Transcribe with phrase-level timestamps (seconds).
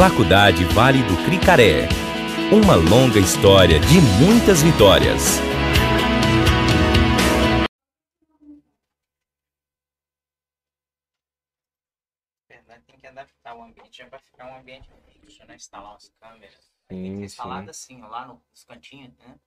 [0.00, 1.86] Faculdade Vale do Cricaré.
[2.50, 5.38] Uma longa história de muitas vitórias.
[12.48, 15.56] verdade, tem que adaptar o ambiente já para ficar um ambiente fixo, né?
[15.56, 16.72] Instalar umas câmeras.
[16.88, 19.38] Tem que instalado assim, lá no- nos cantinhos, né?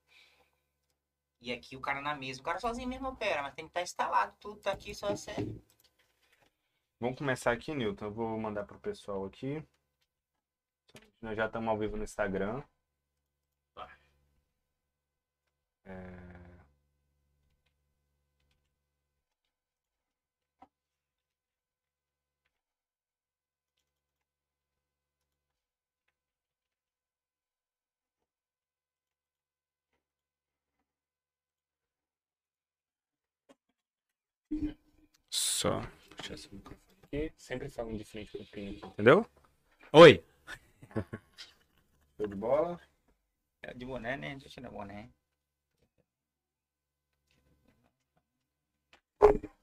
[1.40, 2.40] E aqui o cara na mesa.
[2.40, 4.36] O cara sozinho mesmo opera, mas tem que estar instalado.
[4.38, 5.34] Tudo tá aqui, só você.
[7.00, 8.04] Vamos começar aqui, Newton.
[8.04, 9.60] Eu vou mandar pro pessoal aqui.
[11.24, 12.62] Nós já estamos ao vivo no Instagram.
[13.74, 13.88] Tá.
[15.86, 16.24] É,
[35.30, 35.80] Só
[36.18, 37.32] puxar esse microfone aqui.
[37.38, 39.26] Sempre falando de frente pro pino aqui, entendeu?
[39.90, 40.22] Oi.
[42.16, 42.80] Show de bola.
[43.62, 44.30] É de boné, né?
[44.30, 45.08] Deixa eu tirar boné.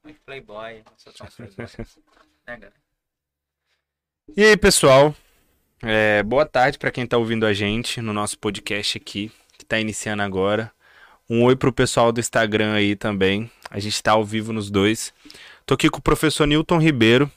[0.04, 0.84] Muito playboy.
[1.04, 1.96] playboy.
[2.48, 2.72] né?
[4.36, 5.16] E aí, pessoal?
[5.84, 9.80] É, boa tarde para quem tá ouvindo a gente no nosso podcast aqui, que tá
[9.80, 10.72] iniciando agora.
[11.30, 13.50] Um oi pro pessoal do Instagram aí também.
[13.70, 15.14] A gente tá ao vivo nos dois.
[15.66, 17.32] Tô aqui com o professor Newton Ribeiro,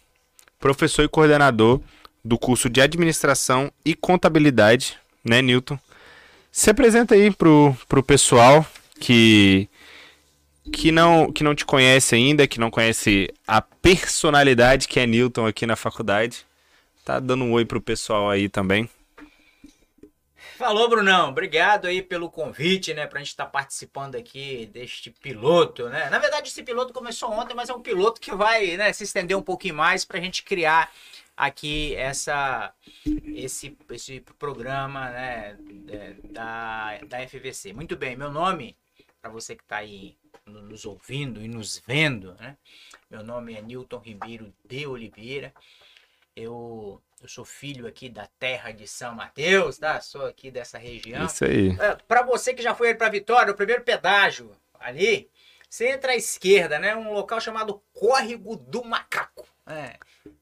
[0.59, 1.81] professor e coordenador
[2.25, 5.79] do curso de Administração e Contabilidade, né, Newton?
[6.51, 8.67] Se apresenta aí pro, pro pessoal
[8.99, 9.69] que
[10.73, 15.47] que não que não te conhece ainda, que não conhece a personalidade que é Newton
[15.47, 16.47] aqui na faculdade.
[17.05, 18.89] Tá dando um oi pro pessoal aí também.
[20.57, 21.31] Falou, Brunão.
[21.31, 23.07] Obrigado aí pelo convite, né?
[23.07, 26.09] Pra gente estar participando aqui deste piloto, né?
[26.09, 29.37] Na verdade, esse piloto começou ontem, mas é um piloto que vai né, se estender
[29.37, 30.91] um pouquinho mais pra gente criar
[31.37, 32.73] aqui essa,
[33.35, 37.73] esse, esse programa né, é, da, da FVC.
[37.73, 38.77] Muito bem, meu nome,
[39.21, 40.17] para você que está aí
[40.47, 42.57] no- nos ouvindo e nos vendo, né?
[43.11, 45.53] Meu nome é Newton Ribeiro de Oliveira.
[46.37, 50.01] Eu, eu sou filho aqui da terra de São Mateus, tá?
[50.01, 51.27] Sou aqui dessa região.
[51.27, 51.71] Isso aí.
[52.09, 54.51] para você que já foi para Vitória, o primeiro pedágio
[54.81, 55.31] ali,
[55.71, 56.95] você entra à esquerda, né?
[56.97, 59.47] Um local chamado Córrego do Macaco.
[59.67, 59.97] É.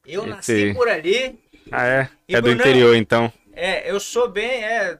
[0.05, 1.39] Eu Esse nasci por ali.
[1.71, 2.09] Ah, é?
[2.27, 2.59] É do Brunão?
[2.59, 3.31] interior, então.
[3.53, 4.95] É, eu sou bem é,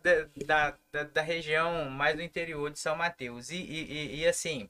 [0.46, 3.50] da, da, da, região mais do interior de São Mateus.
[3.50, 4.70] E, e, e- e, assim,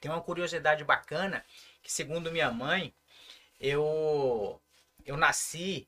[0.00, 1.44] tem uma curiosidade bacana
[1.82, 2.94] que, segundo minha mãe,
[3.60, 4.60] eu,
[5.04, 5.86] eu nasci.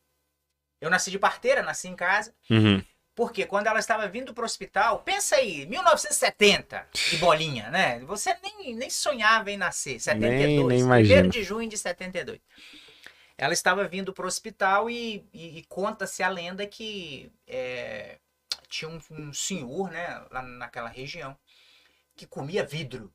[0.81, 2.35] Eu nasci de parteira, nasci em casa.
[2.51, 2.85] Uhum.
[3.17, 7.99] Porque quando ela estava vindo para o hospital, pensa aí, 1970, de bolinha, né?
[8.01, 11.29] Você nem, nem sonhava em nascer, 72, Nem- nem 1 imagino.
[11.31, 12.41] de junho de 72.
[13.39, 18.19] Ela estava vindo para o hospital e, e- e conta-se a lenda que é,
[18.69, 21.37] tinha um, um senhor, né, lá naquela região,
[22.15, 23.13] que comia vidro.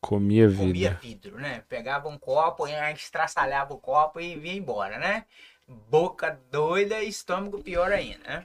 [0.00, 1.00] Comia Comia vida.
[1.02, 1.64] vidro, né?
[1.68, 5.26] Pegava um copo, e estraçalhava o copo e vinha embora, né?
[5.68, 8.44] Boca doida e estômago pior ainda, né?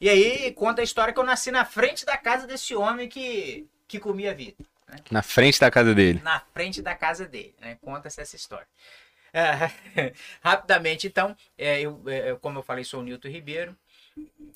[0.00, 3.66] E aí conta a história que eu nasci na frente da casa desse homem que,
[3.88, 4.66] que comia vidro.
[5.10, 6.20] Na frente da casa dele.
[6.22, 7.78] Na frente da casa dele, né?
[7.80, 8.66] Conta-se essa história.
[9.32, 9.70] É,
[10.40, 13.76] rapidamente, então, é, eu, é, como eu falei, sou o Nilton Ribeiro.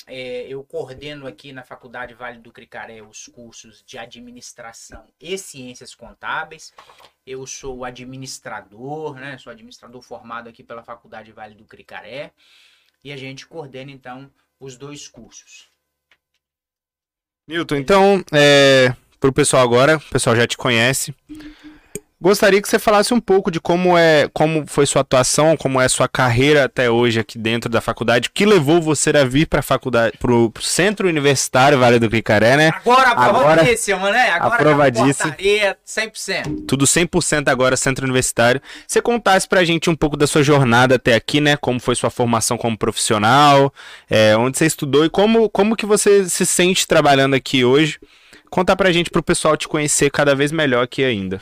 [0.06, 5.94] É, eu coordeno aqui na Faculdade Vale do Cricaré os cursos de Administração e Ciências
[5.94, 6.72] Contábeis.
[7.26, 9.36] Eu sou administrador, né?
[9.36, 12.32] Sou administrador formado aqui pela Faculdade Vale do Cricaré.
[13.04, 15.69] E a gente coordena, então, os dois cursos.
[17.46, 21.14] Newton, então, é, pro pessoal agora, o pessoal já te conhece.
[22.21, 25.89] Gostaria que você falasse um pouco de como é, como foi sua atuação, como é
[25.89, 29.61] sua carreira até hoje aqui dentro da faculdade, o que levou você a vir para
[29.61, 32.73] a faculdade, pro Centro Universitário Vale do Cricaré, né?
[32.75, 34.31] Agora, aprovadíssimo, né?
[34.31, 35.29] Agora aprovadíssimo.
[35.29, 36.67] portaria 100%.
[36.67, 38.61] Tudo 100% agora Centro Universitário.
[38.85, 41.56] Você contasse pra gente um pouco da sua jornada até aqui, né?
[41.56, 43.73] Como foi sua formação como profissional,
[44.11, 48.00] é, onde você estudou e como, como que você se sente trabalhando aqui hoje.
[48.50, 51.41] Contar pra gente pro pessoal te conhecer cada vez melhor aqui ainda.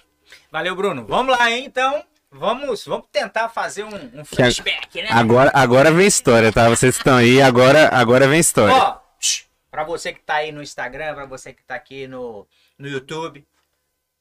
[0.56, 1.04] Valeu, Bruno.
[1.06, 2.02] Vamos lá, hein, então.
[2.30, 5.08] Vamos, vamos tentar fazer um, um flashback, né?
[5.10, 6.66] Agora, agora vem história, tá?
[6.70, 8.74] Vocês estão aí, agora, agora vem história.
[8.74, 8.98] Ó,
[9.70, 12.48] pra você que tá aí no Instagram, pra você que tá aqui no,
[12.78, 13.46] no YouTube,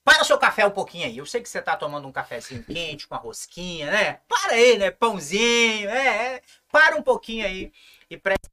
[0.03, 1.17] para o seu café um pouquinho aí.
[1.17, 4.19] Eu sei que você tá tomando um cafezinho quente com a rosquinha, né?
[4.27, 4.91] Para aí, né?
[4.91, 6.41] Pãozinho, é, é.
[6.69, 7.71] Para um pouquinho aí
[8.09, 8.49] e presta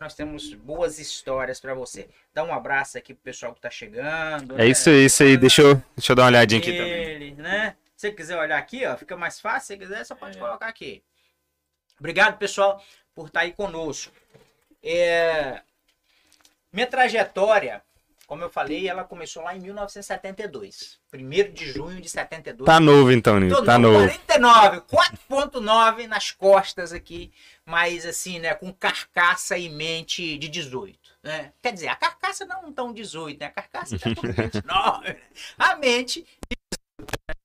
[0.00, 2.08] nós temos boas histórias pra você.
[2.34, 4.54] Dá um abraço aqui pro pessoal que tá chegando.
[4.54, 4.68] É né?
[4.68, 5.36] isso aí, isso aí.
[5.36, 7.04] Deixa eu, deixa eu dar uma olhadinha aqui também.
[7.04, 7.76] Ele, né?
[7.96, 9.60] Se você quiser olhar aqui, ó, fica mais fácil.
[9.60, 11.02] Se você quiser, você pode colocar aqui.
[11.98, 12.82] Obrigado, pessoal,
[13.14, 14.12] por estar aí conosco.
[14.82, 15.62] É,
[16.72, 17.82] minha trajetória,
[18.26, 20.98] como eu falei, ela começou lá em 1972.
[21.14, 22.66] 1 de junho de 72.
[22.66, 23.64] Tá novo então, Nil.
[23.64, 24.08] Tá no novo.
[24.08, 27.32] 49, 4.9 nas costas aqui,
[27.64, 30.98] mas assim, né, com carcaça e mente de 18.
[31.22, 31.52] Né?
[31.62, 33.46] Quer dizer, a carcaça não tão 18, né?
[33.46, 35.06] A carcaça tá com 29.
[35.08, 35.16] né?
[35.56, 37.35] A mente Eu,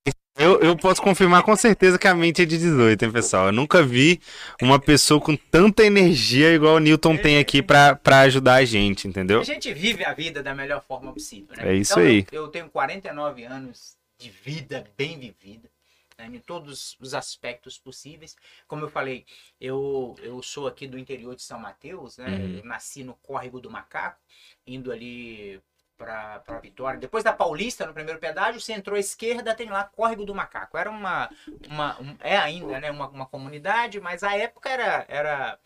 [0.62, 3.48] eu posso confirmar com certeza que a mente é de 18, hein, pessoal?
[3.48, 4.20] Eu nunca vi
[4.62, 9.08] uma pessoa com tanta energia igual o Newton tem aqui pra, pra ajudar a gente,
[9.08, 9.42] entendeu?
[9.42, 11.72] A gente vive a vida da melhor forma possível, né?
[11.72, 12.26] É isso Então, aí.
[12.32, 15.70] Eu, eu tenho 49 anos de vida bem vivida,
[16.18, 16.30] né?
[16.32, 18.36] em todos os aspectos possíveis.
[18.68, 19.26] Como eu falei,
[19.60, 22.28] eu, eu sou aqui do interior de São Mateus, né?
[22.28, 22.62] Uhum.
[22.64, 24.20] Nasci no Córrego do Macaco,
[24.66, 25.60] indo ali
[26.06, 27.00] para Vitória.
[27.00, 30.78] Depois da Paulista, no primeiro pedágio, você entrou à esquerda, tem lá Córrego do Macaco.
[30.78, 31.30] Era uma,
[31.70, 35.60] uma um- é ainda, né, uma, uma comunidade, mas a época era era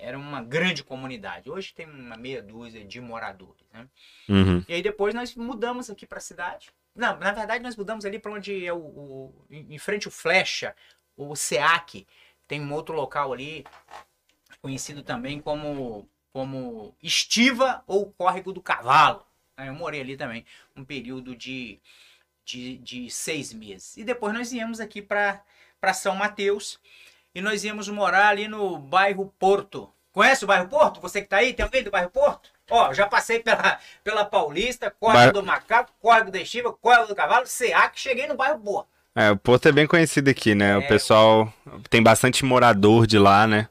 [0.00, 1.50] era uma grande comunidade.
[1.50, 3.88] Hoje tem uma meia dúzia de moradores, né?
[4.28, 4.64] Uhum.
[4.68, 6.70] E aí depois nós mudamos aqui para a cidade.
[6.94, 10.10] Não, na verdade nós mudamos ali para onde é o, o- em em frente o
[10.10, 10.74] Flecha,
[11.16, 12.06] o SEAC.
[12.46, 13.64] Tem um outro local ali
[14.62, 19.26] conhecido também como como Estiva ou Córrego do Cavalo.
[19.66, 20.44] Eu morei ali também
[20.76, 21.80] um período de,
[22.44, 23.96] de, de seis meses.
[23.96, 25.42] E depois nós viemos aqui para
[25.94, 26.78] São Mateus
[27.34, 29.92] e nós íamos morar ali no bairro Porto.
[30.12, 31.00] Conhece o bairro Porto?
[31.00, 31.52] Você que tá aí?
[31.52, 32.50] Tem alguém do bairro Porto?
[32.70, 37.46] Ó, já passei pela, pela Paulista, Córrego do Macaco, Córrego da Estiva, Córrego do Cavalo,
[37.46, 38.88] SEAC, cheguei no bairro Porto.
[39.14, 40.72] É, o Porto é bem conhecido aqui, né?
[40.72, 41.52] É, o pessoal
[41.88, 43.68] tem bastante morador de lá, né?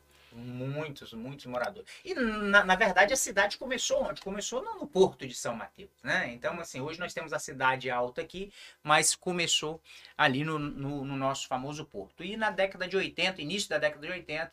[0.57, 1.89] Muitos, muitos moradores.
[2.04, 4.21] E na, na verdade a cidade começou onde?
[4.21, 6.31] Começou no, no Porto de São Mateus, né?
[6.33, 8.51] Então, assim, hoje nós temos a cidade alta aqui,
[8.83, 9.81] mas começou
[10.18, 12.24] ali no, no, no nosso famoso Porto.
[12.24, 14.51] E na década de 80, início da década de 80,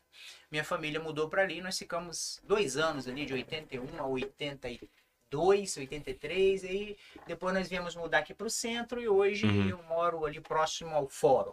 [0.51, 6.63] minha família mudou para ali, nós ficamos dois anos ali, de 81 a 82, 83,
[6.65, 6.97] e aí
[7.27, 9.69] depois nós viemos mudar aqui para o centro e hoje Uhum.
[9.69, 11.53] eu moro ali próximo ao fórum.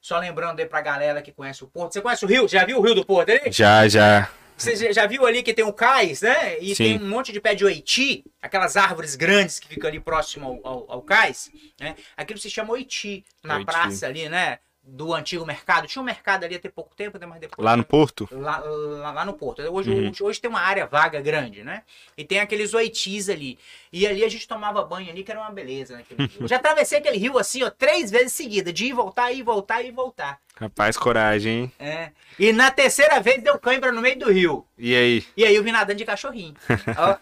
[0.00, 1.92] Só lembrando aí pra galera que conhece o Porto.
[1.92, 2.48] Você conhece o Rio?
[2.48, 3.50] Já viu o Rio do Porto ali?
[3.50, 4.30] Já, já.
[4.56, 6.58] Você já- viu ali que tem o cais, né?
[6.58, 6.98] E Sim.
[6.98, 10.72] tem um monte de pé de oiti, aquelas árvores grandes que ficam ali próximo ao,
[10.72, 11.48] ao, ao cais,
[11.78, 11.94] né?
[12.16, 13.66] Aquilo se chama oiti, na Oiti.
[13.66, 14.58] praça ali, né?
[14.90, 15.86] Do antigo mercado.
[15.86, 17.26] Tinha um mercado ali até pouco tempo, né?
[17.26, 17.62] mas depois...
[17.62, 18.26] Lá no Porto?
[18.32, 19.60] Lá, lá, lá no Porto.
[19.60, 20.12] Hoje, Uhum.
[20.22, 21.82] hoje, tem uma área vaga grande, né?
[22.16, 23.58] E tem aqueles oitis ali.
[23.92, 26.02] E ali a gente tomava banho ali, que era uma beleza.
[26.40, 29.82] Eu já atravessei aquele rio assim, ó, três vezes seguida, de ir voltar, ir voltar,
[29.82, 30.40] ir voltar.
[30.58, 31.72] Rapaz, coragem, hein?
[31.78, 32.10] É.
[32.38, 34.66] E na terceira vez deu cãibra no meio do rio.
[34.76, 35.24] E aí?
[35.36, 36.54] E aí eu vim nadando de cachorrinho.
[36.98, 37.16] Ó.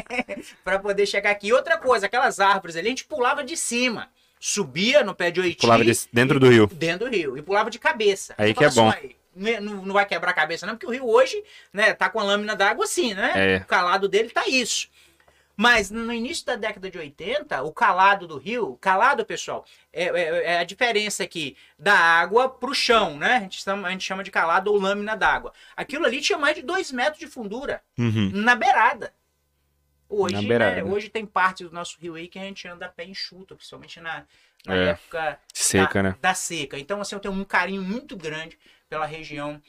[0.64, 1.48] pra poder chegar aqui.
[1.48, 4.08] E outra coisa, aquelas árvores ali, a gente pulava de cima.
[4.44, 5.60] Subia no pé de oiti.
[5.60, 6.66] Pulava desse- dentro do rio.
[6.66, 7.38] Dentro do rio.
[7.38, 8.34] E pulava de cabeça.
[8.36, 8.88] Aí que é bom.
[8.88, 9.10] assim,
[9.40, 11.42] "Ué, Não, não vai quebrar a cabeça, não, porque o rio hoje,
[11.72, 13.32] né, tá com a lâmina d'água assim, né?
[13.36, 13.56] É.
[13.58, 14.88] O calado dele tá isso.
[15.56, 20.44] Mas no início da década de 80, o calado do rio, calado, pessoal, é, é-
[20.54, 23.36] é a diferença aqui da água pro chão, né?
[23.36, 25.52] A gente, chama, a gente chama de calado ou lâmina d'água.
[25.76, 28.30] Aquilo ali tinha mais de 2 metros de fundura Uhum.
[28.34, 29.12] na beirada.
[30.14, 30.84] Hoje, né, né?
[30.84, 33.98] hoje tem parte do nosso rio aí que a gente anda a pé enxuto, principalmente
[33.98, 34.24] na,
[34.66, 34.84] na É.
[34.90, 36.16] época Seca, da, né?
[36.20, 36.78] da seca.
[36.78, 38.58] Então, assim, eu tenho um carinho muito grande
[38.90, 39.60] pela região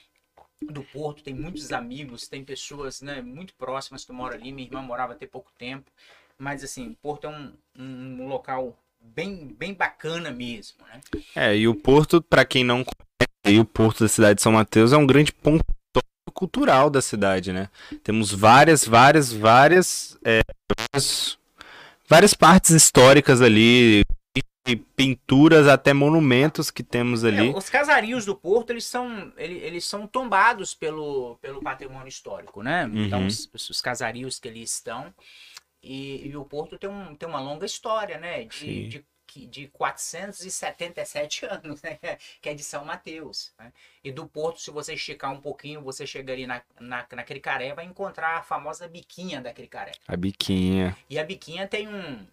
[0.62, 1.24] do Porto.
[1.24, 4.52] Tem muitos amigos, tem pessoas né, muito próximas que moram ali.
[4.52, 5.90] Minha irmã morava até pouco tempo.
[6.38, 11.00] Mas, assim, o Porto é um, um local bem, bem bacana mesmo, né?
[11.35, 14.92] É, e o Porto, pra quem não conhece, o Porto da cidade de São Mateus
[14.92, 15.64] é um grande ponto
[16.33, 17.69] cultural da cidade, né?
[18.04, 20.42] Temos várias, várias, várias, é,
[20.78, 21.37] várias,
[22.09, 24.04] várias partes históricas ali,
[24.66, 27.49] e pinturas até monumentos que temos ali.
[27.49, 32.63] É, os casarios do Porto, eles são, ele- eles, são tombados pelo, pelo patrimônio histórico,
[32.63, 32.90] né?
[32.94, 33.28] Então, Uhum.
[33.28, 35.13] os, os casarios que ali estão.
[35.83, 38.45] E, e o Porto tem, um, tem uma longa história, né?
[38.45, 41.97] De, de, que- de 477 anos, né?
[42.40, 43.52] Que é de São Mateus.
[43.57, 43.73] né?
[44.04, 47.73] E do Porto, se você esticar um pouquinho, você chega ali na, na, na Cricaré,
[47.73, 49.94] vai encontrar a famosa biquinha da Cricaré.
[50.07, 50.95] A biquinha.
[51.09, 52.25] E a biquinha tem um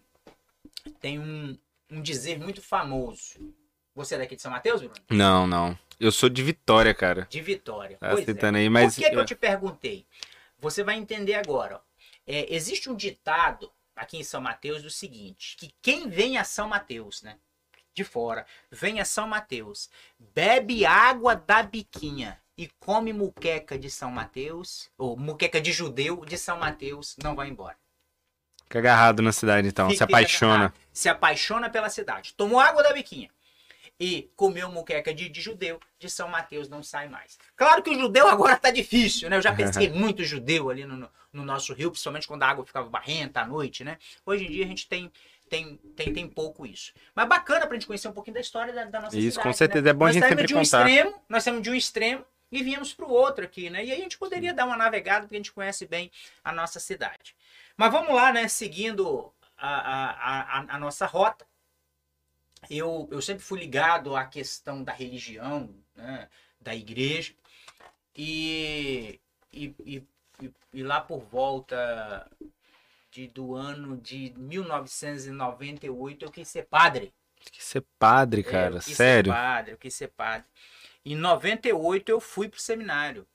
[0.99, 1.57] tem um,
[1.89, 3.39] um dizer muito famoso.
[3.95, 4.95] Você é daqui de São Mateus, Bruno?
[5.09, 5.77] Não, não.
[5.99, 7.27] Eu sou de Vitória, cara.
[7.29, 7.97] De Vitória.
[7.97, 8.57] Tá pois é.
[8.57, 8.95] aí, mas.
[8.95, 10.05] Por que, que eu te perguntei?
[10.59, 11.81] Você vai entender agora.
[12.25, 16.67] É, existe um ditado aqui em São Mateus do seguinte: que quem vem a São
[16.67, 17.37] Mateus, né?
[17.93, 24.09] De fora, vem a São Mateus, bebe água da biquinha e come muqueca de São
[24.11, 27.75] Mateus, ou muqueca de judeu de São Mateus, não vai embora.
[28.63, 29.89] Fica agarrado na cidade, então.
[29.89, 30.53] Fica se apaixona.
[30.53, 32.33] agarrado, Se apaixona pela cidade.
[32.35, 33.29] Tomou água da biquinha.
[34.03, 37.37] E comeu muqueca de, de judeu, de São Mateus não sai mais.
[37.55, 39.37] Claro que o judeu agora tá difícil, né?
[39.37, 42.89] Eu já pesquei muito judeu ali no, no nosso rio, principalmente quando a água ficava
[42.89, 43.99] barrenta à noite, né?
[44.25, 45.11] Hoje em dia a gente tem
[45.47, 46.93] tem, tem, tem pouco isso.
[47.13, 49.47] Mas bacana pra gente conhecer um pouquinho da história da, da nossa Isso, cidade.
[49.49, 49.83] com certeza.
[49.83, 49.89] né?
[49.89, 50.89] É bom a nós gente saímos sempre de um contar.
[50.89, 53.83] extremo, nós saímos de um extremo e viemos pro outro aqui, né?
[53.83, 56.09] E aí a gente poderia dar uma navegada, porque a gente conhece bem
[56.43, 57.35] a nossa cidade.
[57.75, 58.47] Mas vamos lá, né?
[58.47, 61.45] Seguindo a, a, a, a nossa rota.
[62.69, 66.29] Eu, eu sempre fui ligado à questão da religião, né?
[66.59, 67.33] da igreja.
[68.15, 69.19] E,
[69.51, 70.03] e, e,
[70.73, 72.29] e- lá por volta
[73.11, 77.13] de, do ano de 1998 eu quis ser padre.
[77.51, 78.75] Que ser padre, É, cara.
[78.75, 79.31] eu quis Sério.
[79.31, 80.47] Ser padre, eu quis ser padre.
[81.03, 83.27] Em 98 eu fui pro seminário.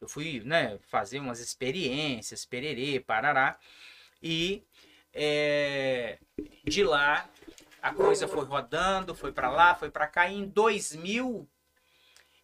[0.00, 3.58] Eu fui, né, fazer umas experiências, pererê, parará.
[4.22, 4.62] E
[5.12, 6.18] é,
[6.64, 7.28] de lá
[7.80, 10.28] a coisa foi rodando, foi para lá, foi para cá.
[10.28, 11.48] E em 2000,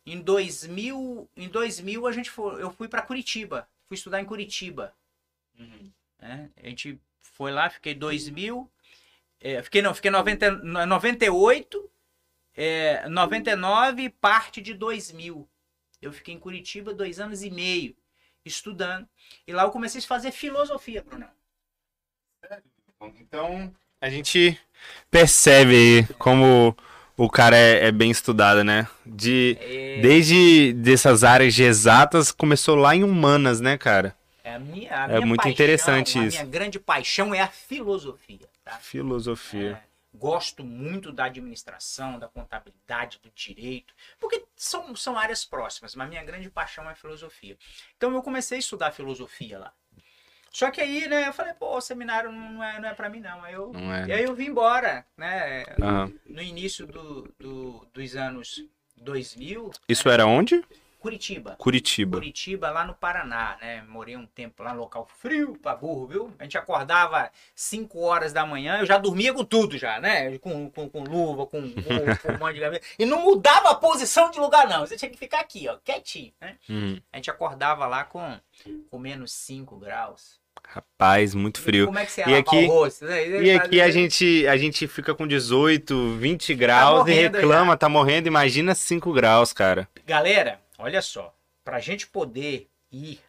[0.07, 3.69] em 2000, em 2000 a gente foi, eu fui para Curitiba.
[3.87, 4.95] Fui estudar em Curitiba.
[6.19, 6.51] né?
[6.57, 8.71] A gente foi lá, fiquei 2000,
[9.41, 10.51] é, fiquei não, fiquei 90,
[10.87, 11.91] 98,
[12.55, 15.49] é, 99 parte de 2000.
[16.01, 17.97] Eu fiquei em Curitiba dois anos e meio
[18.45, 19.09] estudando.
[19.47, 21.29] E lá eu comecei a fazer filosofia, Bruno.
[23.19, 24.59] Então, a gente
[25.11, 26.77] percebe aí como
[27.17, 28.87] o cara é, é bem estudado, né?
[29.05, 34.15] De, É, desde dessas áreas de exatas, começou lá em humanas, né, cara?
[34.45, 36.37] é a minha, a é minha muito paixão, interessante a isso.
[36.37, 38.47] minha grande paixão é a filosofia.
[38.63, 38.73] Tá?
[38.79, 39.83] Filosofia.
[39.83, 46.09] É, gosto muito da administração, da contabilidade, do direito, porque são, são áreas próximas, mas
[46.09, 47.57] minha grande paixão é a filosofia.
[47.97, 49.73] Então eu comecei a estudar filosofia lá.
[50.55, 53.19] Só que aí, né, eu falei, pô, o seminário não é, não é pra mim,
[53.19, 53.43] não.
[53.43, 54.07] Aí eu, Não é?
[54.07, 55.65] E aí eu vim embora, né?
[55.83, 56.13] Aham.
[56.27, 58.65] No início do, do- dos anos
[58.97, 59.73] 2000.
[59.89, 60.65] Isso né, era onde?
[61.01, 61.57] Curitiba.
[61.59, 62.17] Curitiba.
[62.19, 63.83] Curitiba, lá no Paraná, né?
[63.89, 66.35] Morei um tempo lá no local frio pra burro, viu?
[66.39, 70.39] A gente acordava 5 horas da manhã, eu já dormia com tudo já, né?
[70.39, 72.87] Com, com, com luva, com, gorro, com um monte de gaveta.
[72.97, 74.87] E não mudava a posição de lugar, não.
[74.87, 76.57] Você tinha que ficar aqui, ó, quietinho, né?
[76.71, 76.99] Uhum.
[77.13, 78.41] A gente acordava lá com,
[78.89, 80.41] com menos 5 graus.
[80.67, 81.87] Rapaz, muito frio.
[81.87, 83.05] Como é que você E aqui- rosto?
[83.05, 83.43] né?
[83.43, 87.89] E aqui a gente, a gente fica com 18, 20 graus e morrendo reclama, tá
[87.89, 88.27] morrendo.
[88.27, 89.89] Imagina 5 graus, cara.
[90.05, 93.21] Galera, olha só, para a gente poder ir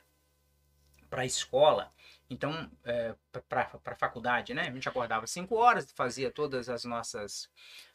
[1.10, 1.92] para a escola,
[2.30, 3.14] então, é,
[3.48, 4.64] para faculdade, né?
[4.64, 7.48] A gente acordava 5 horas, fazia todas as nossas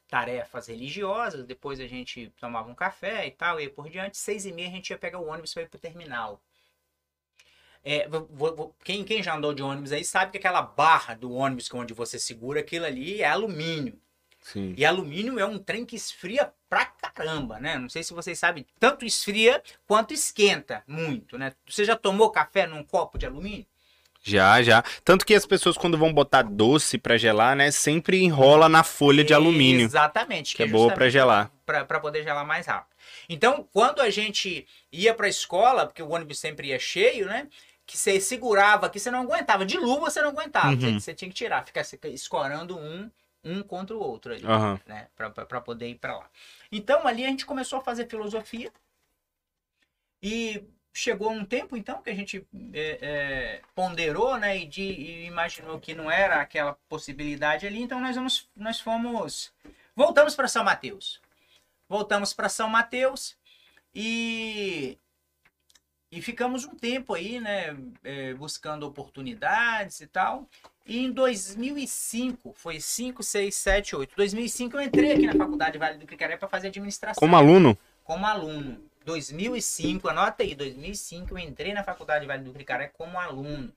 [0.08, 4.44] tarefas religiosas, depois a gente tomava um café e tal, e aí por diante, seis
[4.44, 6.40] e meia a gente ia pegar o ônibus para ir para o terminal.
[7.84, 8.06] É,
[8.84, 11.78] quem, quem já andou de ônibus aí sabe que aquela barra do ônibus que é
[11.78, 13.98] onde você segura, aquilo ali é alumínio.
[14.42, 14.74] Sim.
[14.76, 17.78] E alumínio é um trem que esfria pra caramba, né?
[17.78, 21.52] Não sei se vocês sabem, tanto esfria quanto esquenta muito, né?
[21.68, 23.66] Você já tomou café num copo de alumínio?
[24.22, 24.84] Já, já.
[25.02, 29.24] Tanto que as pessoas, quando vão botar doce pra gelar, né, sempre enrola na folha
[29.24, 30.54] de alumínio, Exatamente.
[30.54, 31.50] que é boa pra gelar.
[31.64, 32.94] Para poder gelar mais rápido.
[33.28, 37.48] Então, quando a gente ia pra escola, porque o ônibus sempre ia cheio, né?
[37.90, 39.66] Que você segurava, que você não aguentava.
[39.66, 40.68] De luva você não aguentava.
[40.68, 40.76] Uhum.
[40.76, 43.10] Você, você tinha que tirar, ficar escorando um,
[43.42, 44.46] um contra o outro ali.
[44.46, 44.80] Aham.
[44.86, 46.30] né, para poder ir para lá.
[46.70, 48.72] Então ali a gente começou a fazer filosofia
[50.22, 55.26] e chegou um tempo então que a gente é, é, ponderou, né, e, de, e
[55.26, 57.82] imaginou que não era aquela possibilidade ali.
[57.82, 59.52] Então nós vamos, nós fomos,
[59.96, 61.20] voltamos para São Mateus,
[61.88, 63.36] voltamos para São Mateus
[63.92, 64.96] e
[66.12, 70.48] e ficamos um tempo aí, né, é, buscando oportunidades e tal.
[70.84, 74.16] E em 2005, foi 5, 6, 7, 8.
[74.16, 77.20] 2005 eu entrei aqui na Faculdade Vale do Cricaré para fazer administração.
[77.20, 77.78] Como aluno?
[78.02, 78.82] Como aluno.
[79.04, 83.72] 2005, anota aí, 2005 eu entrei na Faculdade Vale do Cricaré como aluno.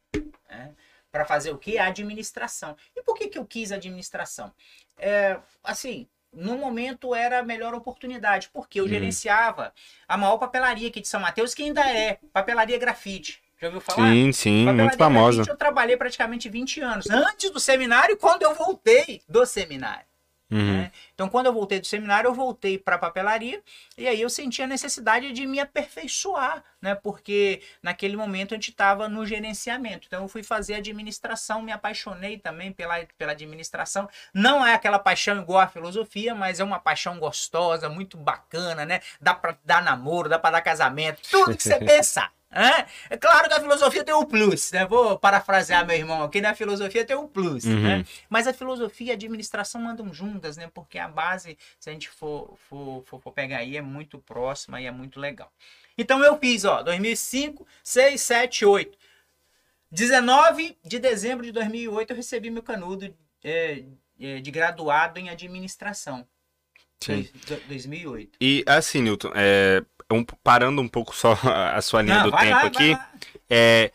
[0.50, 0.74] Né?
[1.12, 1.78] Para fazer o que?
[1.78, 2.76] Administração.
[2.96, 4.52] E por que, que eu quis administração?
[4.98, 8.90] É, assim, no momento era a melhor oportunidade, porque eu Uhum.
[8.90, 9.74] gerenciava
[10.08, 13.42] a maior papelaria aqui de São Mateus, que ainda é papelaria grafite.
[13.62, 14.10] Já ouviu falar?
[14.12, 15.38] Sim, sim, Papelaria muito famosa.
[15.38, 20.06] grafite Eu trabalhei praticamente 20 anos, antes do seminário e quando eu voltei do seminário.
[20.54, 20.78] Uhum.
[20.78, 20.92] né?
[21.14, 23.62] Então, quando eu voltei do seminário, eu voltei para a papelaria
[23.98, 26.96] e aí eu senti a necessidade de me aperfeiçoar, né?
[26.96, 30.08] Porque naquele momento a gente estava no gerenciamento.
[30.08, 34.08] Então, eu fui fazer administração, me apaixonei também pela, pela administração.
[34.34, 39.02] Não é aquela paixão igual a filosofia, mas é uma paixão gostosa, muito bacana, né?
[39.20, 42.32] Dá para dar namoro, dá para dar casamento, tudo que você pensar.
[42.54, 44.86] É, é claro que a filosofia tem um plus, né?
[44.86, 46.54] Vou parafrasear meu irmão aqui, né?
[46.54, 47.82] filosofia tem um plus, Uhum.
[47.82, 48.06] né?
[48.30, 50.70] Mas a filosofia e a administração andam juntas, né?
[50.74, 54.80] Porque a base, se a gente for, for, for, for pegar aí, é muito próxima
[54.82, 55.52] e é muito legal.
[55.98, 58.98] Então eu fiz, ó, 2005, 6, 7, 8.
[59.92, 63.84] 19 de dezembro de 2008 eu recebi meu canudo é,
[64.20, 66.28] é, de graduado em administração.
[67.00, 67.28] Sim.
[67.46, 68.38] Dois- do- 2008.
[68.42, 69.84] E assim, Newton, é,
[70.14, 72.98] um- parando um pouco só a sua linha Não, do tempo lá, aqui,
[73.50, 73.92] é,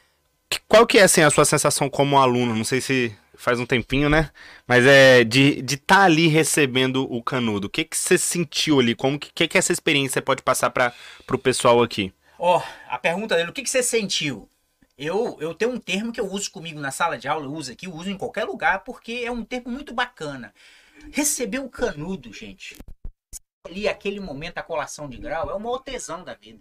[0.68, 2.54] qual que é assim, a sua sensação como aluno?
[2.54, 4.30] Não sei se faz um tempinho, né?
[4.66, 7.66] Mas é de estar de tá ali recebendo o canudo.
[7.66, 8.94] O que, que você sentiu ali?
[8.94, 10.92] Como que, que, que essa experiência pode passar para
[11.30, 12.12] o pessoal aqui?
[12.38, 14.48] Ó, a pergunta dele, o que, que você sentiu?
[14.96, 17.70] Eu, eu tenho um termo que eu uso comigo na sala de aula, eu uso
[17.70, 20.52] aqui, eu uso em qualquer lugar, porque é um termo muito bacana.
[21.12, 22.76] Receber o canudo, gente.
[23.68, 26.60] Ali, aquele momento, a colação de grau, é o maior tesão da vida.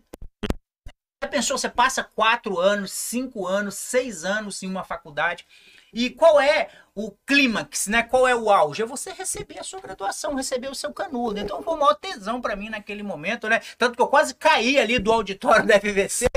[1.24, 5.48] Já pensou, você passa quatro anos, cinco anos, seis anos em uma faculdade,
[5.92, 8.04] e qual é o clímax, né?
[8.04, 8.84] Qual é o auge?
[8.84, 11.40] É você receber a sua graduação, receber o seu canudo.
[11.40, 13.62] Então foi o maior tesão pra mim naquele momento, né?
[13.78, 16.28] Tanto que eu quase caí ali do auditório da FVC.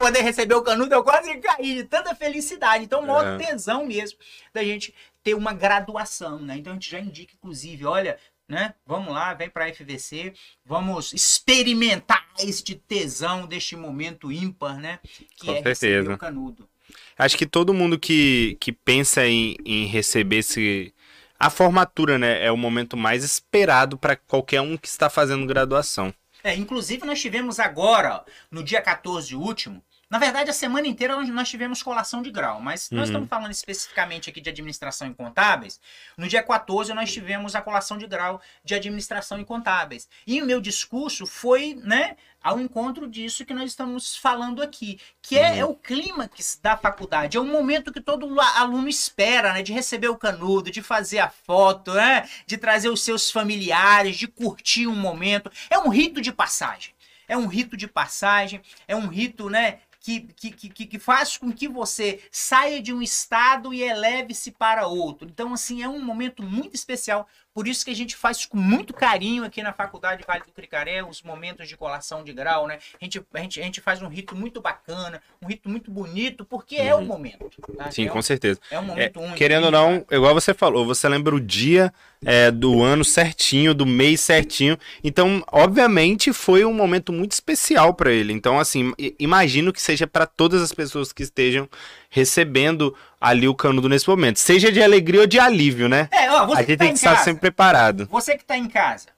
[0.00, 2.84] Poder receber o canudo, eu quase caí de tanta felicidade.
[2.84, 3.46] Então, o maior É.
[3.46, 4.18] tesão mesmo
[4.50, 6.56] da gente ter uma graduação, né?
[6.56, 8.18] Então a gente já indica, inclusive, olha,
[8.50, 8.74] né?
[8.84, 14.98] Vamos lá, vem pra FVC, vamos experimentar este tesão deste momento ímpar, né?
[15.36, 16.14] Que Com é receber certeza.
[16.14, 16.68] o canudo.
[17.16, 20.92] Acho que todo mundo que, que pensa em, em receber esse.
[21.38, 22.44] A formatura, né?
[22.44, 26.12] É o momento mais esperado para qualquer um que está fazendo graduação.
[26.42, 31.28] É, inclusive nós tivemos agora, no dia 14 último, na verdade a semana inteira nós,
[31.28, 33.04] nós tivemos colação de grau, mas nós Uhum.
[33.06, 35.80] estamos falando especificamente aqui de administração e contábeis.
[36.18, 40.08] No dia 14 nós tivemos a colação de grau de administração e contábeis.
[40.26, 45.38] E o meu discurso foi, né, ao encontro disso que nós estamos falando aqui, que
[45.38, 45.58] é, Uhum.
[45.58, 49.72] é o clímax da faculdade, é o momento que todo lu- aluno espera, né, de
[49.72, 54.86] receber o canudo, de fazer a foto, né, de trazer os seus familiares, de curtir
[54.88, 55.52] um momento.
[55.68, 56.92] É um rito de passagem.
[57.28, 61.52] É um rito de passagem, é um rito, né, que, que, que, que faz com
[61.52, 65.28] que você saia de um estado e eleve-se para outro.
[65.28, 67.28] Então, assim, é um momento muito especial.
[67.52, 71.02] Por isso que a gente faz com muito carinho aqui na Faculdade Vale do Cricaré
[71.04, 72.78] os momentos de colação de grau, né?
[73.00, 76.44] A gente, a gente, a gente faz um rito muito bacana, um rito muito bonito,
[76.44, 77.04] porque é o Uhum.
[77.06, 77.50] momento.
[77.76, 77.90] tá?
[77.90, 78.60] Sim, é, com um, certeza.
[78.70, 79.36] é um É, momento único.
[79.36, 81.92] querendo ou não, igual você falou, você lembra o dia
[82.24, 84.78] é, do ano certinho, do mês certinho.
[85.02, 88.32] Então, obviamente, foi um momento muito especial para ele.
[88.32, 91.68] Então, assim, imagino que seja para todas as pessoas que estejam
[92.10, 94.38] recebendo ali o canudo nesse momento.
[94.38, 96.08] Seja de alegria ou de alívio, né?
[96.10, 98.06] É, ó, você A que gente tá tem em que estar casa, sempre preparado.
[98.10, 99.08] Você que está em casa,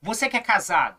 [0.00, 0.96] você que é casado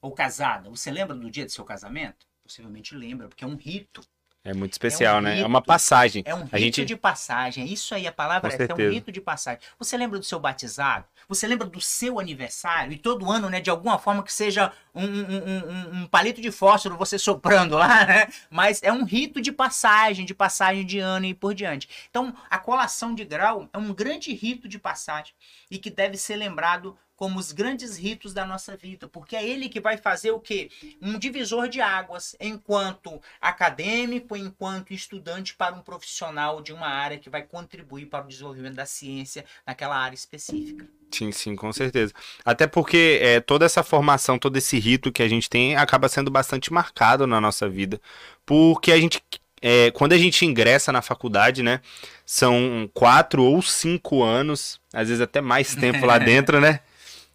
[0.00, 2.26] ou casada, você lembra do dia do seu casamento?
[2.44, 4.00] Possivelmente lembra, porque é um rito.
[4.44, 5.32] É muito especial, né?
[5.32, 5.46] É rito.
[5.46, 6.24] uma passagem.
[6.26, 7.62] É um rito a gente de passagem.
[7.62, 8.92] É isso aí, a palavra Com é, é um certeza.
[8.92, 9.60] rito de passagem.
[9.78, 11.04] Você lembra do seu batizado?
[11.28, 12.92] Você lembra do seu aniversário?
[12.92, 16.40] E todo ano, né, de alguma forma que seja um, um, um- um- um palito
[16.40, 18.26] de fósforo você soprando lá, né?
[18.50, 21.88] Mas é um rito de passagem, de passagem de ano e por diante.
[22.10, 25.32] Então, a colação de grau é um grande rito de passagem
[25.70, 29.68] e que deve ser lembrado como os grandes ritos da nossa vida, porque é ele
[29.68, 30.68] que vai fazer o quê?
[31.00, 37.30] Um divisor de águas enquanto acadêmico, enquanto estudante para um profissional de uma área que
[37.30, 40.84] vai contribuir para o desenvolvimento da ciência naquela área específica.
[41.12, 42.12] Sim, sim, com certeza.
[42.44, 46.28] Até porque é, toda essa formação, todo esse rito que a gente tem acaba sendo
[46.28, 48.00] bastante marcado na nossa vida.
[48.44, 49.22] Porque a gente,
[49.60, 51.82] é, quando a gente ingressa na faculdade, né?
[52.26, 56.80] São quatro ou cinco anos, às vezes até mais tempo lá dentro, né?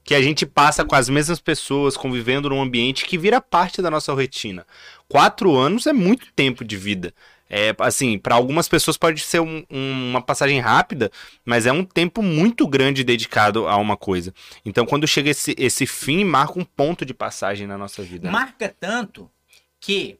[0.07, 3.91] Que a gente passa com as mesmas pessoas, convivendo num ambiente que vira parte da
[3.91, 4.65] nossa rotina.
[5.09, 7.13] Quatro anos é muito tempo de vida.
[7.49, 11.11] É, assim, para algumas pessoas pode ser um- um- uma passagem rápida,
[11.45, 14.33] mas é um tempo muito grande dedicado a uma coisa.
[14.65, 18.27] Então, quando chega esse, esse fim, marca um ponto de passagem na nossa vida.
[18.27, 18.31] né?
[18.31, 19.29] Marca tanto
[19.79, 20.17] que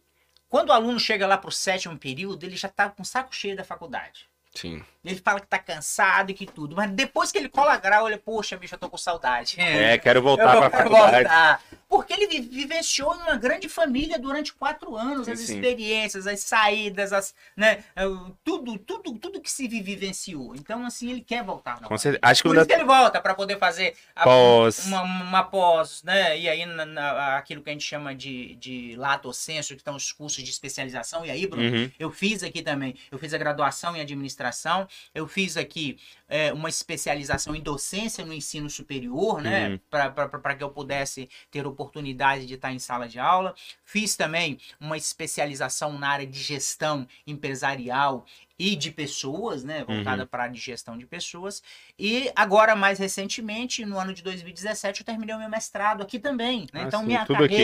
[0.50, 3.34] quando o aluno chega lá para o sétimo período, ele já está com o saco
[3.36, 4.28] cheio da faculdade.
[4.58, 4.84] Sim.
[5.06, 8.18] Ele fala que tá cansado e que tudo, mas depois que ele cola grau, ele,
[8.18, 9.56] poxa, bicho, eu tô com saudade.
[9.58, 11.12] É, quero Eu voltar vou pra faculdade.
[11.24, 11.62] voltar.
[11.88, 15.54] Porque ele vi- vivenciou em uma grande família durante quatro anos, Sim, as sim.
[15.56, 18.04] experiências, as saídas, as, né, eh,
[18.44, 20.54] tudo, tudo, tudo que se vi- vivenciou.
[20.54, 21.80] Então, assim, ele quer voltar.
[21.80, 22.20] Com certeza.
[22.22, 24.86] Acho que Por isso que ele volta para poder fazer a- Pós.
[24.88, 26.38] uma, uma pós, né?
[26.38, 29.96] E aí na, na- aquilo que a gente chama de, de lato senso, que estão
[29.96, 31.26] os cursos de especialização.
[31.26, 31.92] E aí, Bruno, Uhum.
[31.98, 32.94] eu fiz aqui também.
[33.10, 34.88] Eu fiz a graduação em administração administração.
[35.14, 39.70] Eu fiz aqui é, uma especialização em docência no ensino superior, né?
[39.70, 39.80] Uhum.
[39.90, 43.54] Para que eu pudesse ter oportunidade de estar em sala de aula.
[43.84, 48.26] Fiz também uma especialização na área de gestão empresarial
[48.60, 49.84] e de pessoas, né?
[49.84, 50.28] Voltada Uhum.
[50.28, 51.62] para a gestão de pessoas.
[51.98, 56.62] E agora, mais recentemente, no ano de 2017, eu terminei o meu mestrado aqui também.
[56.74, 56.82] Né?
[56.82, 57.56] Ah, então, sim, minha tudo aqui.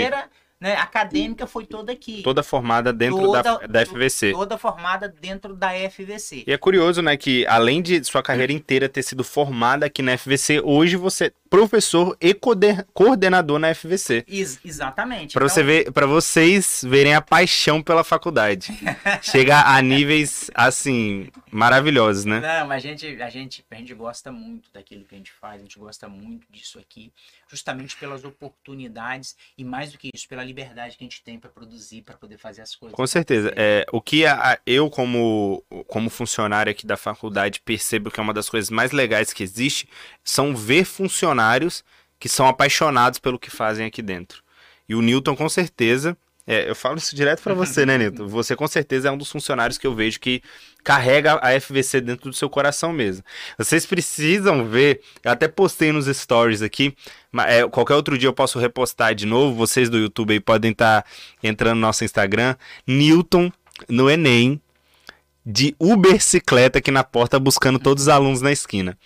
[0.63, 2.21] Né, acadêmica foi toda aqui.
[2.23, 4.31] Toda formada dentro da, Toda- da FVC.
[4.31, 6.45] Toda formada dentro da FVC.
[6.47, 10.13] E é curioso, né, que além de sua carreira inteira ter sido formada aqui na
[10.17, 14.25] FVC, hoje você professor e coorden- coordenador na FVC.
[14.27, 15.33] Ex- exatamente.
[15.33, 18.71] Pra Então, você ver, para vocês verem a paixão pela faculdade.
[19.21, 22.39] Chega a níveis assim maravilhosos, né?
[22.39, 25.59] Não, mas a gente, a, gente, a gente gosta muito daquilo que a gente faz,
[25.59, 27.11] a gente gosta muito disso aqui,
[27.47, 31.51] justamente pelas oportunidades e mais do que isso, pela liberdade que a gente tem para
[31.51, 32.95] produzir, para poder fazer as coisas.
[32.95, 33.53] Com certeza.
[33.55, 38.33] É, o que a- eu, como, como funcionário aqui da faculdade, percebo que é uma
[38.33, 39.87] das coisas mais legais que existe
[40.23, 40.83] são ver
[41.43, 41.83] funcionários
[42.19, 44.41] que são apaixonados pelo que fazem aqui dentro.
[44.87, 46.17] E o Newton, com certeza.
[46.47, 48.27] é, eu falo isso direto pra você, né, Newton?
[48.29, 50.41] Você com certeza é um dos funcionários que eu vejo que
[50.83, 53.23] carrega a FVC dentro do seu coração mesmo.
[53.57, 56.95] Vocês precisam ver, eu até postei nos stories aqui,
[57.31, 59.55] mas, é, qualquer outro dia eu posso repostar de novo.
[59.55, 61.05] Vocês do YouTube aí podem estar
[61.41, 62.55] entrando no nosso Instagram.
[62.85, 63.51] Newton
[63.87, 64.61] no Enem,
[65.45, 68.97] de Ubercicleta aqui na porta, buscando todos os alunos na esquina.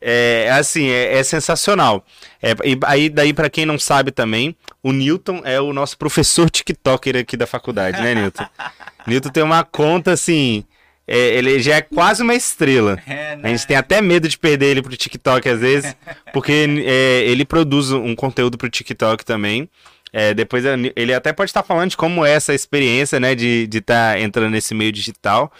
[0.00, 2.04] É assim, é, é sensacional.
[2.42, 6.48] É, e aí, daí, pra quem não sabe também, o Newton é o nosso professor
[6.50, 8.46] TikToker aqui da faculdade, né, Newton?
[9.06, 10.64] Newton tem uma conta assim.
[11.06, 12.98] é, ele já é quase uma estrela.
[13.06, 13.48] É, A né?
[13.50, 15.96] gente tem até medo de perder ele pro TikTok às vezes,
[16.32, 16.52] porque
[16.84, 19.68] é, ele produz um conteúdo pro TikTok também.
[20.12, 24.18] É, depois ele até pode estar falando de como é essa experiência, né, de estar
[24.18, 25.52] entrando nesse meio digital.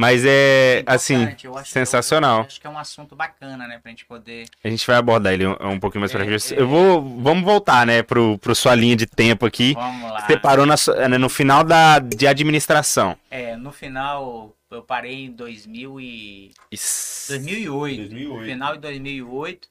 [0.00, 2.38] Mas é, assim, eu acho- sensacional.
[2.38, 4.46] Eu, acho que é um assunto bacana, né, pra gente poder.
[4.62, 6.54] A gente vai abordar ele um, um pouquinho mais pra É, frente.
[6.54, 6.60] é.
[6.60, 9.74] Eu vou, vamos voltar, né, pro, pro sua linha de tempo aqui.
[9.74, 10.24] Vamos lá.
[10.24, 10.76] Você parou na
[11.08, 13.18] né, no final da, de administração.
[13.28, 16.52] É, no final, eu parei em 2000 e...
[16.70, 17.32] Isso.
[17.32, 17.96] 2008.
[18.08, 18.44] 2008.
[18.44, 19.68] Final de 2008.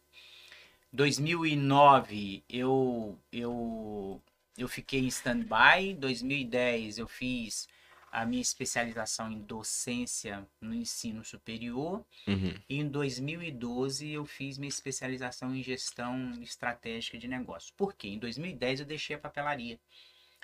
[0.92, 4.22] 2009 eu eu
[4.58, 5.94] eu fiquei em stand-by.
[5.98, 7.68] 2010 eu fiz
[8.17, 12.03] a minha especialização em docência no ensino superior.
[12.27, 12.56] Uhum.
[12.67, 17.69] E em 2012 eu fiz minha especialização em gestão estratégica de negócios.
[17.69, 18.08] Por quê?
[18.08, 19.80] Em 2010 eu deixei a papelaria.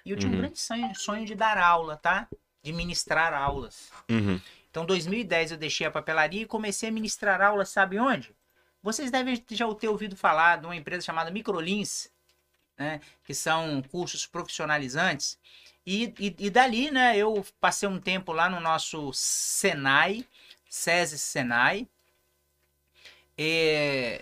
[0.06, 0.38] E eu tinha Uhum.
[0.38, 2.28] um grande sonho, sonho de dar aula, tá?
[2.62, 3.92] De ministrar aulas.
[4.08, 4.40] Uhum.
[4.70, 8.36] Então, em 2010 eu deixei a papelaria e comecei a ministrar aulas, sabe onde?
[8.84, 12.08] Vocês devem já ter ouvido falar de uma empresa chamada Microlins,
[12.78, 13.02] né?
[13.24, 15.40] Que são cursos profissionalizantes.
[15.86, 20.26] E, e, e dali, né, eu passei um tempo lá no nosso Senai,
[20.70, 21.88] SESI Senai.
[23.38, 24.22] É,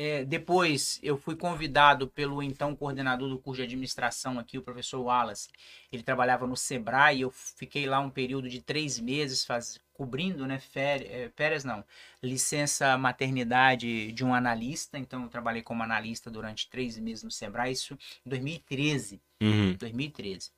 [0.00, 5.00] é, depois eu fui convidado pelo então coordenador do curso de administração aqui, o professor
[5.00, 5.48] Wallace.
[5.90, 10.60] Ele trabalhava no Sebrae, eu fiquei lá um período de três meses faz, cobrindo, né,
[10.60, 11.84] férias, é, férias não,
[12.22, 14.98] licença maternidade de um analista.
[14.98, 19.20] Então eu trabalhei como analista durante três meses no Sebrae, isso em 2013.
[19.40, 19.74] Uhum.
[19.74, 20.50] 2013.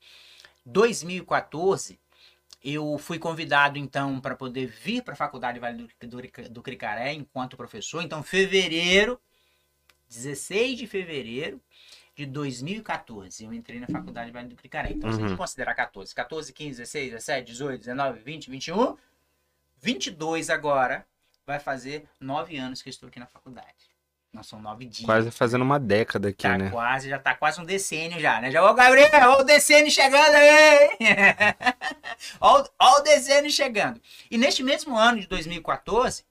[0.65, 1.99] 2014,
[2.63, 7.13] eu fui convidado então para poder vir para a Faculdade Vale do, do, do Cricaré
[7.13, 8.03] enquanto professor.
[8.03, 9.21] Então, fevereiro,
[10.09, 11.61] 16 de fevereiro
[12.15, 14.93] de 2014, eu entrei na Faculdade Vale do Cricaré.
[14.93, 15.29] Então, se a Uhum.
[15.29, 18.97] gente considerar 14, 14, 15, 16, 17, 18, 19, 20, 21,
[19.81, 21.07] 22 agora,
[21.47, 23.90] vai fazer nove anos que eu estou aqui na faculdade.
[24.33, 25.05] Não são nove dias.
[25.05, 26.71] Quase fazendo uma década aqui, Tá né?
[26.71, 28.51] quase, já tá quase um decênio já, né?
[28.51, 30.91] Já, ô Gabriel, ó o decênio chegando aí!
[32.41, 34.01] ó, o- ó o decênio chegando.
[34.31, 36.25] E neste mesmo ano de 2014,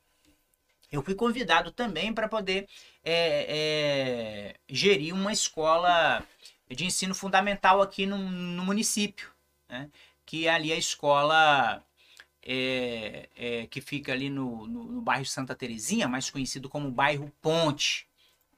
[0.92, 2.68] eu fui convidado também para poder
[3.04, 6.24] é, é, gerir uma escola
[6.70, 9.30] de ensino fundamental aqui no, no município,
[9.68, 9.90] né?
[10.26, 11.84] Que é ali a escola
[12.44, 17.32] é, é, que fica ali no, no, no bairro Santa Terezinha, mais conhecido como bairro
[17.42, 18.08] Ponte.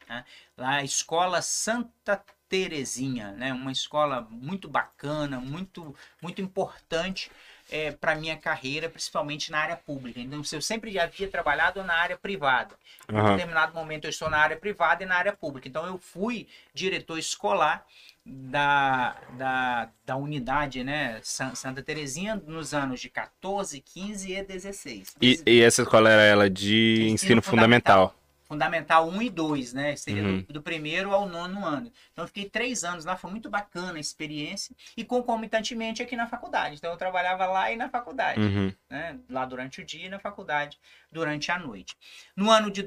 [0.07, 0.23] né?
[0.57, 3.53] Lá a Escola Santa Terezinha, né?
[3.53, 7.31] uma escola muito bacana, muito, muito importante
[7.71, 10.19] é, para minha carreira, principalmente na área pública.
[10.19, 12.75] Então, eu sempre já havia trabalhado na área privada.
[13.09, 15.67] Em determinado momento eu estou na área privada e na área pública.
[15.67, 17.85] Então eu fui diretor escolar
[18.25, 25.15] da, da, da unidade, né, San- Santa Terezinha, nos anos de 14, 15 e 16.
[25.21, 28.15] E, e essa escola era ela de ensino, Ensino fundamental.
[28.43, 29.95] Fundamental 1 e 2, né?
[29.95, 30.41] Seria Uhum.
[30.41, 31.89] do, do primeiro ao nono ano.
[32.11, 34.75] Então eu fiquei três anos lá, foi muito bacana a experiência.
[34.97, 36.75] E concomitantemente aqui na faculdade.
[36.75, 38.73] Então eu trabalhava lá e na faculdade Uhum.
[38.89, 39.17] né?
[39.29, 40.77] Lá durante o dia e na faculdade
[41.09, 41.95] durante a noite.
[42.35, 42.83] No ano de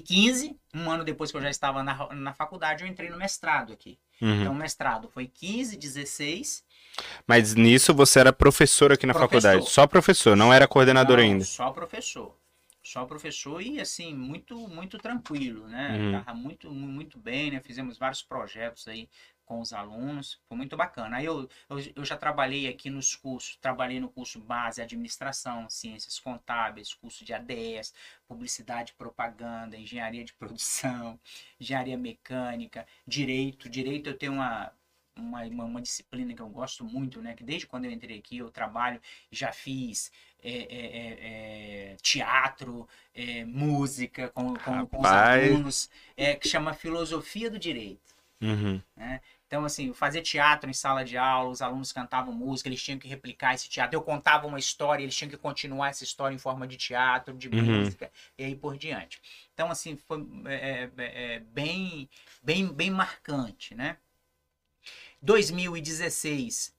[0.00, 3.72] 2015, um ano depois que eu já estava na, na faculdade, eu entrei no mestrado
[3.72, 3.98] aqui.
[4.20, 4.40] Uhum.
[4.42, 6.64] Então, o mestrado foi 15, 16.
[7.26, 9.40] Mas nisso você era professor aqui na Professor.
[9.42, 9.70] faculdade.
[9.70, 11.44] Só professor, não era coordenador Não, ainda.
[11.44, 12.36] Só professor.
[12.82, 15.96] Só professor e assim, muito, muito tranquilo, né?
[15.98, 16.12] Uhum.
[16.24, 17.60] Tava muito, mu- muito bem, né?
[17.60, 19.08] Fizemos vários projetos aí
[19.52, 21.18] com os alunos, foi muito bacana.
[21.18, 26.18] Aí eu, eu, eu já trabalhei aqui nos cursos, trabalhei no curso base administração, ciências
[26.18, 27.92] contábeis, curso de ADS,
[28.26, 31.20] publicidade e propaganda, engenharia de produção,
[31.60, 33.68] engenharia mecânica, direito.
[33.68, 34.72] Direito eu tenho uma,
[35.14, 37.34] uma, uma, uma disciplina que eu gosto muito, né?
[37.34, 40.10] Que desde quando eu entrei aqui eu trabalho, já fiz
[40.42, 46.72] é, é, é, é, teatro, é, música com, com, com os alunos, é, que chama
[46.72, 48.21] filosofia do direito.
[48.42, 48.80] Uhum.
[49.46, 53.06] Então, assim, fazer teatro em sala de aula, os alunos cantavam música, eles tinham que
[53.06, 53.94] replicar esse teatro.
[53.94, 57.48] Eu contava uma história, eles tinham que continuar essa história em forma de teatro, de
[57.48, 57.80] Uhum.
[57.80, 59.20] música, e aí por diante.
[59.52, 62.08] Então, assim, foi é, é, é, bem,
[62.42, 63.98] bem, bem marcante, né?
[65.20, 66.74] 2016.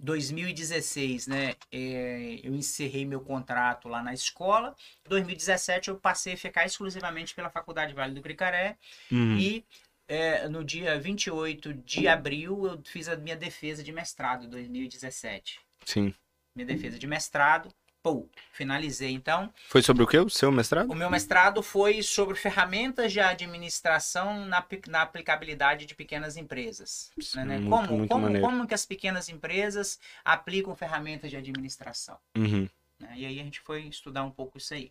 [0.00, 1.54] 2016, né?
[1.72, 4.74] é, eu encerrei meu contrato lá na escola.
[5.08, 8.76] 2017 eu passei a ficar exclusivamente pela Faculdade Vale do Cricaré.
[9.10, 9.36] Uhum.
[9.36, 9.64] E
[10.08, 15.60] é, no dia 28 de abril eu fiz a minha defesa de mestrado em 2017.
[15.84, 16.14] Sim.
[16.56, 19.52] Minha defesa de mestrado, pô, finalizei então.
[19.68, 20.18] Foi sobre o que?
[20.18, 20.90] O seu mestrado?
[20.90, 27.12] O meu mestrado foi sobre ferramentas de administração na, na aplicabilidade de pequenas empresas.
[27.34, 27.58] né, né?
[27.58, 28.46] Muito, como, muito como, maneiro.
[28.46, 32.18] como que as pequenas empresas aplicam ferramentas de administração.
[32.34, 32.66] Uhum.
[32.98, 33.12] né?
[33.14, 34.90] E aí a gente foi estudar um pouco isso aí.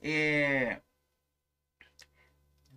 [0.00, 0.80] É...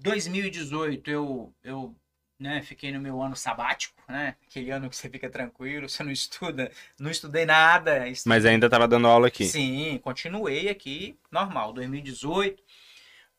[0.06, 1.96] 2018 eu, eu
[2.40, 4.36] né, fiquei no meu ano sabático, né?
[4.48, 8.08] Aquele ano que você fica tranquilo, você não estuda, não estudei nada.
[8.08, 9.46] estu- Mas ainda tava dando aula aqui.
[9.46, 11.74] Sim, continuei aqui, normal.
[11.74, 12.64] 2018,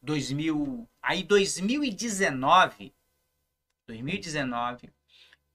[0.02, 2.92] 2000, aí 2019,
[3.86, 4.90] 2019,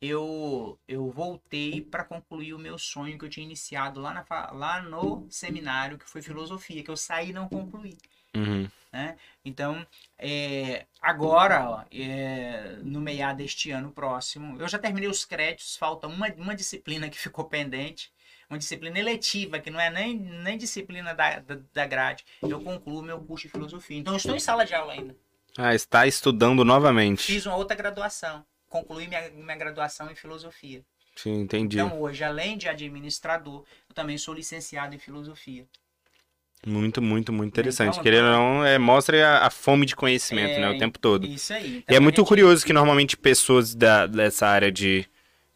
[0.02, 4.82] eu eu voltei para concluir o meu sonho que eu tinha iniciado lá, na, lá
[4.82, 7.98] no seminário, que foi filosofia, que eu saí e não concluí.
[8.36, 8.70] Uhum.
[9.44, 9.86] Então,
[10.20, 16.08] é, agora, ó, é, no meia deste ano próximo, eu já terminei os créditos, falta
[16.08, 18.12] uma, uma disciplina que ficou pendente,
[18.50, 22.24] uma disciplina eletiva, que não é nem, nem disciplina da, da, da grade.
[22.42, 23.98] Eu concluo meu curso de filosofia.
[23.98, 25.16] Então, estou em sala de aula ainda.
[25.58, 27.24] Ah, está estudando novamente.
[27.24, 28.46] Fiz uma outra graduação.
[28.70, 30.84] Concluí minha, minha graduação em filosofia.
[31.16, 31.80] Sim, entendi.
[31.80, 35.68] Então, hoje, além de administrador, eu também sou licenciado em filosofia.
[36.66, 37.94] Muito, muito, muito interessante.
[37.94, 40.70] Então, Querendo ou não, é, mostra a, a fome de conhecimento, É, né?
[40.70, 41.26] O tempo todo.
[41.26, 41.66] Isso aí.
[41.66, 45.10] E Então, é muito gente- curioso que normalmente pessoas da, dessa área de,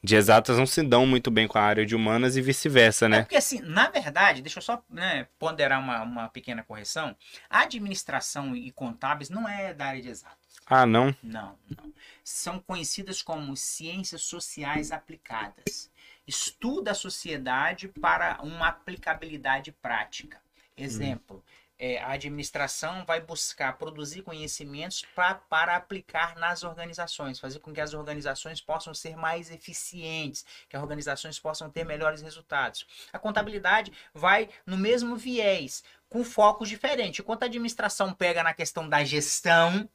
[0.04, 3.10] de exatas não se dão muito bem com a área de humanas e vice-versa, É
[3.10, 3.22] né?
[3.22, 7.16] porque assim, na verdade, deixa eu só né, ponderar uma, uma pequena correção.
[7.48, 10.38] A administração e contábeis não é da área de exatas.
[10.66, 11.16] Ah, não?
[11.22, 11.94] Não, não.
[12.24, 15.92] São conhecidas como ciências sociais aplicadas.
[16.28, 20.44] Estuda a sociedade para uma aplicabilidade prática.
[20.78, 21.44] Exemplo,
[21.78, 27.82] é, a administração vai buscar produzir conhecimentos pra, para aplicar nas organizações, fazer com que
[27.82, 32.86] as organizações possam ser mais eficientes, que as organizações possam ter melhores resultados.
[33.12, 37.20] A contabilidade vai no mesmo viés, com focos diferentes.
[37.20, 39.90] Enquanto a administração pega na questão da gestão,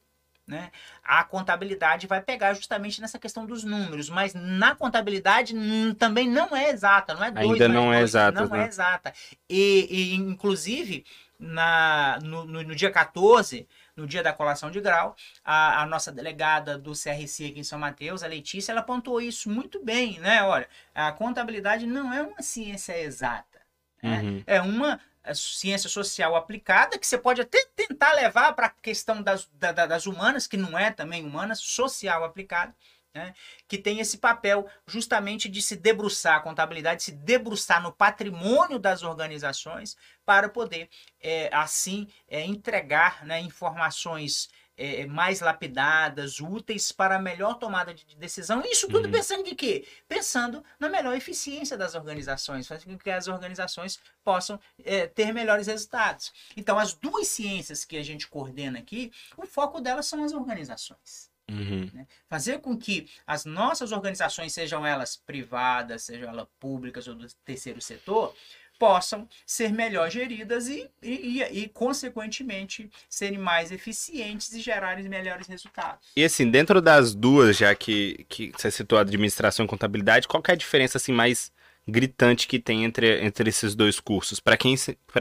[0.46, 0.70] né,
[1.04, 5.54] a contabilidade vai pegar justamente nessa questão dos números, mas na contabilidade
[5.98, 8.64] também não é exata, não é dois Ainda mais não é exata, não né?
[8.64, 9.14] é exata.
[9.48, 11.04] E, e, inclusive
[11.38, 16.12] na, no, no, no dia 14, no dia da colação de grau, a, a nossa
[16.12, 20.42] delegada do CRC aqui em São Mateus, a Letícia, ela pontuou isso muito bem, né?
[20.42, 23.60] Olha, a contabilidade não é uma ciência exata,
[24.02, 24.20] né?
[24.20, 24.42] Uhum.
[24.46, 24.98] é uma é,
[25.34, 29.86] ciência social aplicada que você pode até tentar levar para a questão das, da- da-
[29.86, 32.74] das humanas, que não é também humana, social aplicada,
[33.12, 33.34] né?
[33.66, 39.02] que tem esse papel justamente de se debruçar, a contabilidade se debruçar no patrimônio das
[39.02, 40.88] organizações para poder,
[41.20, 44.48] é, assim, é, entregar né, informações
[44.82, 48.62] é, mais lapidadas, úteis para a melhor tomada de decisão.
[48.64, 49.12] Isso tudo Uhum.
[49.12, 49.86] pensando em quê?
[50.08, 55.66] Pensando na melhor eficiência das organizações, fazendo com que as organizações possam é, ter melhores
[55.66, 56.32] resultados.
[56.56, 61.28] Então, as duas ciências que a gente coordena aqui, o foco delas são as organizações
[61.50, 62.06] Uhum.
[62.28, 67.80] fazer com que as nossas organizações, sejam elas privadas, sejam elas públicas ou do terceiro
[67.82, 68.32] setor,
[68.80, 75.46] possam ser melhor geridas e, e, e, e, consequentemente, serem mais eficientes e gerarem melhores
[75.46, 76.08] resultados.
[76.16, 80.52] E assim, dentro das duas, já que, que você citou administração e contabilidade, qual é
[80.52, 81.52] a diferença assim mais
[81.86, 84.40] gritante que tem entre, entre esses dois cursos?
[84.40, 84.74] Para quem,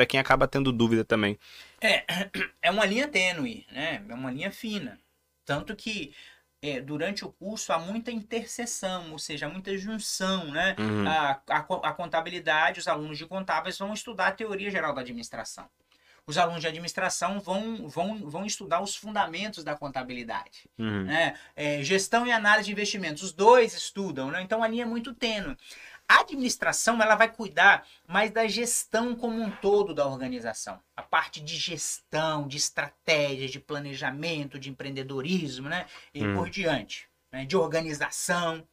[0.07, 1.37] quem acaba tendo dúvida também.
[1.81, 2.05] É,
[2.63, 4.01] é uma linha tênue, né?
[4.07, 4.97] É uma linha fina.
[5.45, 6.13] Tanto que
[6.61, 10.75] é, durante o curso há muita interseção, ou seja, muita junção, né?
[10.77, 11.07] Uhum.
[11.07, 15.69] A, a, a, contabilidade, os alunos de contábeis vão estudar a teoria geral da administração.
[16.27, 20.69] Os alunos de administração vão, vão, vão estudar os fundamentos da contabilidade.
[20.77, 21.05] Uhum.
[21.05, 21.35] Né?
[21.55, 23.23] É, gestão e análise de investimentos.
[23.23, 24.41] Os dois estudam, né?
[24.43, 25.57] Então a linha é muito tênue.
[26.09, 30.79] A administração ela vai cuidar mais da gestão como um todo da organização.
[30.97, 35.85] A parte de gestão, de estratégia, de planejamento, de empreendedorismo, né?
[36.11, 36.35] E hum.
[36.35, 37.07] por diante.
[37.31, 37.45] Né?
[37.45, 38.67] De organização.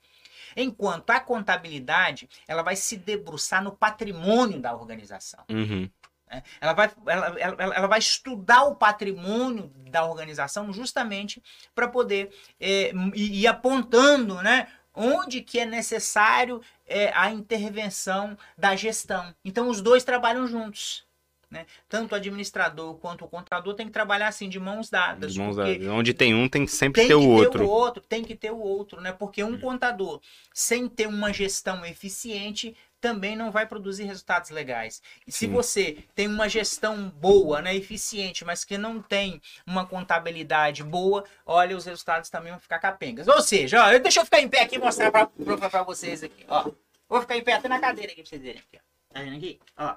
[0.57, 5.44] Enquanto a contabilidade, ela vai se debruçar no patrimônio da organização.
[5.51, 5.90] Uhum.
[6.31, 6.42] Né?
[6.61, 11.42] Ela, vai, ela, ela, ela, vai estudar o patrimônio da organização justamente
[11.75, 18.75] para poder é, ir, ir apontando né, onde que é necessário é, a intervenção da
[18.75, 19.35] gestão.
[19.45, 21.07] Então os dois trabalham juntos.
[21.49, 21.65] Né?
[21.89, 25.33] Tanto o administrador quanto o contador tem que trabalhar assim de mãos dadas.
[25.33, 25.87] De mãos dadas.
[25.87, 27.65] Onde tem um, tem que sempre tem ter que o outro.
[27.65, 28.03] o outro.
[28.03, 29.13] Tem que ter o outro, né?
[29.13, 29.61] Porque um hum.
[29.61, 30.21] contador,
[30.53, 32.75] sem ter uma gestão eficiente,
[33.07, 35.01] também não vai produzir resultados legais.
[35.25, 40.83] E se você tem uma gestão boa, né, eficiente, mas que não tem uma contabilidade
[40.83, 43.29] boa, olha, os resultados também vão ficar capengas.
[43.29, 46.69] Ou seja, ó, deixa eu ficar em pé aqui e mostrar para vocês aqui, ó.
[47.09, 49.14] Vou ficar em pé até na cadeira aqui para vocês verem aqui, ó.
[49.14, 49.61] Tá vendo aqui?
[49.79, 49.97] Ó.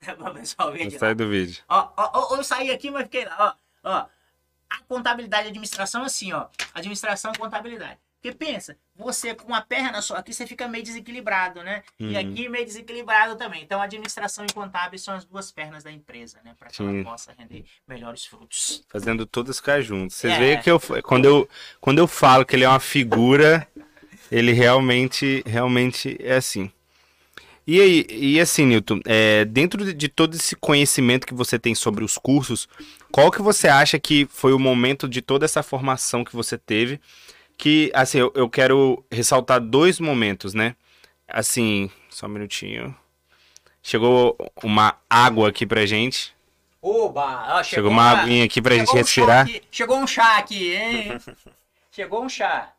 [0.16, 1.62] Pra pessoal ver Sai do vídeo.
[1.68, 3.90] Ó, ó, ó, eu saí aqui, mas fiquei lá, ó.
[3.90, 4.06] Ó.
[4.70, 6.46] A contabilidade e administração assim, ó.
[6.72, 7.98] Administração e contabilidade.
[8.22, 11.82] Porque pensa, você com uma perna só aqui, você fica meio desequilibrado, né?
[11.98, 12.12] Uhum.
[12.12, 13.64] E aqui meio desequilibrado também.
[13.64, 16.54] Então, administração e contábil são as duas pernas da empresa, né?
[16.56, 17.00] Para que Sim.
[17.00, 18.84] ela possa render melhores frutos.
[18.88, 20.16] Fazendo todas ficar juntos.
[20.16, 20.38] Vocês é.
[20.38, 21.48] veem que eu, quando, eu,
[21.80, 23.66] quando eu falo que ele é uma figura,
[24.30, 26.70] ele realmente, realmente é assim.
[27.66, 32.04] E, aí, e assim, Newton, é, dentro de todo esse conhecimento que você tem sobre
[32.04, 32.68] os cursos,
[33.10, 37.00] qual que você acha que foi o momento de toda essa formação que você teve
[37.62, 40.74] que, assim, eu, eu quero ressaltar dois momentos, né?
[41.28, 42.92] Assim, só um minutinho.
[43.80, 46.34] Chegou uma água aqui pra gente.
[46.82, 47.22] Oba!
[47.22, 49.48] Ó, chegou, chegou uma aguinha aqui pra gente um respirar.
[49.70, 51.20] Chegou um chá aqui, hein?
[51.92, 52.72] chegou um chá.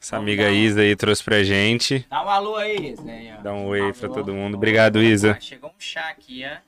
[0.00, 2.06] Essa amiga Isa aí trouxe pra gente.
[2.08, 3.02] Dá um alô aí, Isa.
[3.02, 3.40] Né?
[3.42, 4.56] Dá um oi pra todo mundo.
[4.56, 5.36] Obrigado, Isa.
[5.40, 6.58] Chegou um chá aqui, ó.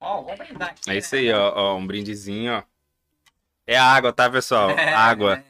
[0.00, 0.90] Ó, vamos brindar aqui.
[0.90, 2.62] É isso aí, ó, ó, um brindezinho, ó.
[3.66, 4.70] É água, tá, pessoal?
[4.96, 5.44] água.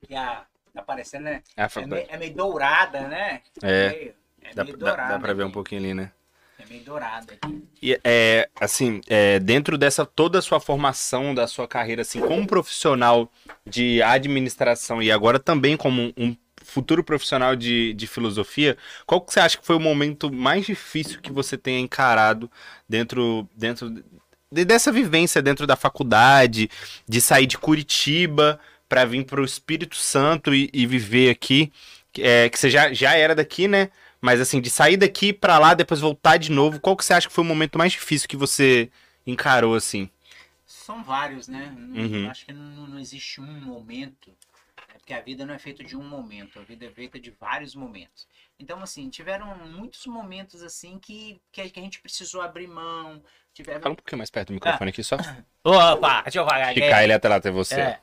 [0.00, 1.42] Porque a, tá parecendo, né?
[1.56, 3.40] É, é, meio, é meio dourada, né?
[3.62, 3.88] É.
[3.88, 5.02] Meio, é dá, meio dourada.
[5.02, 6.12] Dá, dá pra ver um pouquinho ali, né?
[6.58, 7.68] É meio dourada aqui.
[7.80, 12.46] E, é, assim, é, dentro dessa toda a sua formação, da sua carreira, assim, como
[12.46, 13.30] profissional
[13.64, 16.36] de administração e agora também como um
[16.76, 21.22] futuro profissional de, de filosofia, qual que você acha que foi o momento mais difícil
[21.22, 22.50] que você tenha encarado
[22.86, 23.88] dentro, dentro
[24.52, 26.68] de, dessa vivência dentro da faculdade,
[27.08, 31.72] de sair de Curitiba para vir para o Espírito Santo e, e viver aqui,
[32.18, 33.88] é, que você já, já era daqui, né?
[34.20, 37.26] Mas assim, de sair daqui para lá, depois voltar de novo, qual que você acha
[37.26, 38.90] que foi o momento mais difícil que você
[39.26, 40.10] encarou assim?
[40.66, 41.74] São vários, né?
[41.94, 42.28] Uhum.
[42.28, 44.30] Acho que não, não existe um momento
[44.96, 47.74] porque a vida não é feita de um momento, a vida é feita de vários
[47.74, 48.26] momentos.
[48.58, 53.22] Então, assim, tiveram muitos momentos assim que, que a gente precisou abrir mão.
[53.52, 53.80] Tiveram...
[53.80, 54.92] Fala um pouquinho mais perto do microfone ah.
[54.92, 55.16] aqui só.
[55.64, 56.72] Opa, deixa eu falar.
[56.74, 57.80] Ficar ele até lá até você.
[57.80, 58.00] É.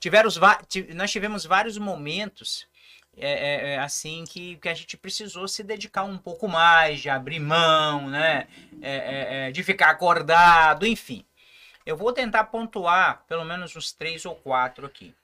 [0.00, 0.28] Tiveram,
[0.94, 2.66] nós tivemos vários momentos
[3.16, 7.08] é, é, é, assim que, que a gente precisou se dedicar um pouco mais, de
[7.08, 8.48] abrir mão, né?
[8.82, 11.24] É, é, é de ficar acordado, enfim.
[11.86, 15.14] Eu vou tentar pontuar pelo menos uns três ou quatro aqui.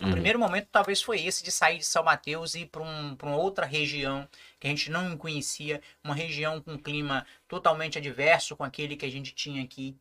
[0.00, 0.12] O uhum.
[0.12, 3.36] primeiro momento talvez foi esse de sair de São Mateus e ir para um, uma
[3.36, 4.28] outra região
[4.60, 9.06] que a gente não conhecia, uma região com um clima totalmente adverso com aquele que
[9.06, 9.96] a gente tinha aqui.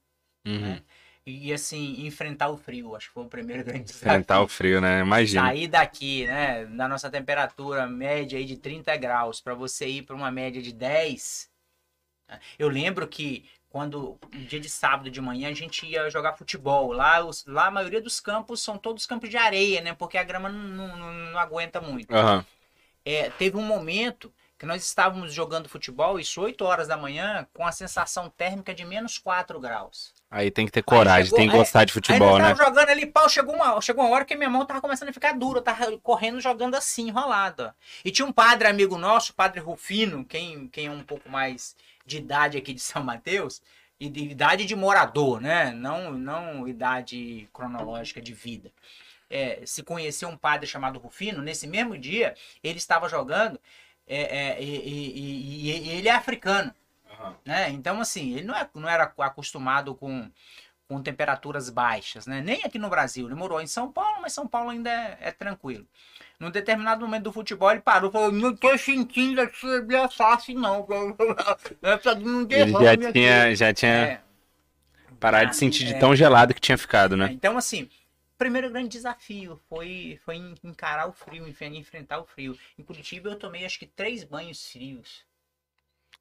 [0.45, 0.59] Uhum.
[0.59, 0.83] Né?
[1.25, 4.07] E assim, enfrentar o frio, acho que foi o primeiro grande desafio.
[4.07, 5.01] Enfrentar o frio, né?
[5.01, 5.47] Imagina.
[5.47, 10.15] Sair daqui, né, da nossa temperatura média aí de 30 graus, para você ir para
[10.15, 11.49] uma média de 10.
[12.29, 12.39] Né?
[12.57, 16.91] Eu lembro que quando dia de sábado de manhã a gente ia jogar futebol.
[16.91, 19.93] Lá, os, lá a maioria dos campos são todos campos de areia, né?
[19.93, 22.13] Porque a grama não, não, não aguenta muito.
[22.15, 22.43] Uhum.
[23.05, 27.65] É, teve um momento que nós estávamos jogando futebol, isso 8 horas da manhã, com
[27.65, 30.11] a sensação térmica de menos 4 graus.
[30.31, 32.55] Aí tem que ter coragem, chegou- tem que aí- gostar de futebol, Aí né?
[32.55, 35.33] jogando ali, pau, chegou uma, chegou uma hora que minha mão tava começando a ficar
[35.37, 37.67] dura, eu tava correndo, jogando assim, enrolado.
[37.67, 37.71] ó.
[38.03, 41.75] E tinha um padre amigo nosso, o padre Rufino, quem, quem é um pouco mais
[42.07, 43.61] de idade aqui de São Mateus,
[43.99, 45.71] e de idade de morador, né?
[45.73, 48.71] Não, não idade cronológica de vida.
[49.29, 53.59] É, se conheceu um padre chamado Rufino, nesse mesmo dia, ele estava jogando,
[54.07, 56.73] é, é, e, e- e- ele é africano
[57.45, 57.69] né?
[57.69, 60.29] Então, assim, ele não, é, não era acostumado com,
[60.87, 62.41] com temperaturas baixas, né?
[62.41, 63.25] Nem aqui no Brasil.
[63.25, 65.87] Ele morou em São Paulo, mas São Paulo ainda é, é tranquilo.
[66.39, 70.53] Num determinado momento do futebol, ele parou e falou: Não tô sentindo aqui minha face,
[70.53, 70.85] não.
[71.81, 71.97] Não
[72.49, 74.21] Ele já aqui." tinha, já tinha É,
[75.19, 75.99] parado de sentir de é.
[75.99, 77.29] tão gelado que tinha ficado, né?
[77.31, 82.25] Então, assim, o primeiro grande desafio foi, foi en- encarar o frio, enf- enfrentar o
[82.25, 82.57] frio.
[82.77, 85.25] Em Curitiba, eu tomei acho que três banhos frios.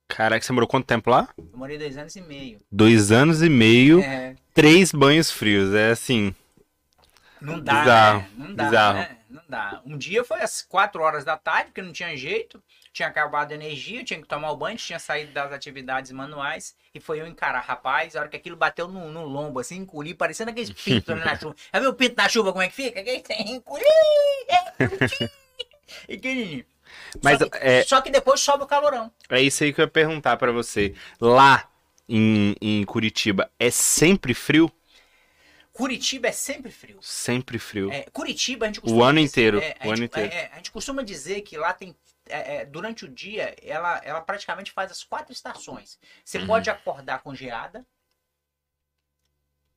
[0.09, 1.29] Caraca, você morou quanto tempo lá?
[1.37, 2.61] Eu morei dois anos e meio.
[2.71, 5.75] Dois anos e meio, É, três banhos frios.
[5.75, 6.35] É assim.
[7.41, 8.29] Não dá, Bizarro, né?
[8.39, 8.99] Não dá, bizarro.
[8.99, 9.17] né?
[9.37, 9.83] Não dá.
[9.85, 12.63] Um dia foi às 4 horas da tarde, porque não tinha jeito.
[12.91, 16.75] Tinha acabado a energia, tinha que tomar o banho, tinha saído das atividades manuais.
[16.95, 17.61] E foi eu encarar.
[17.61, 21.23] Rapaz, a hora que aquilo bateu no, no lombo, assim, encolhi, parecendo aqueles pintos né,
[21.23, 21.55] na chuva.
[21.73, 23.01] Já viu o pinto na chuva como é que fica?
[23.43, 23.85] Encolhi,
[24.49, 24.85] é.
[26.09, 26.65] E pequenininho.
[27.23, 29.13] Mas só, que, é, só que depois sobe o calorão.
[29.29, 30.95] é isso aí que eu ia perguntar pra você.
[31.21, 31.69] Lá
[32.09, 34.71] em, em Curitiba, é sempre frio?
[35.77, 36.99] Curitiba é sempre frio.
[37.03, 37.93] Sempre frio.
[37.93, 40.33] É, Curitiba, a gente O ano dizer- inteiro, é, o ano gente- inteiro.
[40.33, 41.95] é, é, a gente costuma dizer que lá tem.
[42.29, 45.97] é, é, durante o dia, ela, ela praticamente faz as quatro estações.
[46.25, 46.47] Você Uhum.
[46.49, 47.87] pode acordar com geada,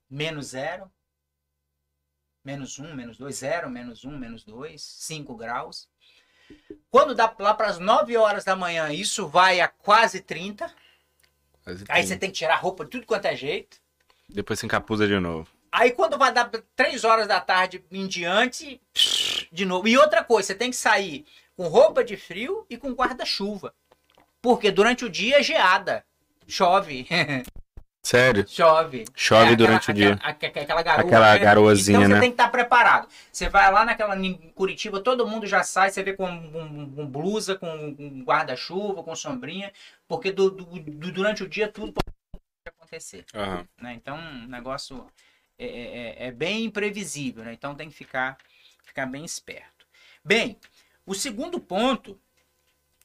[0.09, 0.91] menos zero,
[2.43, 5.87] menos um, menos dois, zero, menos um, menos dois, cinco graus.
[6.89, 10.73] Quando dá lá para as 9 horas da manhã, isso vai a quase 30.
[11.63, 13.77] Quase Aí você tem que tirar a roupa de tudo quanto é jeito.
[14.27, 15.47] Depois se encapuza de novo.
[15.71, 18.81] Aí quando vai dar 3 horas da tarde em diante,
[19.51, 19.87] de novo.
[19.87, 23.73] E outra coisa, você tem que sair com roupa de frio e com guarda-chuva.
[24.41, 26.03] Porque durante o dia é geada.
[26.47, 27.07] Chove.
[28.01, 28.45] Sério?
[28.47, 29.03] Chove.
[29.13, 30.19] Chove É, durante aquela- o dia.
[30.23, 31.05] aquela- Aquela garoa.
[31.05, 31.39] Aquela né?
[31.39, 32.19] garoazinha, Então você né?
[32.21, 33.07] tem que estar preparado.
[33.31, 37.05] Você vai lá naquela em Curitiba, todo mundo já sai, você vê com, com- com
[37.05, 39.71] blusa, com, com guarda-chuva, com sombrinha,
[40.07, 42.07] porque do- do- do- durante o dia tudo pode
[42.65, 43.67] acontecer Aham.
[43.81, 43.93] né?
[43.93, 45.05] Então, o negócio
[45.59, 47.53] é, é- é bem imprevisível, né?
[47.53, 48.37] Então tem que ficar,
[48.83, 49.85] ficar bem esperto.
[50.23, 50.57] Bem,
[51.05, 52.19] o segundo ponto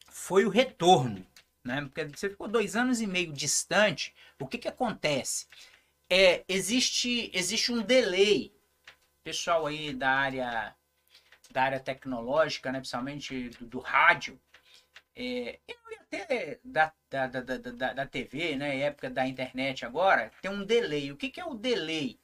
[0.08, 1.26] foi o retorno,
[1.64, 1.82] né?
[1.82, 5.46] Porque você ficou dois anos e meio distante, o que que acontece?
[6.10, 8.52] É, existe, existe um delay,
[9.24, 10.74] pessoal aí da área
[11.50, 12.78] da área tecnológica, né?
[12.80, 14.40] Principalmente do, do rádio,
[15.16, 18.80] é, e até da, da, da, da, da TV, né?
[18.80, 21.12] Época da internet agora, tem um delay.
[21.12, 22.18] O que, que é o delay?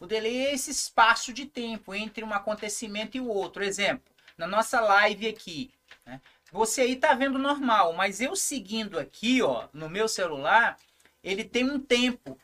[0.00, 3.64] O delay é esse espaço de tempo entre um acontecimento e o outro.
[3.64, 4.04] Exemplo,
[4.36, 5.70] na nossa live aqui,
[6.04, 6.20] né?
[6.52, 10.78] Você aí tá vendo normal, mas eu seguindo aqui, ó, no meu celular,
[11.22, 12.38] ele tem um tempo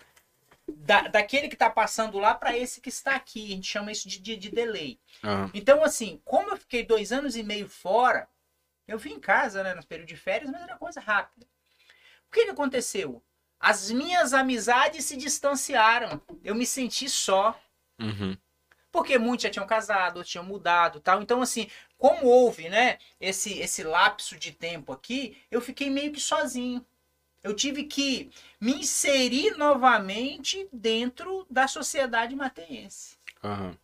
[0.69, 3.53] da, daquele que tá passando lá para esse que está aqui.
[3.53, 4.99] A gente chama isso de, de, de delay.
[5.23, 5.51] Aham.
[5.55, 8.29] Então, assim, como eu fiquei dois anos e meio fora,
[8.89, 11.47] eu vim em casa, né, no período de férias, mas era coisa rápida.
[12.27, 13.23] O que, que aconteceu?
[13.61, 16.21] As minhas amizades se distanciaram.
[16.43, 17.61] Eu me senti só.
[18.01, 18.35] Uhum.
[18.91, 21.23] Porque muitos já tinham casado, tinham mudado tal.
[21.23, 26.21] Então, assim, como houve, né, esse, esse lapso de tempo aqui, eu fiquei meio que
[26.21, 26.85] sozinho.
[27.43, 28.31] Eu tive que
[28.61, 33.17] me inserir novamente dentro da sociedade mateense.
[33.45, 33.77] Aham.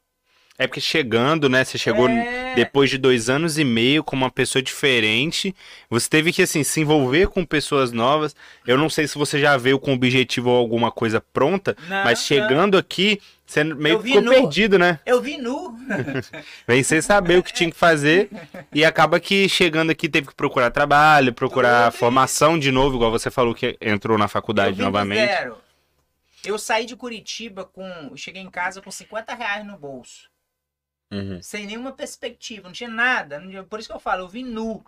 [0.59, 1.65] É porque chegando, né?
[1.65, 5.55] Você chegou É, depois de dois anos e meio com uma pessoa diferente.
[5.91, 8.35] Você teve que, assim, se envolver com pessoas novas.
[8.67, 12.19] Eu não sei se você já veio com objetivo ou alguma coisa pronta, não, mas
[12.19, 12.27] não.
[12.27, 14.31] chegando aqui, você meio que ficou nu.
[14.31, 14.99] perdido, né?
[15.07, 15.77] Eu vi nu.
[16.67, 18.31] Vem sem saber o que tinha que fazer.
[18.75, 23.31] E acaba que chegando aqui teve que procurar trabalho, procurar formação de novo, igual você
[23.31, 25.27] falou que entrou na faculdade novamente.
[25.27, 25.59] zero.
[26.45, 28.13] Eu saí de Curitiba com.
[28.17, 30.29] Cheguei em casa com 50 reais no bolso.
[31.11, 31.41] Uhum.
[31.43, 33.39] Sem nenhuma perspectiva, não tinha nada.
[33.39, 34.85] não tinha- por isso que eu falo, eu vim nu.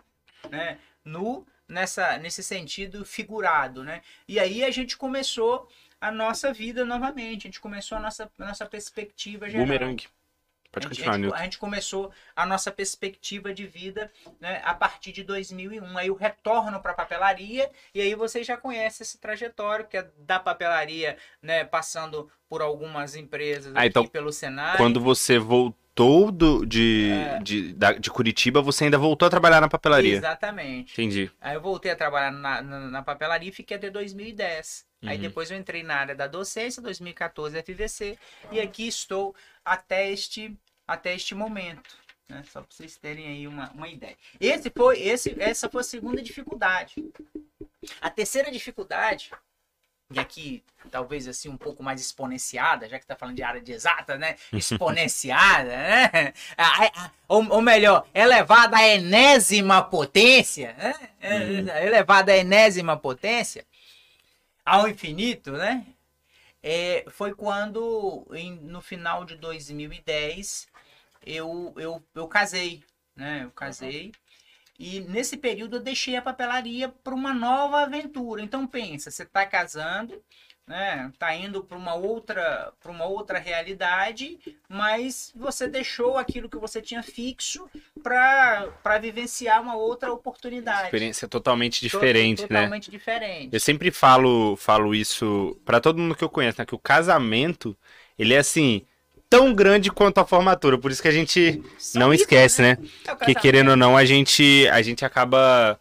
[0.49, 0.77] Né?
[1.03, 3.83] Nu nessa, nesse sentido figurado.
[3.83, 4.01] Né?
[4.27, 5.67] E aí a gente começou
[6.01, 7.47] a nossa vida novamente.
[7.47, 9.65] A gente começou a nossa, a nossa perspectiva geral.
[9.65, 10.07] Boomerang.
[10.71, 14.61] Pode a gente, continuar, a gente, a gente começou a nossa perspectiva de vida né,
[14.63, 15.97] a partir de 2001.
[15.97, 20.07] Aí o retorno para a papelaria, e aí vocês já conhecem esse trajetório, que é
[20.19, 24.77] da papelaria, né, passando por algumas empresas Ah, então, pelo Senai.
[24.77, 27.39] Quando você voltou voltou do, de, É.
[27.39, 30.15] de, da- de Curitiba, você ainda voltou a trabalhar na papelaria.
[30.15, 30.93] Exatamente.
[30.93, 31.29] Entendi.
[31.41, 34.85] Aí eu voltei a trabalhar na, na, na papelaria e fiquei até 2010.
[35.03, 35.21] Aí Uhum.
[35.23, 38.17] depois eu entrei na área da docência, 2014 FVC,
[38.51, 39.33] e aqui estou
[39.63, 40.55] até este,
[40.87, 41.97] até este momento.
[42.27, 42.43] Né?
[42.51, 44.15] Só para vocês terem aí uma, uma ideia.
[44.39, 46.93] Esse foi, esse, essa foi a segunda dificuldade.
[48.01, 49.31] A terceira dificuldade,
[50.11, 53.71] e aqui talvez assim um pouco mais exponenciada, já que está falando de área de
[53.71, 54.35] exata, né?
[54.51, 56.33] Exponenciada, né?
[57.27, 61.09] Ou, ou melhor, elevada à enésima potência, né?
[61.21, 63.65] É, Elevada à enésima potência,
[64.65, 65.85] ao infinito, né?
[66.61, 70.67] É, foi quando, em- no final de 2010,
[71.25, 72.83] eu, eu, eu casei,
[73.15, 73.41] né?
[73.43, 74.11] Eu casei.
[74.79, 78.41] E nesse período eu deixei a papelaria para uma nova aventura.
[78.41, 80.23] Então pensa, você está casando,
[80.65, 81.11] né?
[81.19, 86.81] Tá indo para uma outra, para uma outra realidade, mas você deixou aquilo que você
[86.81, 87.69] tinha fixo
[88.01, 90.85] para para vivenciar uma outra oportunidade.
[90.85, 92.47] Experiência totalmente To- diferente, né?
[92.47, 93.49] Totalmente diferente.
[93.53, 96.65] Eu sempre falo, falo isso pra todo mundo que eu conheço, né?
[96.65, 97.75] Que o casamento,
[98.17, 98.85] ele é assim,
[99.29, 100.77] tão grande quanto a formatura.
[100.77, 101.61] Por isso que a gente
[101.93, 102.77] não isso, esquece, né?
[103.05, 103.39] É o Que casamento.
[103.41, 105.79] querendo ou não, a gente, a gente acaba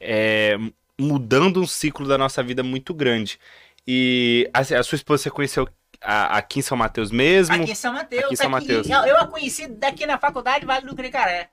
[0.00, 0.56] é,
[0.98, 3.38] mudando um ciclo da nossa vida muito grande.
[3.86, 5.68] E a, a sua esposa você conheceu
[6.00, 7.54] a- aqui em São Mateus mesmo?
[7.54, 8.24] Aqui em São Mateus.
[8.24, 8.88] Aqui em São Mateus.
[8.88, 11.50] Eu, eu a conheci daqui na faculdade Vale do Cricaré.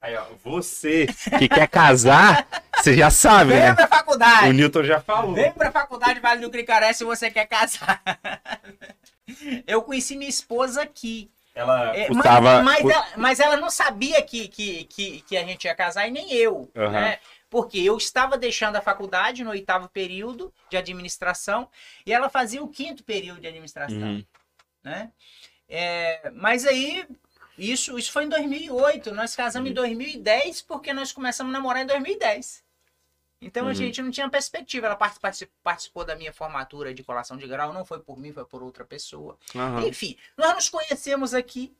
[0.00, 1.06] Aí, ó, você
[1.38, 3.74] que quer casar, você já sabe, Vem né?
[3.74, 4.48] pra faculdade.
[4.48, 5.34] O Newton já falou.
[5.34, 8.02] Vem pra faculdade Vale do Cricaré se você quer casar.
[9.66, 11.30] Eu conheci minha esposa aqui.
[11.54, 12.62] Ela É, custava.
[12.62, 16.08] mas, mas ela, mas ela não sabia que, que, que, que a gente ia casar
[16.08, 16.68] e nem eu.
[16.76, 16.90] Aham.
[16.90, 17.18] Né?
[17.48, 21.68] Porque eu estava deixando a faculdade no oitavo período de administração
[22.04, 23.96] e ela fazia o quinto período de administração.
[24.02, 24.24] Uhum.
[24.82, 25.12] né?
[25.68, 27.06] É, mas aí,
[27.56, 29.14] isso, isso foi em 2008.
[29.14, 29.70] Nós casamos Uhum.
[29.70, 32.63] em 2010 porque nós começamos a namorar em 2010.
[33.44, 33.74] Então a Uhum.
[33.74, 34.86] gente não tinha perspectiva.
[34.86, 34.96] Ela
[35.62, 38.84] participou, da minha formatura de colação de grau, não foi por mim, foi por outra
[38.84, 39.38] pessoa.
[39.54, 39.86] Aham.
[39.86, 41.76] Enfim, nós nos conhecemos aqui.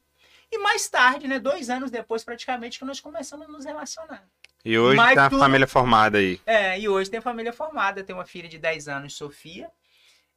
[0.52, 4.28] E mais tarde, né, dois anos depois, praticamente, que nós começamos a nos relacionar.
[4.64, 6.40] E hoje Mas tá a tudo- família formada aí.
[6.46, 8.04] É, e hoje tem família formada.
[8.04, 9.70] Tem uma filha de 10 anos, Sofia.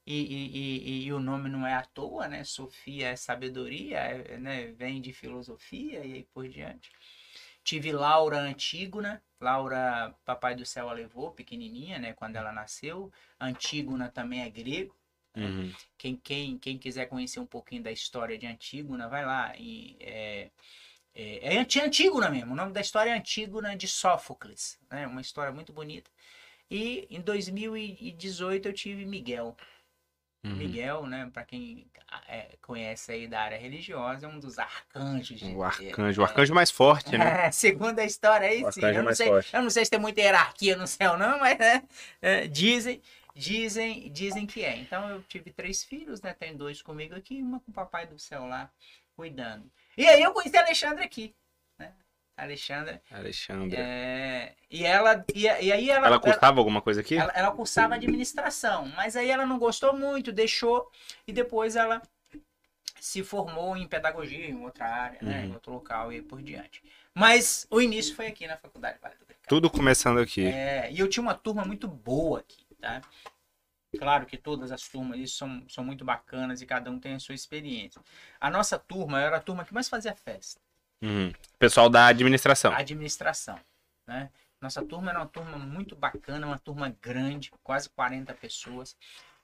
[0.05, 2.43] E, e- e- e o nome não é à toa, né?
[2.45, 4.67] Sofia é sabedoria, é, né?
[4.67, 6.89] vem de filosofia e aí por diante.
[7.63, 9.21] Tive Laura Antígona.
[9.39, 12.13] Laura, Papai do Céu a levou, pequenininha, né?
[12.13, 13.11] Quando ela nasceu.
[13.39, 14.95] Antígona também é grego.
[15.35, 15.71] Uhum.
[15.97, 19.53] Quem, quem, quem quiser conhecer um pouquinho da história de Antígona, vai lá.
[19.55, 20.49] E, é,
[21.13, 22.53] é, é Antígona mesmo.
[22.53, 24.79] O nome da história é Antígona de Sófocles.
[24.89, 25.05] Né?
[25.05, 26.09] Uma história muito bonita.
[26.69, 29.55] E em 2018 eu tive Miguel.
[30.47, 30.55] Uhum.
[30.55, 31.29] Miguel, né?
[31.33, 31.87] Para quem
[32.27, 35.41] é, conhece aí da área religiosa, é um dos arcanjos.
[35.41, 37.47] O arcanjo, o é, arcanjo mais forte, né?
[37.47, 38.81] é, segundo a história aí, O sim.
[38.81, 39.53] Eu não, mais sei, forte.
[39.53, 41.83] eu não sei se tem muita hierarquia no céu, não, mas né,
[42.21, 43.01] é, dizem,
[43.35, 44.77] dizem, dizem que é.
[44.77, 46.33] Então eu tive três filhos, né?
[46.33, 48.69] Tem dois comigo aqui e uma com o papai do céu lá
[49.15, 49.69] cuidando.
[49.97, 51.35] E aí eu conheci a Alexandra aqui.
[52.37, 53.01] Alexandra.
[53.11, 53.75] Alexandra.
[53.79, 55.25] é, e ela.
[55.33, 56.05] E, e aí ela.
[56.05, 57.15] Ela cursava alguma coisa aqui?
[57.17, 60.89] ela, ela cursava administração, mas aí ela não gostou muito, deixou,
[61.27, 61.99] e depois ela
[62.99, 65.53] se formou em pedagogia em outra área, né, em Uhum.
[65.55, 66.83] outro local e por diante.
[67.13, 69.25] Mas o início foi aqui na Faculdade Vale do.
[69.47, 70.45] Tudo começando aqui.
[70.45, 73.01] É, e eu tinha uma turma muito boa aqui, tá?
[73.97, 77.33] Claro que todas as turmas são, são muito bacanas e cada um tem a sua
[77.33, 78.01] experiência.
[78.39, 80.61] A nossa turma era a turma que mais fazia festa
[81.01, 81.31] Uhum.
[81.59, 82.73] Pessoal da administração.
[82.73, 83.59] administração,
[84.07, 84.29] né?
[84.59, 88.95] Nossa turma era uma turma muito bacana, uma turma grande, quase 40 pessoas.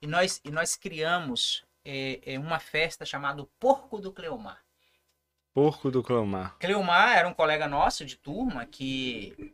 [0.02, 4.60] E nós, e nós criamos é, é, uma festa chamada Porco do Cleomar.
[5.54, 6.56] Porco do Clomar.
[6.60, 9.54] Cleomar era um colega nosso de turma que.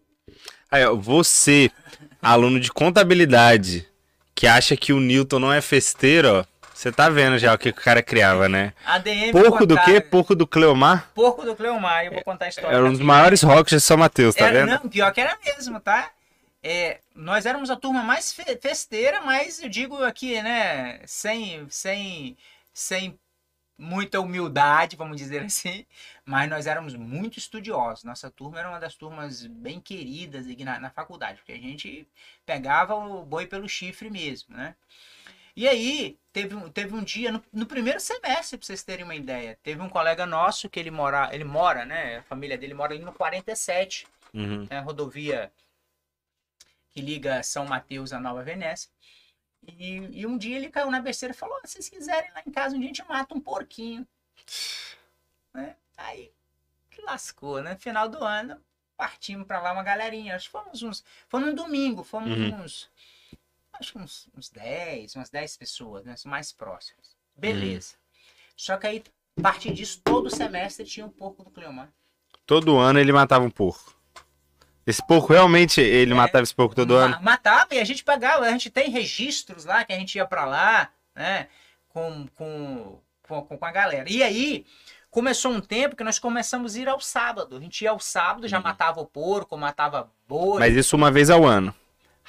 [0.71, 1.69] Aí, ó, você,
[2.21, 3.85] aluno de contabilidade,
[4.33, 6.45] que acha que o Newton não é festeiro, ó.
[6.79, 8.71] Você tá vendo já o que o cara criava, né?
[8.85, 9.99] ADM Porco do quê?
[9.99, 11.11] Porco do Cleomar?
[11.13, 12.73] Porco do Cleomar, eu vou contar a história.
[12.73, 14.83] Era um dos maiores rocks de São Mateus, tá Era- vendo?
[14.83, 16.09] Não, pior que era mesmo, tá?
[16.63, 22.37] É, nós éramos a turma mais fe- festeira, mas eu digo aqui, né, sem, sem,
[22.73, 23.19] sem
[23.77, 25.85] muita humildade, vamos dizer assim,
[26.23, 28.05] mas nós éramos muito estudiosos.
[28.05, 32.07] Nossa turma era uma das turmas bem queridas aqui na, na faculdade, porque a gente
[32.45, 34.75] pegava o boi pelo chifre mesmo, né?
[35.59, 39.13] E aí, teve, um- teve um dia, no, no primeiro semestre, pra vocês terem uma
[39.13, 42.19] ideia, teve um colega nosso que ele mora, ele mora, né?
[42.19, 44.65] A família dele mora ali no 47, Uhum.
[44.69, 45.51] né, rodovia
[46.91, 48.89] que liga São Mateus a Nova Venécia.
[49.67, 52.41] E, e um dia ele caiu na besteira e falou: "Ah, se vocês quiserem lá
[52.47, 54.07] em casa, um dia a gente mata um porquinho.
[55.53, 55.75] Né?
[55.97, 56.31] Aí
[56.89, 57.75] que lascou, né?
[57.75, 58.63] Final do ano,
[58.95, 60.37] partimos pra lá uma galerinha.
[60.37, 61.03] Acho que fomos uns.
[61.27, 62.61] Foi num domingo, fomos Uhum.
[62.63, 62.89] uns.
[63.79, 66.15] Acho que uns, uns 10, umas 10 pessoas, né?
[66.25, 67.15] Mais próximos.
[67.35, 67.93] Beleza.
[68.55, 69.03] Só que aí,
[69.37, 71.89] a partir disso, todo semestre tinha um porco do Cleomar.
[72.45, 73.95] Todo ano ele matava um porco.
[74.85, 76.15] Esse porco realmente ele É.
[76.15, 77.21] matava esse porco todo Ma- ano?
[77.21, 80.45] Matava e a gente pegava, a gente tem registros lá que a gente ia pra
[80.45, 81.47] lá, né?
[81.89, 84.09] Com, com, com, com a galera.
[84.11, 84.65] E aí,
[85.11, 87.55] começou um tempo que nós começamos a ir ao sábado.
[87.55, 90.53] A gente ia ao sábado, já matava o porco, matava boi.
[90.53, 90.59] Uhum.
[90.59, 91.73] Mas isso uma vez ao ano.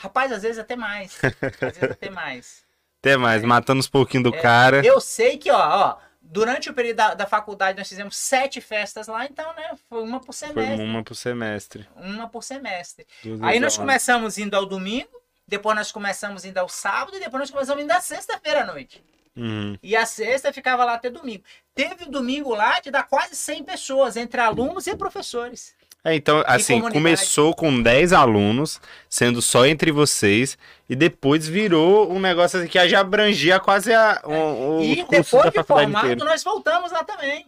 [0.01, 1.19] Rapaz, às vezes até mais.
[1.23, 2.65] Às vezes até mais.
[3.03, 4.85] Até mais, matando os porquinhos do É, cara.
[4.85, 9.07] Eu sei que, ó, ó, durante o período da, da faculdade nós fizemos sete festas
[9.09, 9.71] lá, então, né?
[9.89, 10.85] Foi uma por Foi semestre.
[10.85, 11.89] uma por semestre.
[11.97, 13.07] Uma por semestre.
[13.25, 15.09] Duas Aí nós começamos indo ao domingo,
[15.49, 19.03] depois nós começamos indo ao sábado e depois nós começamos indo à sexta-feira à noite.
[19.35, 19.79] Uhum.
[19.83, 21.43] E a sexta ficava lá até domingo.
[21.75, 25.75] Teve o domingo lá de dar quase 100 pessoas, entre alunos e professores.
[26.03, 30.57] É, então, assim, começou com 10 alunos, sendo só entre vocês,
[30.89, 35.27] e depois virou um negócio assim que já abrangia quase a, o, os e cursos
[35.31, 36.25] depois da de formado, inteira.
[36.25, 37.47] nós voltamos lá também.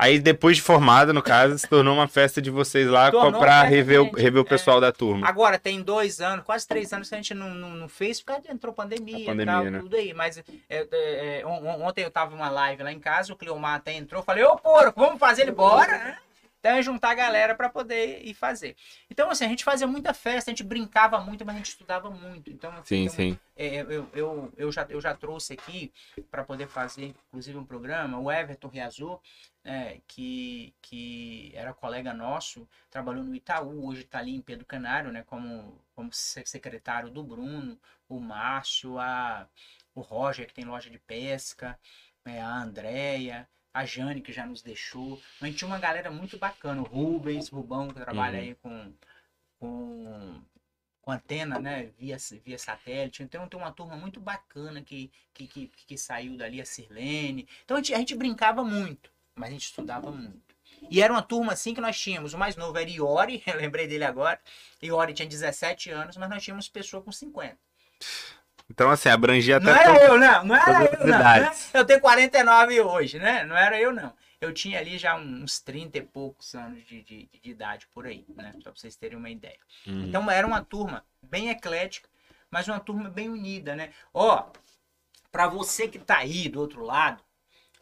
[0.00, 4.00] Aí depois de formado, no caso, se tornou uma festa de vocês lá pra rever,
[4.00, 4.48] o, rever o é.
[4.48, 5.28] pessoal da turma.
[5.28, 8.50] Agora, tem dois anos, quase três anos que a gente não, não, não fez, porque
[8.50, 9.78] entrou pandemia, A pandemia, e tal, né?
[9.80, 10.14] tudo aí.
[10.14, 13.32] Mas é, é, é, on- on- ontem eu tava em uma live lá em casa,
[13.32, 16.18] o Cleomar até entrou, falei, ô porco, vamos fazer ele bora, né?
[16.60, 18.76] Então é juntar a galera para poder ir fazer.
[19.08, 22.10] Então, assim, a gente fazia muita festa, a gente brincava muito, mas a gente estudava
[22.10, 22.50] muito.
[22.50, 23.38] Então, Sim, então, sim.
[23.56, 25.92] é, eu, eu, eu, já, eu já trouxe aqui
[26.30, 29.20] para poder fazer, inclusive, um programa, o Everton Riazor,
[29.64, 35.12] é, que, que era colega nosso, trabalhou no Itaú, hoje está ali em Pedro Canário,
[35.12, 37.78] né, como, como se- secretário do Bruno,
[38.08, 39.46] o Márcio, a,
[39.94, 41.78] o Roger, que tem loja de pesca,
[42.24, 43.48] é, a Andréia,
[43.78, 45.20] a Jane, que já nos deixou.
[45.40, 48.44] A gente tinha uma galera muito bacana, o Rubens, Rubão, que trabalha Uhum.
[48.44, 48.92] aí com,
[49.58, 50.42] com,
[51.02, 53.22] com antena, né, via, via satélite.
[53.22, 57.48] Então tem uma turma muito bacana que, que, que, que saiu dali, a Sirlene.
[57.64, 60.56] Então a gente, a gente brincava muito, mas a gente estudava muito.
[60.90, 62.34] E era uma turma assim que nós tínhamos.
[62.34, 64.40] O mais novo era Iori, eu lembrei dele agora.
[64.82, 67.58] Iori tinha 17 anos, mas nós tínhamos pessoa com 50.
[68.70, 69.82] Então, assim, abrangia Não até.
[69.82, 70.44] era to- eu, não.
[70.44, 71.18] Não era eu, não.
[71.18, 71.50] né?
[71.74, 73.44] Eu tenho 49 hoje, né?
[73.44, 74.12] Não era eu, não.
[74.40, 78.24] Eu tinha ali já uns 30 e poucos anos de, de, de idade por aí,
[78.36, 78.52] né?
[78.62, 79.58] Só pra vocês terem uma ideia.
[79.86, 80.04] Uhum.
[80.06, 82.08] Então era uma turma bem eclética,
[82.50, 83.92] mas uma turma bem unida, né?
[84.14, 84.46] Ó,
[85.32, 87.22] pra você que tá aí do outro lado,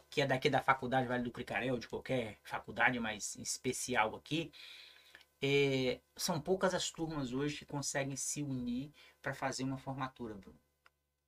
[0.09, 4.51] que é daqui da faculdade Vale do Cricarel, de qualquer faculdade mais especial aqui,
[5.43, 10.59] é, são poucas as turmas hoje que conseguem se unir para fazer uma formatura, Bruno.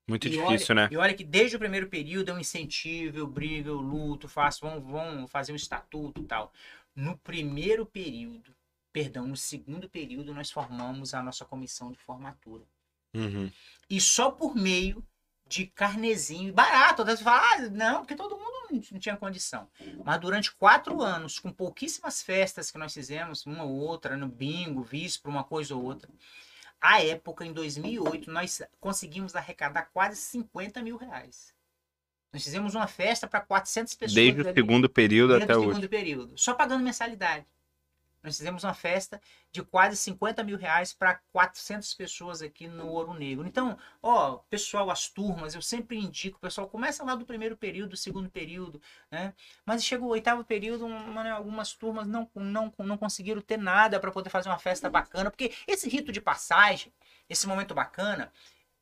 [0.08, 0.88] Muito E difícil, olha, né?
[0.90, 4.80] E olha que desde o primeiro período eu incentivo, eu brigo, eu luto, faço, vão,
[4.80, 6.52] vão fazer um estatuto e tal.
[6.96, 8.54] No primeiro período,
[8.92, 12.64] perdão, no segundo período, nós formamos a nossa comissão de formatura.
[13.14, 13.50] Uhum.
[13.88, 15.04] E só por meio
[15.46, 17.04] de carnezinho barato.
[17.04, 19.68] Você fala, ah, não, porque todo mundo não- tinha condição.
[20.04, 24.82] Mas durante quatro anos, com pouquíssimas festas que nós fizemos, uma ou outra, no bingo,
[24.82, 26.10] víspero, uma coisa ou outra.
[26.80, 31.52] À época, em 2008, nós conseguimos arrecadar quase 50 mil reais.
[32.32, 34.14] Nós fizemos uma festa para 400 pessoas.
[34.14, 35.68] Desde o ali segundo período até hoje.
[35.68, 37.46] segundo período, só pagando mensalidade.
[38.28, 39.20] Nós fizemos uma festa
[39.50, 43.46] de quase 50 mil reais para 400 pessoas aqui no Ouro Negro.
[43.46, 47.96] Então, ó, pessoal, as turmas, eu sempre indico, pessoal começa lá do primeiro período, do
[47.96, 49.34] segundo período, né?
[49.64, 53.98] Mas chega o oitavo período, uma- né, algumas turmas não, não, não conseguiram ter nada
[54.00, 56.92] para poder fazer uma festa bacana, porque esse rito de passagem,
[57.28, 58.32] esse momento bacana,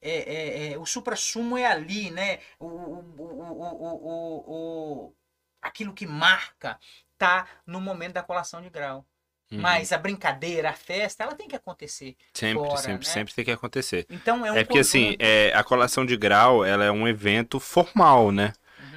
[0.00, 2.40] é, é- é- o supra-sumo é ali, né?
[2.58, 5.14] O, o, o, o, o-
[5.62, 6.78] aquilo que marca
[7.18, 9.06] tá no momento da colação de grau.
[9.52, 9.60] Uhum.
[9.60, 12.16] Mas a brincadeira, a festa, ela tem que acontecer.
[12.34, 13.12] Sempre, fora, sempre, né?
[13.12, 14.04] sempre tem que acontecer.
[14.10, 15.22] Então é um É porque, assim, conjunto.
[15.22, 18.52] é, a colação de grau, ela é um evento formal, né?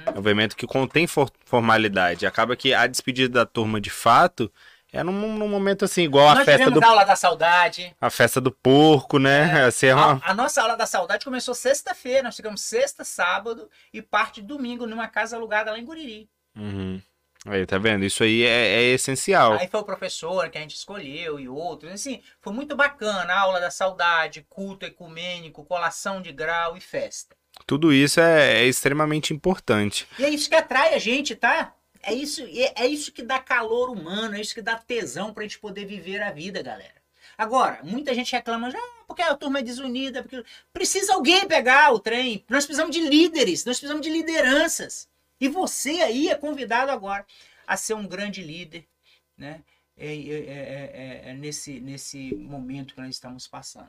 [0.06, 0.12] Uhum.
[0.16, 2.26] É um evento que contém for- formalidade.
[2.26, 4.52] Acaba que a despedida da turma, de fato,
[4.92, 7.94] é num, num momento assim, igual a Nós festa tivemos do, aula da saudade.
[8.00, 9.62] a festa do porco, né?
[9.68, 12.24] Assim, é uma- A, a nossa aula da saudade começou sexta-feira.
[12.24, 16.28] Nós ficamos sexta, sábado e parte domingo numa casa alugada lá em Guriri.
[16.56, 17.00] Uhum.
[17.46, 18.04] Aí, tá vendo?
[18.04, 19.54] Isso aí é, é essencial.
[19.54, 21.92] Aí foi o professor que a gente escolheu e outros.
[21.92, 23.32] Assim, foi muito bacana.
[23.32, 27.34] A aula da saudade, culto ecumênico, colação de grau e festa.
[27.66, 30.06] Tudo isso é, é extremamente importante.
[30.18, 31.74] E é isso que atrai a gente, tá?
[32.02, 35.42] É isso, é, é isso que dá calor humano, é isso que dá tesão pra
[35.42, 37.00] gente poder viver a vida, galera.
[37.36, 41.98] Agora, muita gente reclama, já porque a turma é desunida, porque precisa alguém pegar o
[41.98, 42.44] trem.
[42.48, 45.08] Nós precisamos de líderes, nós precisamos de lideranças.
[45.40, 47.26] E você aí é convidado agora.
[47.66, 48.86] a ser um grande líder,
[49.36, 49.62] né?
[50.02, 53.84] É, é, é, nesse, nesse momento que nós estamos passando.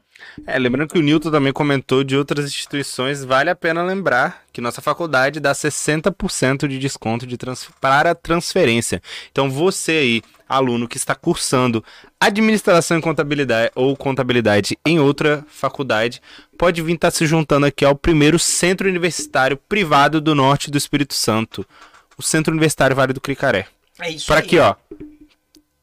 [0.46, 4.60] É, lembrando que o Newton também comentou de outras instituições, vale a pena lembrar que
[4.60, 9.02] nossa faculdade dá 60% de desconto de trans para transferência.
[9.32, 11.82] Então você aí, aluno que está cursando
[12.20, 16.22] administração e contabilidade ou contabilidade em outra faculdade,
[16.58, 21.14] pode vir estar se juntando aqui ao primeiro centro universitário privado do norte do Espírito
[21.14, 21.66] Santo,
[22.18, 23.68] o Centro Universitário Vale do Cricaré.
[23.98, 24.76] É isso Para aqui, ó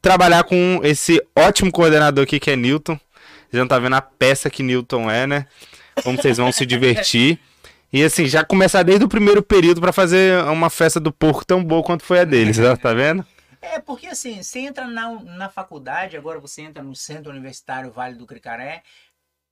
[0.01, 2.99] trabalhar com esse ótimo coordenador aqui que é Newton.
[3.51, 5.45] Já tá vendo a peça que Newton é, né?
[6.03, 7.39] Como vocês vão se divertir.
[7.91, 11.63] E assim, já começar desde o primeiro período para fazer uma festa do porco tão
[11.63, 13.25] boa quanto foi a deles, tá vendo?
[13.61, 18.15] É, porque assim, você entra na, na faculdade, agora você entra no Centro Universitário Vale
[18.15, 18.83] do Cricaré,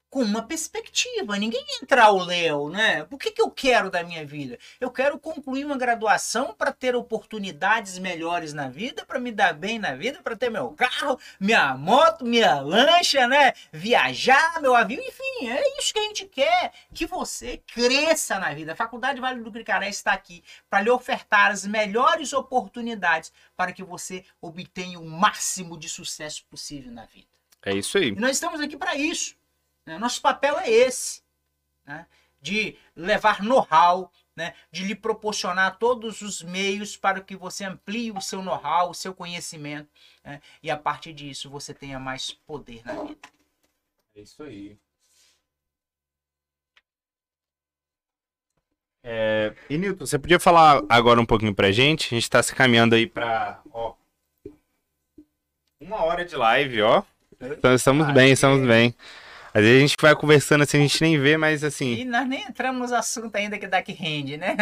[0.10, 1.38] com uma perspectiva.
[1.38, 3.06] Ninguém entra ao léu, né?
[3.12, 4.58] O que, que eu quero da minha vida?
[4.80, 9.78] Eu quero concluir uma graduação para ter oportunidades melhores na vida, para me dar bem
[9.80, 13.54] na vida, para ter meu carro, minha moto, minha lancha, né?
[13.72, 16.74] Viajar, meu avião, enfim, é isso que a gente quer.
[16.94, 18.74] Que você cresça na vida.
[18.74, 23.84] A Faculdade Vale do Cricaré está aqui para lhe ofertar as melhores oportunidades para que
[23.84, 27.28] você obtenha o máximo de sucesso possível na vida.
[27.66, 28.10] É isso aí.
[28.10, 29.36] E nós estamos aqui para isso.
[29.88, 29.98] Né?
[29.98, 31.24] Nosso papel é esse,
[31.86, 32.06] né?
[32.42, 34.54] de levar know-how, né?
[34.70, 39.14] de lhe proporcionar todos os meios para que você amplie o seu know-how, o seu
[39.16, 39.90] conhecimento,
[40.24, 40.42] né?
[40.62, 43.30] e a partir disso você tenha mais poder na vida.
[44.14, 44.78] É isso aí.
[49.02, 52.08] É, e Nilton, você podia falar agora um pouquinho pra gente?
[52.08, 53.94] A gente tá se caminhando aí pra ó,
[55.80, 57.04] uma hora de live, ó.
[57.40, 58.94] Então estamos bem, estamos bem.
[59.58, 61.96] Às vezes a gente vai conversando assim, a gente nem vê, mas assim.
[61.96, 64.56] E nós nem entramos nos assuntos ainda que dá que rende, né?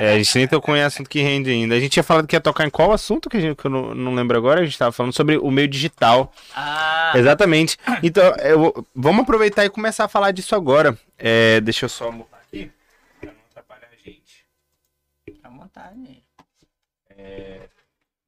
[0.00, 1.74] é, a gente nem tocou em assunto que rende ainda.
[1.74, 3.70] A gente tinha falado que ia tocar em qual assunto que, a gente, que eu
[3.72, 4.60] não, não lembro agora?
[4.60, 6.32] A gente tava falando sobre o meio digital.
[6.54, 7.12] Ah.
[7.16, 7.76] Exatamente.
[8.04, 10.96] Então, eu, vamos aproveitar e começar a falar disso agora.
[11.18, 12.70] É, deixa eu só mutar aqui,
[13.20, 14.44] pra não atrapalhar a gente.
[15.24, 16.22] Fica à vontade.
[17.18, 17.62] É,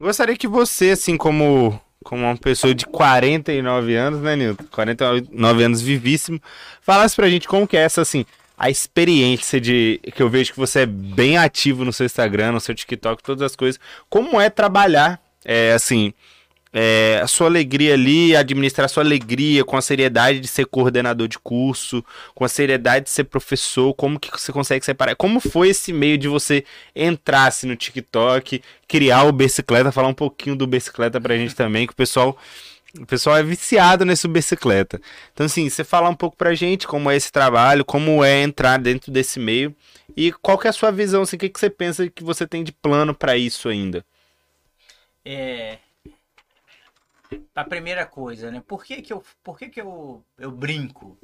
[0.00, 4.64] gostaria que você, assim como como uma pessoa de 49 anos, né, Nilton?
[4.70, 6.40] 49 anos vivíssimo.
[6.80, 8.24] Falasse pra gente como que é essa, assim,
[8.57, 10.00] a experiência de.
[10.14, 13.42] que eu vejo que você é bem ativo no seu Instagram, no seu TikTok, todas
[13.42, 13.80] as coisas.
[14.09, 16.12] Como é trabalhar, é, assim,
[16.72, 21.28] é, a sua alegria ali, administrar a sua alegria com a seriedade de ser coordenador
[21.28, 22.04] de curso,
[22.34, 25.14] com a seriedade de ser professor, como que você consegue separar?
[25.14, 26.64] Como foi esse meio de você
[26.96, 31.92] entrar no TikTok, criar o Bicicleta, falar um pouquinho do Bicicleta pra gente também, que
[31.92, 32.38] o pessoal
[32.98, 35.00] o pessoal é viciado nesse bicicleta.
[35.32, 38.78] Então, assim, você falar um pouco pra gente como é esse trabalho, como é entrar
[38.78, 39.74] dentro desse meio
[40.14, 42.46] e qual que é a sua visão, assim, o que, que você pensa que você
[42.46, 44.04] tem de plano para isso ainda?
[45.24, 45.78] É,
[47.54, 48.62] a primeira coisa, né?
[48.66, 51.18] Por que, que, eu, por que, que eu, eu brinco?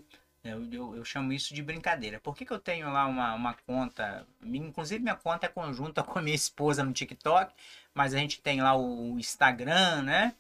[0.44, 2.20] Eu, eu, eu, chamo isso de brincadeira.
[2.20, 4.26] Por que, que eu tenho lá uma, uma conta?
[4.42, 7.52] Inclusive, minha conta é conjunta com a minha esposa no TikTok,
[7.94, 10.34] mas a gente tem lá o Instagram, né?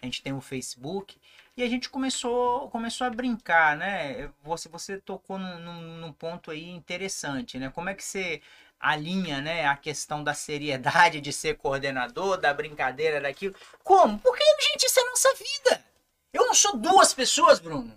[0.00, 1.18] A gente tem o Facebook.
[1.56, 4.30] E a gente começou, começou a brincar, né?
[4.42, 7.70] Você, você tocou num, num, num ponto aí interessante, né?
[7.70, 8.40] Como é que você
[8.80, 13.54] alinha né, a questão da seriedade de ser coordenador, da brincadeira, daquilo.
[13.84, 14.18] Como?
[14.18, 15.84] Porque, gente, isso é nossa vida.
[16.32, 17.94] Eu não sou duas pessoas, Bruno.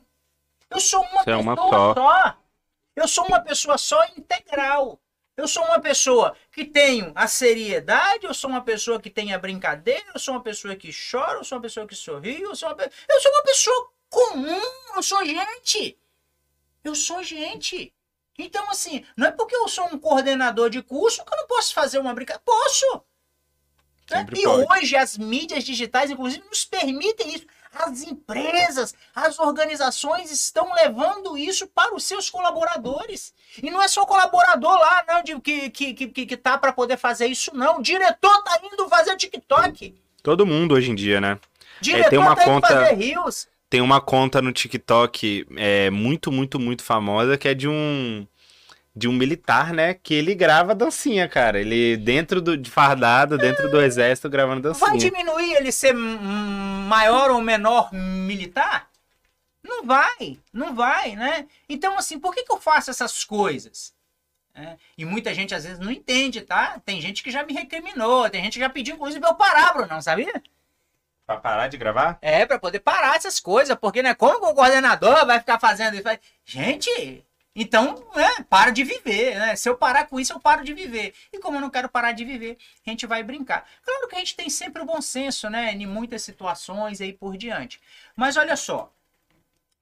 [0.70, 1.94] Eu sou uma Você pessoa é uma só.
[1.94, 2.38] só.
[2.96, 5.00] Eu sou uma pessoa só integral.
[5.36, 9.40] Eu sou uma pessoa que tenho a seriedade, eu sou uma pessoa que tem a
[9.40, 12.70] brincadeira, eu sou uma pessoa que chora, eu sou uma pessoa que sorri, eu sou
[12.70, 12.84] uma, pe...
[13.10, 14.62] eu sou uma pessoa comum,
[14.96, 15.98] eu sou gente.
[16.84, 17.92] Eu sou gente.
[18.38, 21.74] Então, assim, não é porque eu sou um coordenador de curso que eu não posso
[21.74, 22.42] fazer uma brincadeira.
[22.44, 23.04] Posso!
[24.10, 24.26] Né?
[24.36, 27.46] E hoje as mídias digitais, inclusive, nos permitem isso.
[27.74, 33.34] As empresas, as organizações estão levando isso para os seus colaboradores.
[33.62, 36.72] E não é só o colaborador lá, não, de, que, que, que, que tá para
[36.72, 37.80] poder fazer isso, não.
[37.80, 39.96] O diretor tá indo fazer TikTok.
[40.22, 41.40] Todo mundo hoje em dia, né?
[41.82, 42.74] Diretor é, tem uma tá conta...
[42.74, 47.55] indo fazer rios tem uma conta no TikTok é, muito, muito, muito famosa que é
[47.55, 48.28] de um
[48.95, 49.95] de um militar, né?
[49.95, 51.59] Que ele grava dancinha, cara.
[51.59, 54.88] Ele dentro do, de fardado, dentro do exército, gravando dancinha.
[54.88, 58.91] Vai diminuir ele ser maior ou menor militar?
[59.63, 61.47] Não vai, não vai, né?
[61.67, 63.91] Então, assim, por que, que eu faço essas coisas?
[64.53, 66.80] É, e muita gente às vezes não entende, tá?
[66.86, 69.74] Tem gente que já me recriminou, tem gente que já pediu, inclusive, pra eu parar,
[69.74, 70.43] Bruno, não sabia?
[71.26, 72.17] Pra parar de gravar?
[72.21, 76.03] É, pra poder parar essas coisas, porque, né, como o coordenador vai ficar fazendo isso?
[76.45, 79.55] Gente, Então, né, para de viver, né?
[79.55, 81.13] Se eu parar com isso, eu paro de viver.
[81.32, 83.67] E como eu não quero parar de viver, a gente vai brincar.
[83.84, 85.71] Claro que a gente tem sempre o bom senso, né?
[85.71, 87.80] Em muitas situações e aí por diante.
[88.15, 88.91] Mas olha só,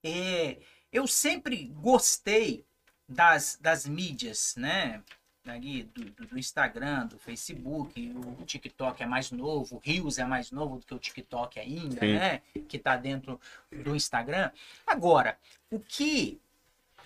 [0.03, 0.57] é,
[0.91, 2.65] eu sempre gostei
[3.07, 5.01] das, das mídias, né?
[5.47, 10.25] Ali do, do, do, Instagram, do Facebook, o TikTok é mais novo, o Reels é
[10.25, 12.13] mais novo do que o TikTok ainda, Sim.
[12.13, 12.41] né?
[12.69, 13.39] Que tá dentro
[13.71, 14.51] do Instagram.
[14.85, 15.37] Agora,
[15.71, 16.39] o que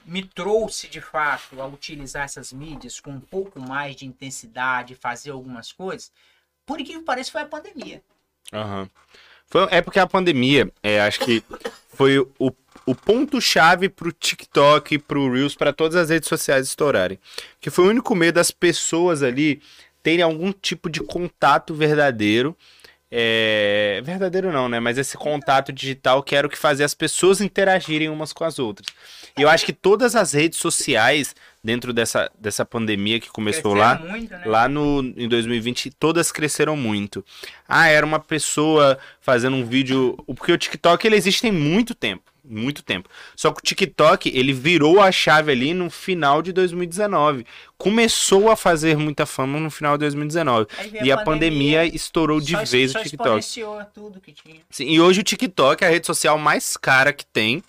[0.06, 5.32] me trouxe de fato a utilizar essas mídias com um pouco mais de intensidade, fazer
[5.32, 6.12] algumas coisas,
[6.66, 8.04] por que parece foi a pandemia.
[8.54, 8.90] Uhum.
[9.48, 11.44] Foi, é porque a pandemia, é, acho que
[11.94, 12.52] foi o,
[12.86, 17.20] o ponto-chave pro TikTok, pro Reels, para todas as redes sociais estourarem.
[17.60, 19.62] Que foi o único meio das pessoas ali
[20.04, 22.56] terem algum tipo de contato verdadeiro
[23.18, 24.80] é, verdadeiro não, né?
[24.80, 28.60] Mas esse contato digital que era o que fazia as pessoas interagirem umas com as
[28.60, 28.88] outras.
[29.38, 31.36] E eu acho que todas as redes sociais,
[31.66, 34.44] dentro dessa, dessa pandemia que começou lá, muito, né?
[34.46, 37.26] lá no, em 2020, todas cresceram muito.
[37.68, 40.16] Ah, era uma pessoa fazendo um vídeo.
[40.28, 43.10] Porque o TikTok ele existe tem muito tempo muito tempo.
[43.36, 47.44] Só que o TikTok, ele virou a chave ali no final de 2019.
[47.76, 50.68] Começou a fazer muita fama no final de 2019.
[51.04, 53.44] E a, a pandemia, pandemia, estourou de vez o TikTok.
[53.96, 54.62] Tudo que tinha.
[54.70, 57.64] Sim, e hoje o TikTok é a rede social mais cara que tem.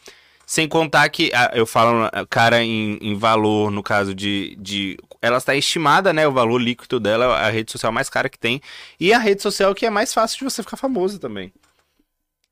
[0.47, 4.97] Sem contar que, ah, eu falo cara em, em valor, no caso de, de.
[5.21, 6.27] Ela está estimada, né?
[6.27, 8.63] O valor líquido dela, a rede social mais cara que tem.
[9.01, 11.53] E a rede social que é mais fácil de você ficar famoso também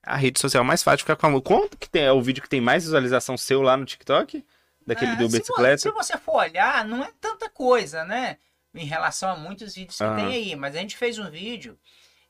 [0.07, 1.43] a rede social mais fácil de ficar famoso.
[1.43, 4.45] Quanto que tem, é o vídeo que tem mais visualização seu lá no TikTok?
[4.87, 5.79] Daquele é, do bicicleta?
[5.79, 8.37] Se você for olhar, não é tanta coisa, né?
[8.75, 10.17] Em relação a muitos vídeos que uhum.
[10.17, 10.57] tem aí.
[10.57, 11.79] Mas a gente fez um vídeo,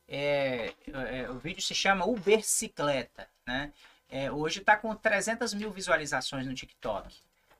[0.07, 3.73] é, é, o vídeo se chama O Bicicleta, né?
[4.15, 7.09] É, hoje está com 300 mil visualizações no TikTok.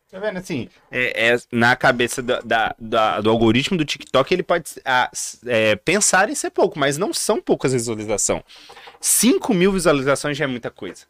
[0.09, 0.69] Tá vendo assim?
[0.89, 5.11] É, é na cabeça da, da, da, do algoritmo do TikTok, ele pode a,
[5.47, 8.45] é, pensar em ser pouco, mas não são poucas visualizações.
[9.01, 11.07] 5 mil visualizações já é muita coisa.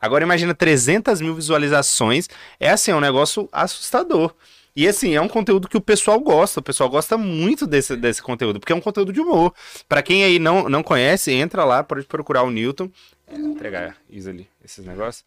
[0.00, 2.26] Agora imagina 300 mil visualizações.
[2.58, 4.34] É assim, é um negócio assustador.
[4.76, 6.60] E assim, é um conteúdo que o pessoal gosta.
[6.60, 9.54] O pessoal gosta muito desse, desse conteúdo, porque é um conteúdo de humor.
[9.88, 12.90] Para quem aí não, não conhece, entra lá, pode procurar o Newton.
[13.26, 15.24] É, entregar isso ali, esses negócios.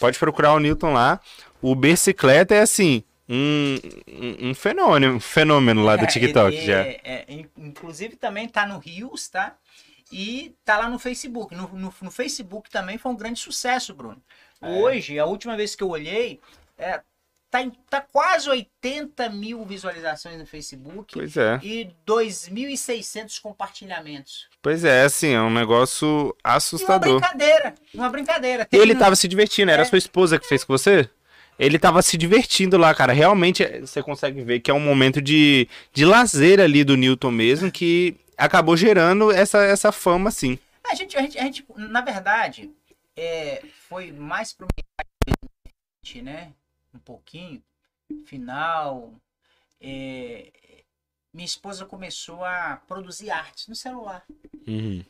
[0.00, 1.20] Pode procurar o Newton lá.
[1.62, 3.76] O Bicicleta é assim, um,
[4.08, 6.80] um, um fenômeno, um fenômeno lá do é, TikTok é, já.
[6.80, 7.24] É,
[7.56, 9.56] inclusive também tá no Rios, tá?
[10.10, 11.54] E tá lá no Facebook.
[11.54, 14.20] No, no, no, Facebook também foi um grande sucesso, Bruno.
[14.60, 14.68] É.
[14.70, 16.40] Hoje, a última vez que eu olhei,
[16.76, 17.00] é,
[17.50, 21.14] tá, em, tá quase 80 mil visualizações no Facebook.
[21.14, 21.58] Pois é.
[21.62, 24.48] E 2.600 compartilhamentos.
[24.62, 27.08] Pois é, assim, é um negócio assustador.
[27.08, 28.64] E uma brincadeira, uma brincadeira.
[28.64, 28.98] Tem ele um...
[28.98, 29.84] tava se divertindo, era é.
[29.84, 31.08] sua esposa que fez com você?
[31.58, 33.12] Ele tava se divertindo lá, cara.
[33.12, 37.72] Realmente você consegue ver que é um momento de, de lazer ali do Newton mesmo,
[37.72, 40.56] que acabou gerando essa, essa fama, sim.
[40.88, 42.70] A gente, a gente, a gente na verdade,
[43.16, 44.68] é, foi mais pro
[46.22, 46.52] né?
[46.94, 47.62] Um pouquinho.
[48.26, 49.14] Final.
[49.80, 50.50] É,
[51.32, 54.24] minha esposa começou a produzir artes no celular.
[54.66, 55.04] Uhum.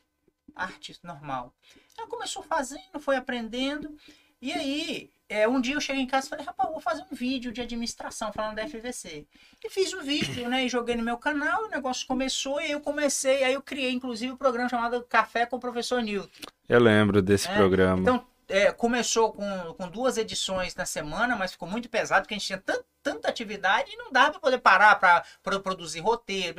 [0.54, 1.54] Arte normal.
[1.96, 3.96] Ela começou fazendo, foi aprendendo.
[4.40, 7.14] E aí, é, um dia eu cheguei em casa e falei, rapaz, vou fazer um
[7.14, 9.26] vídeo de administração falando da FVC.
[9.64, 10.64] E fiz o vídeo, né?
[10.64, 13.92] E joguei no meu canal, o negócio começou, e aí eu comecei, aí eu criei,
[13.92, 16.30] inclusive, o um programa chamado Café com o Professor Newton.
[16.68, 18.00] Eu lembro desse é, programa.
[18.00, 22.38] Então, é, começou com, com duas edições na semana, mas ficou muito pesado, porque a
[22.38, 22.62] gente tinha
[23.02, 26.58] tanta atividade e não dava para poder parar para produzir roteiro.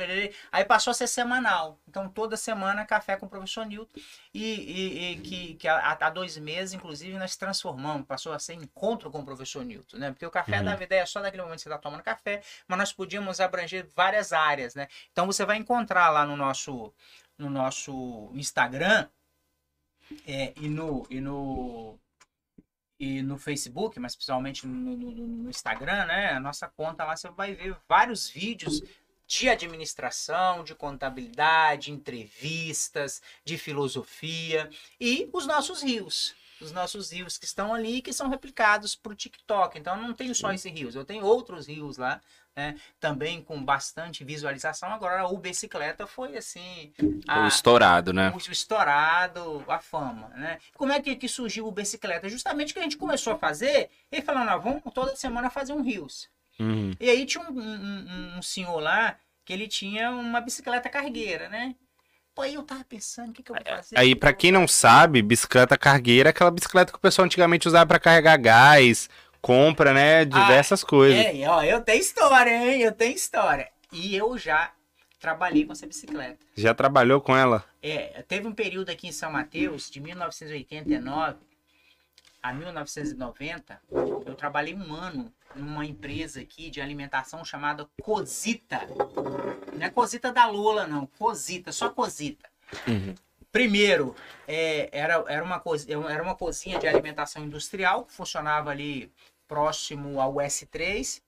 [0.50, 1.78] Aí passou a ser semanal.
[1.88, 4.00] Então, toda semana, café com o professor Newton.
[4.32, 8.54] E, e, e que, que há, há, dois meses, inclusive, nós transformamos, passou a ser
[8.54, 10.10] encontro com o professor Newton, né?
[10.10, 10.64] Porque o café uhum.
[10.64, 14.32] dava ideia só daquele momento que você está tomando café, mas nós podíamos abranger várias
[14.32, 14.88] áreas, né?
[15.12, 16.92] Então, você vai encontrar lá no nosso,
[17.36, 19.08] no nosso Instagram
[20.26, 21.98] é, e, no, e, no,
[22.98, 26.32] e no Facebook, mas principalmente no, no, no, Instagram, né?
[26.32, 28.82] A nossa conta lá você vai ver vários vídeos
[29.26, 34.68] de administração, de contabilidade, entrevistas, de filosofia
[35.00, 36.34] e os nossos rios.
[36.60, 39.78] Os nossos rios que estão ali que são replicados para o TikTok.
[39.78, 42.20] Então eu não tenho só esse rios, eu tenho outros rios lá
[42.60, 42.76] né?
[43.00, 44.90] Também com bastante visualização.
[44.90, 46.92] Agora o bicicleta foi assim.
[47.26, 48.32] A, o estourado, né?
[48.34, 50.58] O estourado, a fama, né?
[50.76, 52.28] Como é que, que surgiu o bicicleta?
[52.28, 55.82] Justamente que a gente começou a fazer, e falando, ah, vamos toda semana fazer um
[55.82, 56.28] rios.
[56.58, 56.92] Uhum.
[57.00, 61.74] E aí tinha um, um, um, senhor lá que ele tinha uma bicicleta cargueira, né?
[62.34, 63.98] Pô, aí eu tava pensando, o que, que eu vou fazer?
[63.98, 67.86] Aí, para quem não sabe, bicicleta cargueira é aquela bicicleta que o pessoal antigamente usava
[67.86, 69.08] para carregar gás,
[69.40, 70.24] compra, né?
[70.24, 71.24] Diversas coisas.
[71.24, 72.82] É, ó, eu tenho história, hein?
[72.82, 73.68] Eu tenho história.
[73.92, 74.72] E eu já
[75.18, 76.38] trabalhei com essa bicicleta.
[76.56, 77.64] Já trabalhou com ela?
[77.82, 81.36] É, teve um período aqui em São Mateus, de 1989
[82.42, 83.80] a 1990,
[84.26, 88.80] eu trabalhei um ano numa empresa aqui de alimentação chamada Cosita.
[89.76, 91.06] Não é Cosita da Lula, não.
[91.06, 92.48] Cosita, só Cosita.
[92.86, 93.14] Uhum.
[93.52, 94.14] Primeiro,
[94.46, 95.62] é, era, era, uma,
[96.08, 99.12] era uma cozinha de alimentação industrial que funcionava ali
[99.48, 101.20] próximo ao S3.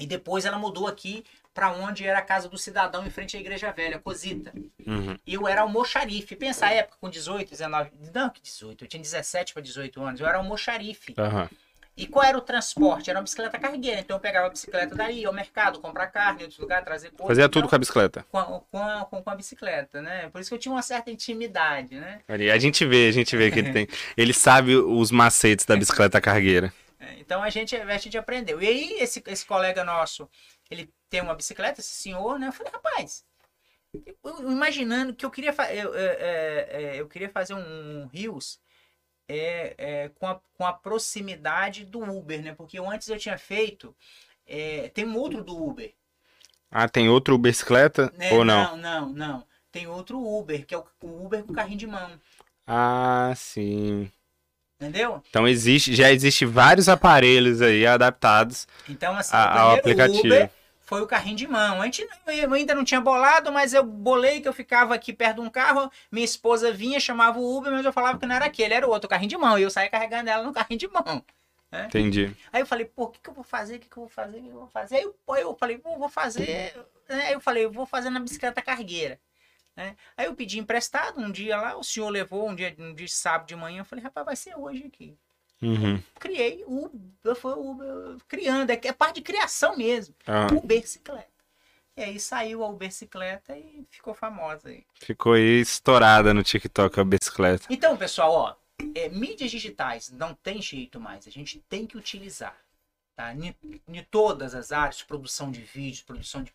[0.00, 1.24] E depois ela mudou aqui
[1.54, 4.52] para onde era a casa do cidadão em frente à igreja velha, Cosita.
[4.86, 5.18] Uhum.
[5.26, 6.36] Eu era almoxarife.
[6.36, 7.90] Pensa a época com 18, 19.
[8.14, 8.84] Não, que 18.
[8.84, 10.20] Eu tinha 17 para 18 anos.
[10.20, 11.14] Eu era almoxarife.
[11.18, 11.48] Uhum.
[11.98, 13.10] E qual era o transporte?
[13.10, 13.98] Era uma bicicleta cargueira.
[13.98, 17.26] Então eu pegava a bicicleta dali, ia ao mercado, comprar carne, outro lugar, trazer coisa.
[17.26, 18.24] Fazia tudo com a bicicleta.
[18.30, 20.28] Com a, com, a, com a bicicleta, né?
[20.28, 22.20] Por isso que eu tinha uma certa intimidade, né?
[22.28, 23.88] A gente vê, a gente vê que ele tem.
[24.16, 26.72] Ele sabe os macetes da bicicleta cargueira.
[27.00, 28.62] É, então a gente, a gente aprendeu.
[28.62, 30.28] E aí, esse, esse colega nosso,
[30.70, 32.48] ele tem uma bicicleta, esse senhor, né?
[32.48, 33.24] Eu falei, rapaz,
[34.22, 38.60] eu, imaginando que eu queria, eu, é, é, eu queria fazer um, um Rios
[39.28, 42.54] é, é, com, a, com a proximidade do Uber, né?
[42.54, 43.94] Porque eu, antes eu tinha feito,
[44.46, 45.92] é, tem um outro do Uber.
[46.70, 48.32] Ah, tem outro bicicleta né?
[48.32, 48.76] ou não?
[48.76, 49.44] Não, não, não.
[49.70, 52.10] Tem outro Uber, que é o, o Uber com carrinho de mão.
[52.66, 54.10] Ah, sim.
[54.80, 55.22] Entendeu?
[55.28, 60.26] Então existe, já existe vários aparelhos aí adaptados então, assim, ao aplicativo.
[60.26, 60.50] Uber
[60.88, 61.82] foi o carrinho de mão.
[61.82, 65.34] A gente, eu ainda não tinha bolado, mas eu bolei que eu ficava aqui perto
[65.34, 68.46] de um carro, minha esposa vinha, chamava o Uber, mas eu falava que não era
[68.46, 69.58] aquele, era o outro, carrinho de mão.
[69.58, 71.22] E eu saía carregando ela no carrinho de mão.
[71.70, 71.84] Né?
[71.84, 72.34] Entendi.
[72.50, 73.76] Aí eu falei, pô, o que, que eu vou fazer?
[73.76, 74.38] O que, que eu vou fazer?
[74.38, 74.96] O que eu vou fazer?
[74.96, 76.72] Aí eu, eu falei, pô, vou fazer.
[77.06, 79.20] Aí eu falei, eu vou fazer na bicicleta cargueira.
[79.76, 79.94] Né?
[80.16, 83.46] Aí eu pedi emprestado um dia lá, o senhor levou um dia, um dia sábado
[83.46, 85.18] de manhã, eu falei, rapaz, vai ser hoje aqui.
[85.60, 86.00] Uhum.
[86.18, 86.90] Criei o
[87.34, 90.14] foi o criando, é, é parte de criação mesmo.
[90.26, 90.46] Ah.
[90.64, 91.26] Bicicleta.
[91.96, 94.86] E aí saiu a bicicleta e ficou famosa aí.
[94.94, 97.66] Ficou aí estourada no TikTok a bicicleta.
[97.68, 98.56] Então, pessoal, ó,
[98.94, 102.56] é, mídias digitais não tem jeito mais, a gente tem que utilizar.
[103.16, 103.34] Tá?
[103.34, 103.52] Em,
[103.88, 106.52] em todas as áreas, produção de vídeos, produção de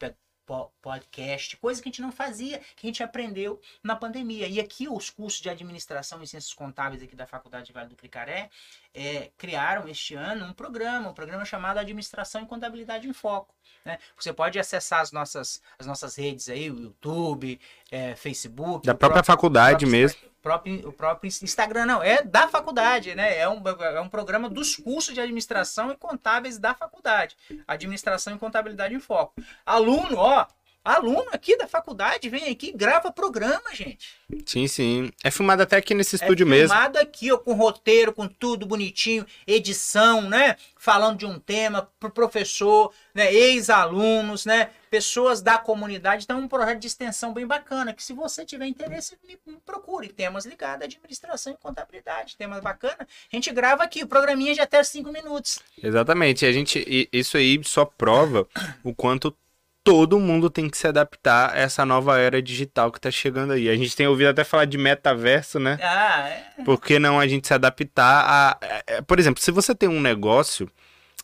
[0.82, 4.48] podcast, coisa que a gente não fazia, que a gente aprendeu na pandemia.
[4.48, 7.98] E aqui os cursos de administração e ciências contábeis aqui da Faculdade de Vale do
[7.98, 8.50] Clicaré
[8.94, 13.54] é, criaram este ano um programa, um programa chamado Administração e Contabilidade em Foco.
[13.84, 13.98] Né?
[14.18, 17.60] Você pode acessar as nossas, as nossas redes aí, o YouTube,
[17.92, 18.86] é, Facebook.
[18.86, 20.20] Da própria próprio, faculdade mesmo.
[20.42, 23.38] Próprio, o próprio Instagram, não, é da faculdade, né?
[23.38, 27.38] É um, é um programa dos cursos de administração e contábeis da faculdade.
[27.66, 29.34] Administração e contabilidade em foco.
[29.66, 30.46] Aluno, ó,
[30.84, 34.10] Aluno aqui da faculdade vem aqui e grava programa, gente.
[34.46, 35.12] Sim, sim.
[35.24, 36.74] É filmado até aqui nesse estúdio mesmo.
[36.74, 40.58] É filmado aqui, ó, com roteiro, com tudo bonitinho, edição, né?
[40.78, 43.34] Falando de um tema pro professor, né?
[43.34, 44.72] Ex-alunos, né?
[44.90, 46.26] Pessoas da comunidade.
[46.26, 47.94] Então, é um projeto de extensão bem bacana.
[47.94, 50.10] Que se você tiver interesse, me procure.
[50.10, 52.36] Temas ligados à administração e contabilidade.
[52.36, 53.08] Temas bacanas.
[53.32, 55.60] A gente grava aqui, o programinha de até cinco minutos.
[55.82, 56.44] Exatamente.
[56.44, 58.46] E a gente, isso aí só prova
[58.84, 59.36] o quanto
[59.84, 63.70] todo mundo tem que se adaptar a essa nova era digital que está chegando aí.
[63.70, 65.78] A gente tem ouvido até falar de metaverso, né?
[65.82, 66.64] Ah, é.
[66.64, 69.02] Por que não a gente se adaptar a.
[69.04, 70.70] Por exemplo, se você tem um negócio,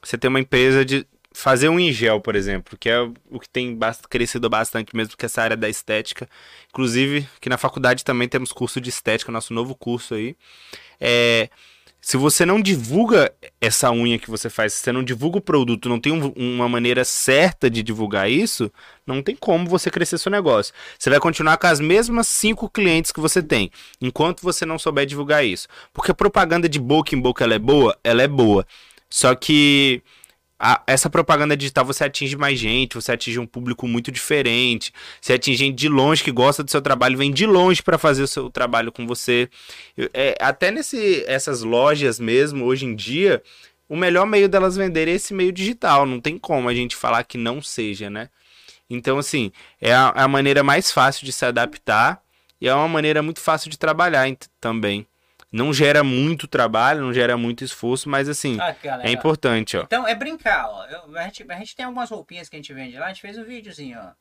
[0.03, 3.78] você tem uma empresa de fazer um ingel, por exemplo, que é o que tem
[4.10, 6.28] crescido bastante mesmo, que é essa área da estética.
[6.70, 10.36] Inclusive, que na faculdade também temos curso de estética, nosso novo curso aí.
[10.99, 11.49] É
[12.02, 15.89] se você não divulga essa unha que você faz, se você não divulga o produto,
[15.89, 18.72] não tem um, uma maneira certa de divulgar isso,
[19.06, 20.74] não tem como você crescer seu negócio.
[20.97, 23.70] Você vai continuar com as mesmas cinco clientes que você tem,
[24.02, 25.68] enquanto você não souber divulgar isso.
[25.93, 28.66] Porque a propaganda de boca em boca ela é boa, ela é boa.
[29.10, 30.02] Só que
[30.60, 35.34] a, essa propaganda digital você atinge mais gente, você atinge um público muito diferente, você
[35.34, 38.28] atinge gente de longe que gosta do seu trabalho, vem de longe para fazer o
[38.28, 39.49] seu trabalho com você.
[40.14, 43.41] É, até nesse essas lojas mesmo, hoje em dia,
[43.88, 47.24] o melhor meio delas vender é esse meio digital, não tem como a gente falar
[47.24, 48.30] que não seja, né?
[48.89, 52.22] Então, assim, é a, a maneira mais fácil de se adaptar
[52.60, 54.28] e é uma maneira muito fácil de trabalhar
[54.60, 55.07] também.
[55.52, 59.82] Não gera muito trabalho, não gera muito esforço, mas assim, ah, é importante, ó.
[59.82, 60.86] Então, é brincar, ó.
[60.86, 63.22] Eu, a, gente, a gente tem algumas roupinhas que a gente vende lá, a gente
[63.22, 64.12] fez um videozinho, ó.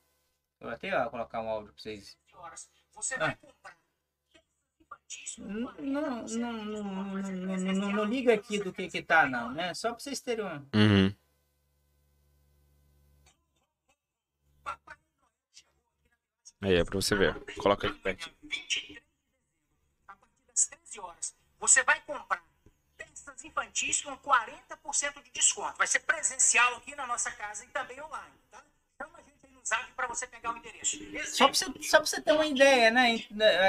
[0.61, 2.17] Vou até ó, colocar um áudio pra vocês.
[2.95, 3.77] Você vai comprar.
[5.39, 9.73] Não, não, não, não, não, liga aqui do que que tá, não, né?
[9.73, 10.67] Só pra vocês terem um.
[10.75, 11.15] Uhum.
[16.61, 17.35] Aí é pra você ver.
[17.57, 18.31] Coloca aqui perto.
[21.59, 21.71] 13 horas.
[21.71, 22.43] Você vai comprar
[22.97, 25.77] peça festas infantis com 40% de desconto.
[25.79, 28.63] Vai ser presencial aqui na nossa casa e também online, tá?
[29.01, 30.99] Chama a gente aí no zap para você pegar o endereço.
[31.27, 33.25] Só para você, só você ter uma ideia, né?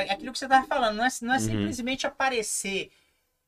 [0.09, 1.43] Aquilo que você estava falando, não é, não é uhum.
[1.43, 2.91] simplesmente aparecer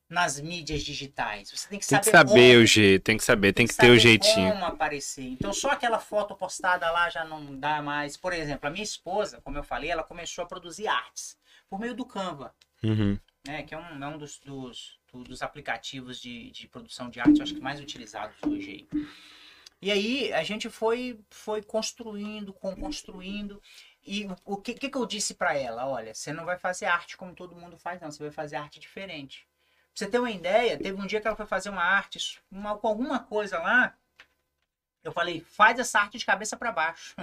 [0.08, 1.50] nas mídias digitais.
[1.50, 2.02] Você tem que saber.
[2.02, 4.52] Tem que saber o jeito, tem que saber, tem, tem que, que ter o jeitinho.
[4.52, 5.24] Como aparecer.
[5.24, 8.16] Então só aquela foto postada lá já não dá mais.
[8.16, 11.38] Por exemplo, a minha esposa, como eu falei, ela começou a produzir artes
[11.68, 12.54] por meio do Canva.
[12.82, 13.18] Uhum.
[13.46, 17.42] Né, que é um, é um dos, dos, dos aplicativos de, de produção de arte,
[17.42, 19.04] acho que mais utilizados hoje aí.
[19.82, 23.60] E aí a gente foi, foi construindo, construindo.
[24.06, 25.86] E o que, que, eu disse para ela?
[25.86, 28.08] Olha, você não vai fazer arte como todo mundo faz, não.
[28.08, 29.44] Você vai fazer arte diferente.
[29.92, 32.78] Pra você ter uma ideia, teve um dia que ela foi fazer uma arte, uma,
[32.78, 33.96] com alguma coisa lá.
[35.02, 37.16] Eu falei, faz essa arte de cabeça para baixo.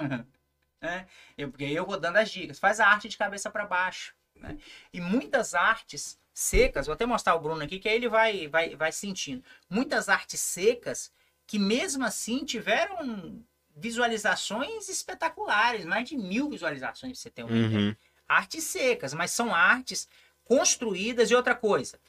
[0.82, 1.08] né?
[1.38, 2.60] eu, porque eu vou dando as dicas.
[2.60, 4.14] Faz a arte de cabeça para baixo.
[4.40, 4.58] Né?
[4.94, 8.76] E muitas artes secas, vou até mostrar o Bruno aqui, que aí ele vai, vai,
[8.76, 9.44] vai sentindo.
[9.70, 11.12] Muitas artes secas
[11.46, 13.44] que mesmo assim tiveram
[13.76, 17.66] visualizações espetaculares, mais de mil visualizações, pra você ter uma uhum.
[17.66, 17.98] ideia.
[18.28, 20.08] Artes secas, mas são artes
[20.44, 22.00] construídas e outra coisa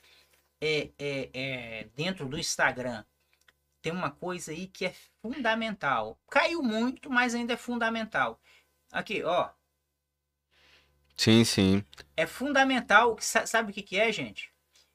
[0.61, 3.05] é, é, é, dentro do Instagram,
[3.81, 6.19] tem uma coisa aí que é fundamental.
[6.29, 8.39] Caiu muito, mas ainda é fundamental.
[8.93, 9.49] Aqui, ó.
[11.21, 11.85] Sim, sim.
[12.17, 13.19] É fundamental.
[13.21, 14.51] Sabe o que, que é, gente?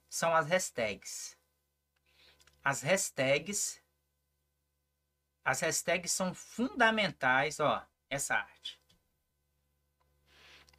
[0.10, 1.38] São as hashtags.
[2.64, 3.80] As hashtags.
[5.44, 7.86] As hashtags são fundamentais, ó.
[8.10, 8.82] Essa arte.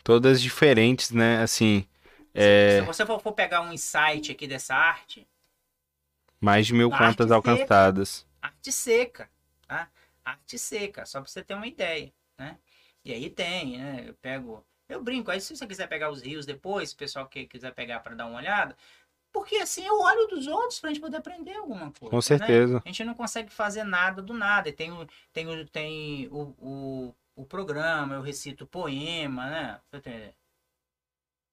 [0.03, 1.41] Todas diferentes, né?
[1.41, 1.89] Assim,
[2.35, 2.81] é...
[2.81, 5.29] Se você for, pegar um insight aqui dessa arte.
[6.41, 8.09] Mais de mil contas alcançadas.
[8.09, 9.31] Seca, arte seca,
[9.69, 9.89] tá?
[10.25, 12.59] Arte seca, só pra você ter uma ideia, né?
[13.05, 14.09] E aí tem, né?
[14.09, 14.67] Eu pego.
[14.89, 18.01] Eu brinco, aí se você quiser pegar os rios depois, o pessoal que quiser pegar
[18.01, 18.76] para dar uma olhada,
[19.32, 22.11] porque assim eu olho dos outros pra gente poder aprender alguma coisa.
[22.11, 22.74] Com certeza.
[22.74, 22.82] Né?
[22.84, 24.68] A gente não consegue fazer nada do nada.
[24.68, 29.80] E tem, o, tem, o, tem o, o, o programa, eu recito poema, né?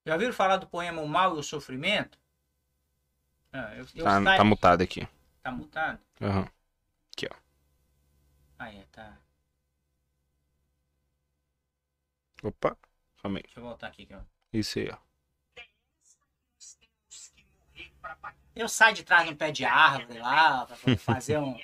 [0.06, 2.18] Já ouviram falar do poema O Mal e o Sofrimento?
[3.52, 4.38] Ah, eu, eu tá, saio...
[4.38, 5.08] tá mutado aqui.
[5.42, 6.00] Tá mutado?
[6.22, 6.48] Uhum.
[7.12, 7.36] Aqui, ó.
[8.60, 9.18] Aí, tá.
[12.42, 12.78] Opa,
[13.24, 13.44] calma aí.
[13.44, 14.22] Deixa eu voltar aqui, ó.
[14.52, 14.98] Isso aí, ó.
[18.56, 21.58] Eu saio de trás de um pé de árvore lá, pra fazer um.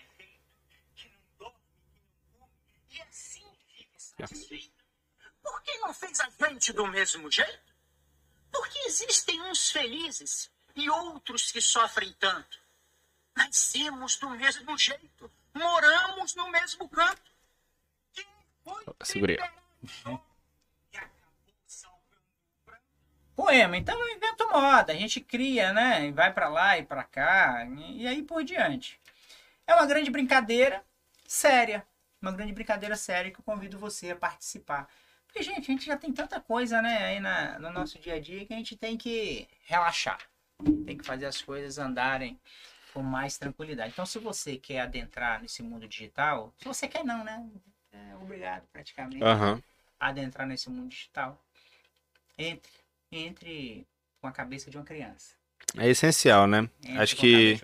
[5.41, 7.73] Por que não fez a gente do mesmo jeito?
[8.51, 12.59] Porque existem uns felizes e outros que sofrem tanto.
[13.35, 17.31] Nascemos do mesmo jeito, moramos no mesmo canto.
[19.03, 19.37] Segurei.
[23.39, 26.11] Poema, então eu invento moda, a gente cria, né?
[26.11, 28.99] Vai para lá e para cá, e aí por diante.
[29.65, 30.83] É uma grande brincadeira
[31.25, 31.87] séria,
[32.21, 34.89] uma grande brincadeira séria que eu convido você a participar.
[35.25, 38.19] Porque, gente, a gente já tem tanta coisa, né, aí na, no nosso dia a
[38.19, 40.19] dia que a gente tem que relaxar.
[40.85, 42.37] Tem que fazer as coisas andarem
[42.93, 43.93] com mais tranquilidade.
[43.93, 47.49] Então, se você quer adentrar nesse mundo digital, se você quer não, né?
[47.93, 49.23] É, obrigado, praticamente.
[49.23, 49.63] Uhum.
[49.97, 51.41] Adentrar nesse mundo digital.
[52.37, 52.78] Entre,
[53.11, 53.85] entre
[54.21, 55.33] com a cabeça de uma criança.
[55.77, 56.69] É essencial, né?
[56.83, 57.59] Entre Acho que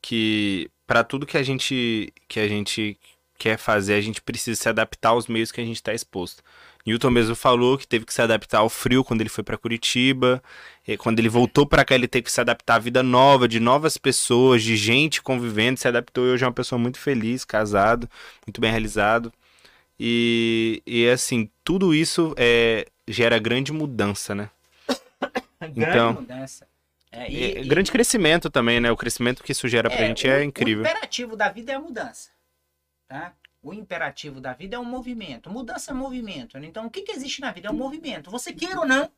[0.00, 2.98] que para tudo que a gente que a gente
[3.38, 6.42] quer fazer, a gente precisa se adaptar aos meios que a gente está exposto.
[6.84, 10.42] Newton mesmo falou que teve que se adaptar ao frio quando ele foi para Curitiba.
[10.86, 13.60] E quando ele voltou para cá, ele teve que se adaptar à vida nova, de
[13.60, 15.78] novas pessoas, de gente convivendo.
[15.78, 18.08] Se adaptou e hoje é uma pessoa muito feliz, casado,
[18.46, 19.32] muito bem realizado.
[20.00, 24.50] E, e assim, tudo isso é, gera grande mudança, né?
[25.66, 26.66] Grande então, mudança.
[27.10, 28.90] É, e, é, grande crescimento também, né?
[28.90, 30.84] O crescimento que isso gera pra é, gente é incrível.
[30.84, 32.30] O imperativo da vida é a mudança.
[33.06, 33.32] Tá?
[33.62, 35.50] O imperativo da vida é um movimento.
[35.50, 36.58] Mudança é movimento.
[36.58, 37.68] Então, o que, que existe na vida?
[37.68, 38.30] É um movimento.
[38.30, 39.10] Você queira ou não,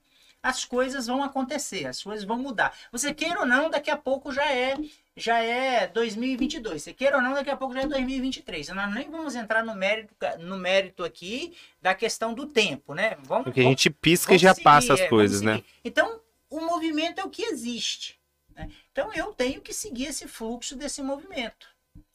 [0.43, 2.75] as coisas vão acontecer, as coisas vão mudar.
[2.91, 4.77] Você queira ou não, daqui a pouco já é
[5.17, 6.83] já é 2022.
[6.83, 8.69] Você queira ou não, daqui a pouco já é 2023.
[8.71, 13.19] Nós nem vamos entrar no mérito, no mérito aqui da questão do tempo, né?
[13.25, 15.63] Vamos, Porque a gente pisca e já seguir, passa as é, coisas, né?
[15.85, 16.21] Então,
[16.51, 18.19] o movimento é o que existe.
[18.55, 18.71] Né?
[18.91, 21.69] Então, eu tenho que seguir esse fluxo desse movimento.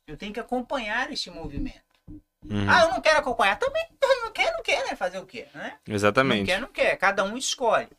[0.05, 1.81] Eu tenho que acompanhar esse movimento.
[2.43, 2.69] Uhum.
[2.69, 3.57] Ah, eu não quero acompanhar.
[3.57, 3.83] Também
[4.21, 4.95] não quer, não quer, né?
[4.95, 5.47] Fazer o quê?
[5.53, 5.79] Né?
[5.87, 6.39] Exatamente.
[6.39, 6.97] Não quer, não quer.
[6.97, 7.89] Cada um escolhe.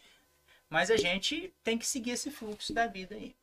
[0.68, 3.34] Mas a gente tem que seguir esse fluxo da vida aí.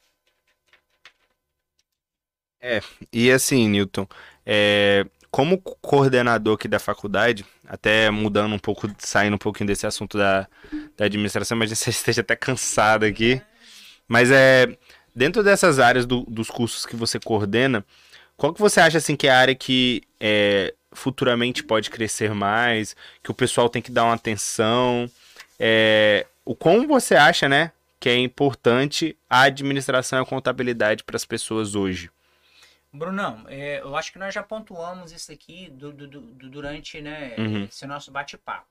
[2.65, 2.79] É,
[3.11, 4.07] e assim, Newton,
[4.45, 10.15] é, como coordenador aqui da faculdade, até mudando um pouco, saindo um pouquinho desse assunto
[10.15, 10.47] da,
[10.95, 13.41] da administração, mas você esteja até cansado aqui.
[14.07, 14.77] Mas é
[15.15, 17.83] dentro dessas áreas do- dos cursos que você coordena,
[18.37, 22.95] qual que você acha assim que é a área que é, futuramente pode crescer mais,
[23.23, 25.09] que o pessoal tem que dar uma atenção?
[25.59, 31.15] É, o como você acha, né, que é importante a administração e a contabilidade para
[31.15, 32.11] as pessoas hoje?
[32.93, 37.35] Brunão, é, eu acho que nós já pontuamos isso aqui du- du- du- durante né,
[37.39, 37.63] Uhum.
[37.65, 38.67] esse nosso bate-papo.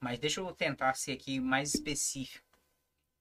[0.00, 2.44] Mas deixa eu tentar ser aqui mais específico,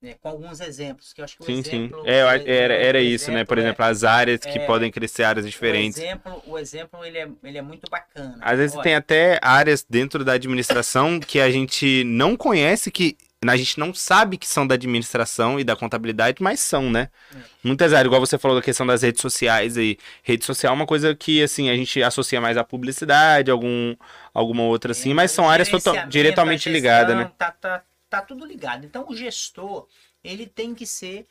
[0.02, 1.88] né, com alguns exemplos, que eu acho que o Sim, sim.
[1.88, 2.04] exemplo...
[2.06, 3.44] É, o a- era, era isso, né?
[3.46, 6.00] Por é- exemplo, as áreas que é, podem crescer áreas diferentes.
[6.00, 8.38] O exemplo, o exemplo ele, é, ele é muito bacana.
[8.42, 13.16] Às vezes Olha, tem até áreas dentro da administração que a gente não conhece, que
[13.48, 17.10] a gente não sabe que são da administração e da contabilidade, mas são, né?
[17.34, 17.38] É.
[17.64, 19.98] Muitas áreas, igual você falou da questão das redes sociais aí.
[20.24, 23.96] Rede social é uma coisa que, assim, a gente associa mais à publicidade, algum,
[24.34, 25.70] alguma outra assim, mas são áreas
[26.10, 27.32] diretamente ligadas, né?
[27.38, 28.86] Tá, tá, tá tudo ligado.
[28.86, 29.88] Então o gestor,
[30.22, 31.26] ele tem que ser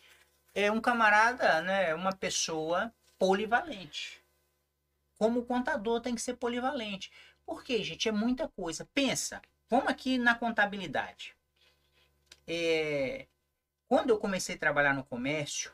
[0.54, 4.18] é, um camarada, né, uma pessoa polivalente.
[5.18, 7.10] Como o contador tem que ser polivalente.
[7.44, 8.08] Por quê, gente?
[8.08, 8.88] É muita coisa.
[8.94, 11.34] Pensa, vamos aqui na contabilidade.
[12.48, 13.26] É,
[13.86, 15.70] quando eu comecei a trabalhar no comércio,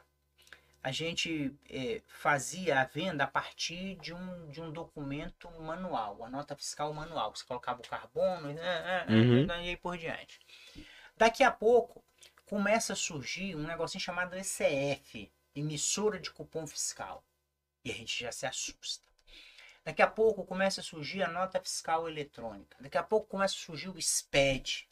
[0.82, 6.28] a gente é, fazia a venda a partir de um, de um documento manual, a
[6.28, 7.34] nota fiscal manual.
[7.34, 9.46] Você colocava o carbono né, Uhum.
[9.46, 10.38] e aí por diante.
[11.16, 12.05] Daqui a pouco
[12.44, 17.24] começa a surgir um negocinho chamado ECF, emissora de cupom fiscal.
[17.84, 19.05] E a gente já se assusta.
[19.84, 22.76] Daqui a pouco começa a surgir a nota fiscal eletrônica.
[22.80, 24.88] Daqui a pouco começa a surgir o SPED,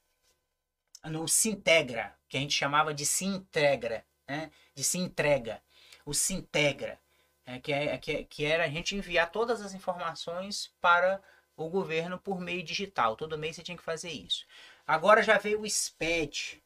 [1.05, 4.51] no Sintegra, que a gente chamava de Sintegra, né?
[4.75, 5.61] de se entrega.
[6.05, 6.99] O Sintegra,
[7.47, 7.61] né?
[7.61, 11.21] que, é, que, que era a gente enviar todas as informações para
[11.57, 13.17] o governo por meio digital.
[13.17, 14.47] Todo mês você tinha que fazer isso.
[14.87, 16.63] Agora já veio o SPED,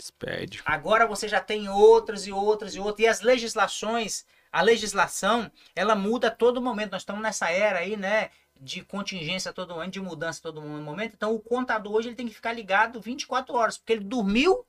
[0.00, 0.62] Sped.
[0.64, 3.00] Agora você já tem outras e outras e outras.
[3.00, 6.92] E as legislações, a legislação, ela muda a todo momento.
[6.92, 8.30] Nós estamos nessa era aí, né?
[8.60, 11.14] De contingência todo momento, de mudança todo momento.
[11.14, 14.66] Então o contador hoje ele tem que ficar ligado 24 horas, porque ele dormiu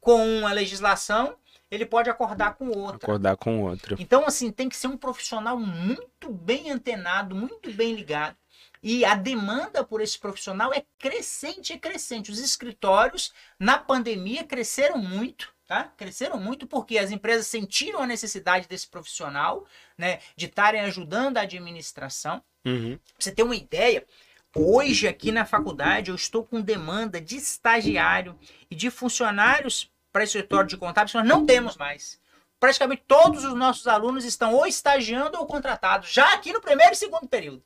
[0.00, 1.36] com uma legislação,
[1.70, 2.96] ele pode acordar com outra.
[2.96, 3.96] Acordar com outro.
[3.98, 8.36] Então, assim, tem que ser um profissional muito bem antenado, muito bem ligado.
[8.82, 12.30] E a demanda por esse profissional é crescente, é crescente.
[12.30, 15.84] Os escritórios, na pandemia, cresceram muito, tá?
[15.96, 19.66] Cresceram muito porque as empresas sentiram a necessidade desse profissional,
[19.98, 20.20] né?
[20.34, 22.42] De estarem ajudando a administração.
[22.64, 22.96] Uhum.
[22.96, 24.06] Pra você ter uma ideia,
[24.54, 28.38] hoje aqui na faculdade eu estou com demanda de estagiário
[28.70, 32.20] e de funcionários para escritório de contábeis que nós não temos mais.
[32.58, 36.96] Praticamente todos os nossos alunos estão ou estagiando ou contratados, já aqui no primeiro e
[36.96, 37.62] segundo período.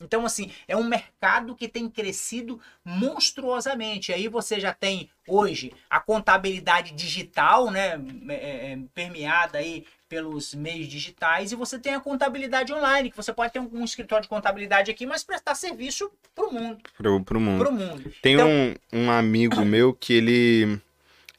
[0.00, 4.12] Então, assim, é um mercado que tem crescido monstruosamente.
[4.12, 7.98] Aí você já tem hoje a contabilidade digital, né,
[8.28, 13.32] é, é, permeada aí pelos meios digitais, e você tem a contabilidade online, que você
[13.32, 17.22] pode ter um, um escritório de contabilidade aqui, mas prestar serviço para o mundo, Pro,
[17.24, 17.58] pro mundo.
[17.64, 18.12] para o mundo.
[18.22, 18.74] Tem Então- um,
[19.06, 20.80] um amigo meu que ele,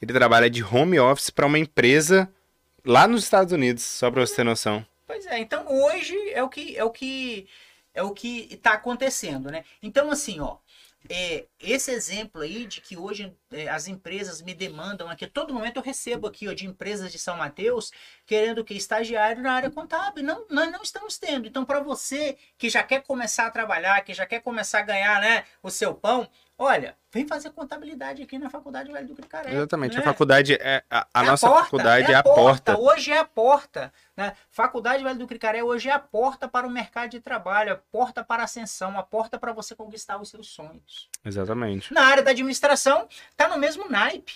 [0.02, 2.30] ele trabalha de home office para uma empresa
[2.84, 4.84] lá nos Estados Unidos, só para você ter noção.
[5.06, 7.46] Pois é, então hoje é o que é o que
[7.94, 9.64] é o que está acontecendo, né?
[9.82, 10.56] Então assim, ó,
[11.08, 15.76] é, esse exemplo aí de que hoje é, as empresas me demandam aqui, todo momento
[15.76, 17.90] eu recebo aqui ó, de empresas de São Mateus
[18.26, 21.46] querendo que estagiário na área contábil, não, nós não estamos tendo.
[21.46, 25.20] Então para você que já quer começar a trabalhar, que já quer começar a ganhar,
[25.20, 29.54] né, o seu pão, olha, vem fazer contabilidade aqui na Faculdade Velho do Cricaré.
[29.54, 29.94] Exatamente.
[29.94, 30.00] né?
[30.00, 32.78] A faculdade é a, a É nossa porta, faculdade é a porta.
[32.78, 33.92] Hoje é a porta.
[34.16, 34.34] Né?
[34.50, 38.24] Faculdade Vale do Cricaré hoje é a porta para o mercado de trabalho, a porta
[38.24, 41.08] para a ascensão, a porta para você conquistar os seus sonhos.
[41.24, 41.92] Exatamente.
[41.94, 44.34] Na área da administração, está no mesmo naipe.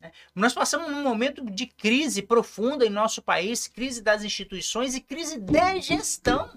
[0.00, 0.10] né?
[0.34, 5.38] Nós passamos num momento de crise profunda em nosso país, crise das instituições e crise
[5.38, 6.50] de gestão.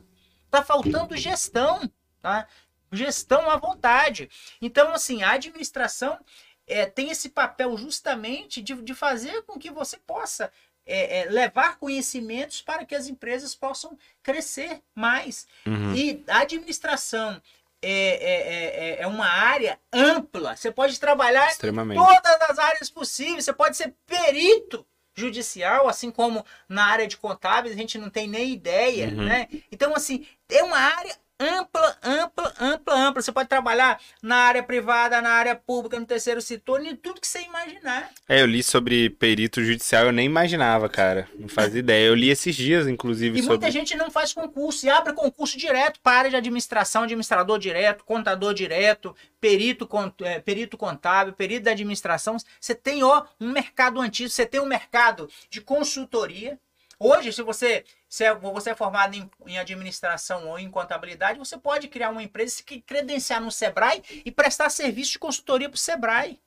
[0.45, 1.79] Está faltando gestão,
[2.21, 2.47] tá?
[2.91, 4.29] Gestão à vontade.
[4.61, 6.19] Então, assim, a administração
[6.67, 10.51] é, tem esse papel justamente de, de fazer com que você possa
[10.85, 15.47] é, é, levar conhecimentos para que as empresas possam crescer mais.
[15.65, 15.93] Uhum.
[15.95, 17.41] E a administração
[17.81, 20.55] é, é, é, é uma área ampla.
[20.55, 21.55] Você pode trabalhar em
[21.95, 23.45] todas as áreas possíveis.
[23.45, 24.85] Você pode ser perito
[25.15, 29.25] judicial, assim como na área de contábeis, a gente não tem nem ideia, Uhum.
[29.25, 29.47] né?
[29.71, 33.21] Então, assim, é uma área ampla, ampla, ampla, ampla.
[33.21, 37.27] Você pode trabalhar na área privada, na área pública, no terceiro setor, em tudo que
[37.27, 38.09] você imaginar.
[38.27, 41.27] É, eu li sobre perito judicial, eu nem imaginava, cara.
[41.37, 42.07] Não fazia ideia.
[42.07, 43.57] Eu li esses dias, inclusive, E sobre.
[43.57, 48.03] muita gente não faz concurso e abre concurso direto para área de administração, administrador direto,
[48.03, 52.35] contador direto, perito, con- eh, perito contábil, perito da administração.
[52.59, 56.59] Você tem ó, um mercado antigo, você tem um mercado de consultoria.
[57.01, 61.55] Hoje, se você, se é, você é formado em, em administração ou em contabilidade, você
[61.57, 65.79] pode criar uma empresa, se credenciar no Sebrae e prestar serviço de consultoria para o
[65.79, 66.41] Sebrae,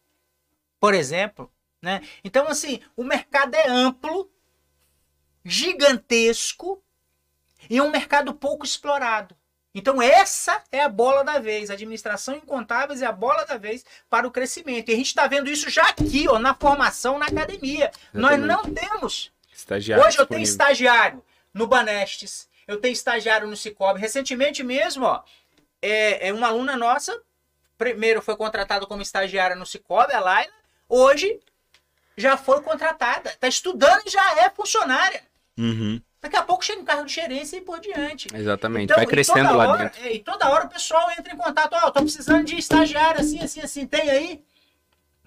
[0.81, 1.49] por exemplo.
[1.81, 2.03] Né?
[2.25, 4.29] Então, assim, o mercado é amplo,
[5.45, 6.83] gigantesco
[7.71, 9.37] e um mercado pouco explorado.
[9.75, 11.71] Então, essa é a bola da vez.
[11.71, 14.91] A administração em contábeis é a bola da vez para o crescimento.
[14.91, 17.91] E a gente está vendo isso já aqui, ó, na formação, na academia.
[18.13, 19.33] Nós não temos.
[19.53, 20.75] Estagiário Hoje eu tenho disponível.
[20.75, 24.01] estagiário no Banestes, eu tenho estagiário no Cicobi.
[24.01, 25.23] Recentemente mesmo, ó,
[25.81, 27.21] é, é uma aluna nossa,
[27.77, 30.53] primeiro foi contratada como estagiária no Cicobi, a Laila,
[30.89, 31.41] hoje
[32.17, 33.31] já foi contratada.
[33.31, 35.23] Está estudando e já é funcionária.
[35.59, 38.29] Uhum, Daqui a pouco chega um cargo de gerência e por diante.
[38.33, 38.85] exatamente.
[38.85, 40.07] Então, Vai crescendo lá hora- dentro.
[40.07, 43.41] é, E toda hora o pessoal entra em contato, ó, tô precisando de estagiário assim,
[43.41, 44.45] assim, assim, tem aí?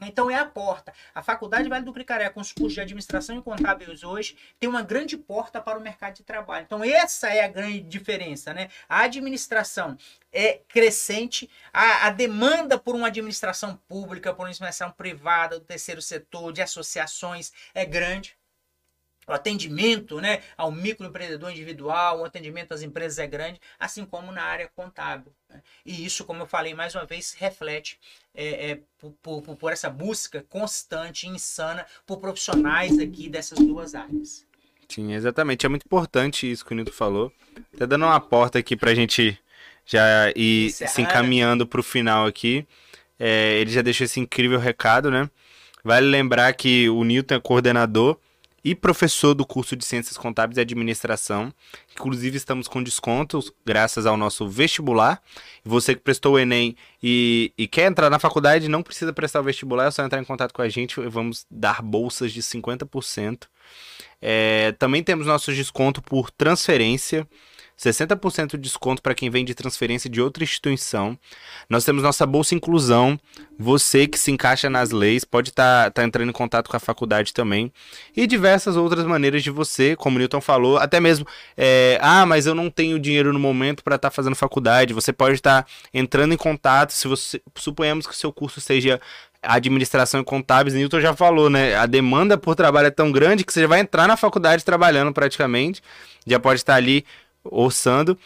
[0.02, 0.94] Então é a porta.
[1.14, 4.82] A Faculdade Vale do Cricaré, com os cursos de administração e contábeis hoje, tem uma
[4.82, 6.66] grande porta para o mercado de trabalho.
[6.66, 8.70] Então essa é a grande diferença, né?
[8.90, 9.98] A administração
[10.32, 16.02] é crescente, a, a demanda por uma administração pública, por uma administração privada, do terceiro
[16.02, 18.38] setor, de associações é grande
[19.28, 24.44] o atendimento né, ao microempreendedor individual, o atendimento às empresas é grande, assim como na
[24.44, 25.32] área contábil.
[25.50, 25.62] né?
[25.86, 28.00] E isso, como eu falei mais uma vez, reflete
[28.34, 28.80] é, é,
[29.22, 34.46] por, por- por essa busca constante e insana por profissionais aqui dessas duas áreas.
[34.88, 35.66] Sim, exatamente.
[35.66, 37.32] É muito importante isso que o Nilton falou.
[37.78, 39.38] Tá dando uma porta aqui pra gente
[39.86, 42.66] já ir se encaminhando pro final aqui.
[43.20, 45.30] É, ele já deixou esse incrível recado, né?
[45.84, 48.20] Vale lembrar que o Nilton é coordenador
[48.66, 51.54] e professor do curso de Ciências Contábeis e Administração.
[51.94, 55.22] Inclusive, estamos com descontos graças ao nosso vestibular.
[55.64, 59.44] Você que prestou o Enem e, e quer entrar na faculdade, não precisa prestar o
[59.44, 61.00] vestibular, é só entrar em contato com a gente.
[61.00, 63.44] Vamos dar bolsas de 50%.
[64.20, 67.28] É, também temos nosso desconto por transferência.
[67.78, 71.18] 60% de desconto para quem vem de transferência de outra instituição.
[71.70, 73.20] Nós temos nossa Bolsa Inclusão.
[73.60, 77.72] Você que se encaixa nas leis pode estar entrando em contato com a faculdade também.
[78.16, 81.26] E diversas outras maneiras de você, como o Newton falou, até mesmo,
[81.58, 84.94] é, ah, mas eu não tenho dinheiro no momento para estar fazendo faculdade.
[84.94, 89.00] Você pode estar entrando em contato, se você suponhamos que o seu curso seja
[89.48, 91.76] administração e contábeis, Newton já falou, né?
[91.76, 95.14] A demanda por trabalho é tão grande que você já vai entrar na faculdade trabalhando
[95.14, 95.82] praticamente.
[96.26, 97.06] Já pode estar ali
[97.46, 98.18] orçando.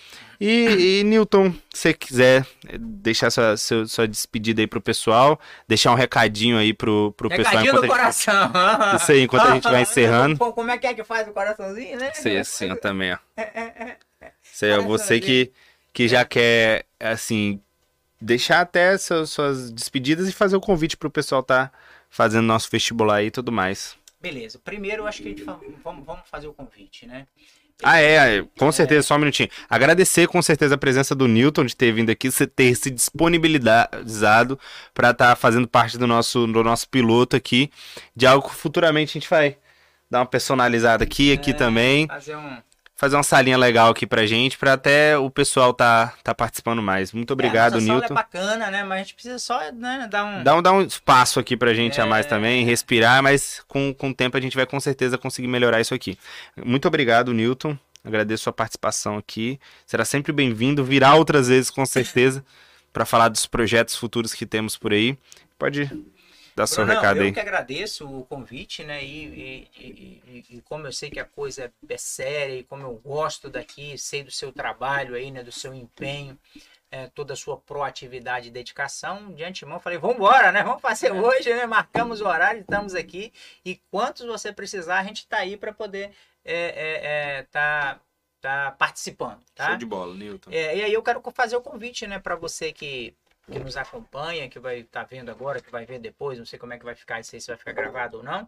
[0.42, 2.46] E, e Newton, se você quiser
[2.80, 5.38] deixar sua, seu- sua despedida aí pro pessoal,
[5.68, 7.46] deixar um recadinho aí pro, pro pessoal.
[7.58, 8.52] Recadinho do enquanto a gente- coração.
[8.96, 10.38] Isso aí, enquanto a gente vai encerrando.
[10.38, 12.12] Pô, Como é que é que faz o coraçãozinho, né?
[12.14, 13.18] Sei assim ó, também, ó.
[13.36, 13.98] É,
[14.52, 15.52] Isso aí, você que,
[15.92, 17.60] que já quer, assim,
[18.22, 21.70] deixar até suas, suas despedidas e fazer o convite pro pessoal tá
[22.10, 23.98] fazendo nosso vestibular e tudo mais.
[24.22, 24.60] Beleza.
[24.64, 27.26] Primeiro, eu acho que a gente fa- vamos, vamos fazer o convite, né?
[27.82, 29.50] Ah, é, é, com certeza, só um minutinho.
[29.70, 34.60] Agradecer com certeza a presença do Newton de ter vindo aqui, você ter se disponibilizado
[34.94, 37.72] para estar fazendo parte do nosso, do nosso piloto aqui,
[38.16, 39.58] de algo que futuramente a gente vai
[40.12, 41.54] dar uma personalizada aqui, aqui É.
[41.54, 42.58] também, Fazer um.
[43.00, 47.14] Fazer uma salinha legal aqui pra gente, para até o pessoal tá, tá participando mais.
[47.14, 48.14] Muito obrigado, é, a nossa sala Newton.
[48.14, 48.84] é bacana, né?
[48.84, 50.44] Mas a gente precisa só né, dar um.
[50.44, 52.30] Dá um, dá um espaço aqui pra gente a mais É.
[52.30, 55.94] também, respirar, mas com, com o tempo a gente vai com certeza conseguir melhorar isso
[55.94, 56.20] aqui.
[56.62, 57.78] Muito obrigado, Newton.
[58.04, 59.58] Agradeço sua participação aqui.
[59.86, 62.44] Será sempre bem-vindo, virá outras vezes com certeza,
[62.92, 65.18] para falar dos projetos futuros que temos por aí.
[65.58, 65.90] Pode
[66.60, 67.32] dar seu recado eu aí.
[67.32, 69.04] que agradeço o convite, né?
[69.04, 72.84] E, e- e- e- como eu sei que a coisa é, é séria e como
[72.84, 75.42] eu gosto daqui, sei do seu trabalho aí, né?
[75.44, 76.38] Do seu empenho,
[76.92, 80.64] é, toda a sua proatividade e dedicação, de antemão falei, vamos embora, né?
[80.64, 81.66] Vamos fazer hoje, né?
[81.66, 83.32] Marcamos o horário, estamos aqui.
[83.64, 86.12] E quantos você precisar, a gente está aí para poder
[86.44, 88.00] é, é, é, tá,
[88.42, 89.76] tá participando, tá?
[89.78, 90.52] bola, Newton.
[90.52, 93.14] É, e aí eu quero fazer o convite, né, para você que,
[93.50, 96.74] que nos acompanha, que vai estar vendo agora, que vai ver depois, não sei como
[96.74, 98.48] é que vai ficar, se vai ficar gravado ou não.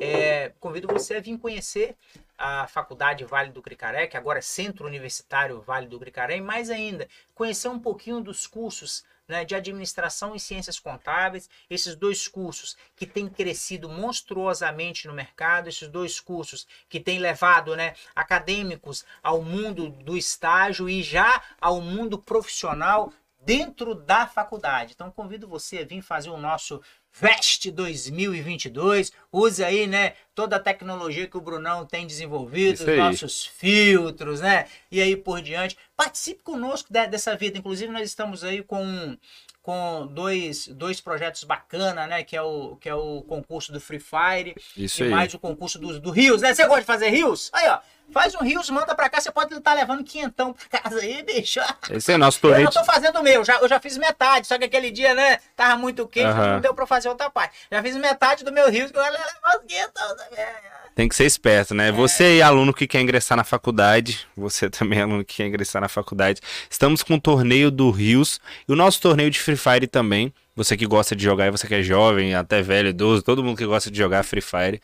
[0.00, 1.96] É, convido você a vir conhecer
[2.36, 6.70] a Faculdade Vale do Cricaré, que agora é Centro Universitário Vale do Cricaré, e mais
[6.70, 12.76] ainda, conhecer um pouquinho dos cursos né, de administração e ciências contábeis, esses dois cursos
[12.96, 19.42] que têm crescido monstruosamente no mercado, esses dois cursos que têm levado né, acadêmicos ao
[19.42, 23.12] mundo do estágio e já ao mundo profissional
[23.48, 24.92] dentro da faculdade.
[24.94, 29.10] Então convido você a vir fazer o nosso Veste 2022.
[29.32, 34.66] Use aí, né, toda a tecnologia que o Brunão tem desenvolvido, os nossos filtros, né?
[34.90, 35.78] E aí por diante.
[35.96, 37.56] Participe conosco dessa vida.
[37.56, 39.16] Inclusive, nós estamos aí com
[39.62, 42.22] com dois, dois projetos bacana, né?
[42.24, 45.10] Que é, o, que é o concurso do Free Fire Isso e aí.
[45.10, 46.54] mais o concurso do, do Rios, né?
[46.54, 47.50] Você gosta de fazer Rios?
[47.52, 47.78] Aí, ó.
[48.12, 51.60] Faz um Rios, manda pra cá, você pode estar levando quinhentão pra casa aí, bicho.
[51.90, 52.64] Esse é nosso Eu torneio.
[52.72, 55.38] já tô fazendo o meu, já, eu já fiz metade, só que aquele dia, né,
[55.54, 56.54] tava muito quente, Aham.
[56.54, 57.54] não deu pra fazer outra parte.
[57.70, 60.46] Já fiz metade do meu Rios, que eu ia levar os quinhentão também.
[60.94, 61.92] Tem que ser esperto, né?
[61.92, 65.88] Você aí, aluno que quer ingressar na faculdade, você também, aluno que quer ingressar na
[65.88, 70.32] faculdade, estamos com o torneio do Rios e o nosso torneio de Free Fire também.
[70.58, 73.56] Você que gosta de jogar, e você que é jovem, até velho, idoso, todo mundo
[73.56, 74.82] que gosta de jogar Free Fire.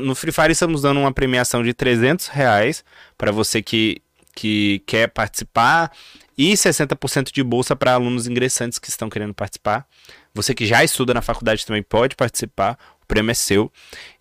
[0.00, 2.84] No Free Fire estamos dando uma premiação de 300 reais
[3.16, 4.00] para você que,
[4.32, 5.90] que quer participar
[6.38, 9.84] e 60% de bolsa para alunos ingressantes que estão querendo participar.
[10.32, 13.72] Você que já estuda na faculdade também pode participar, o prêmio é seu.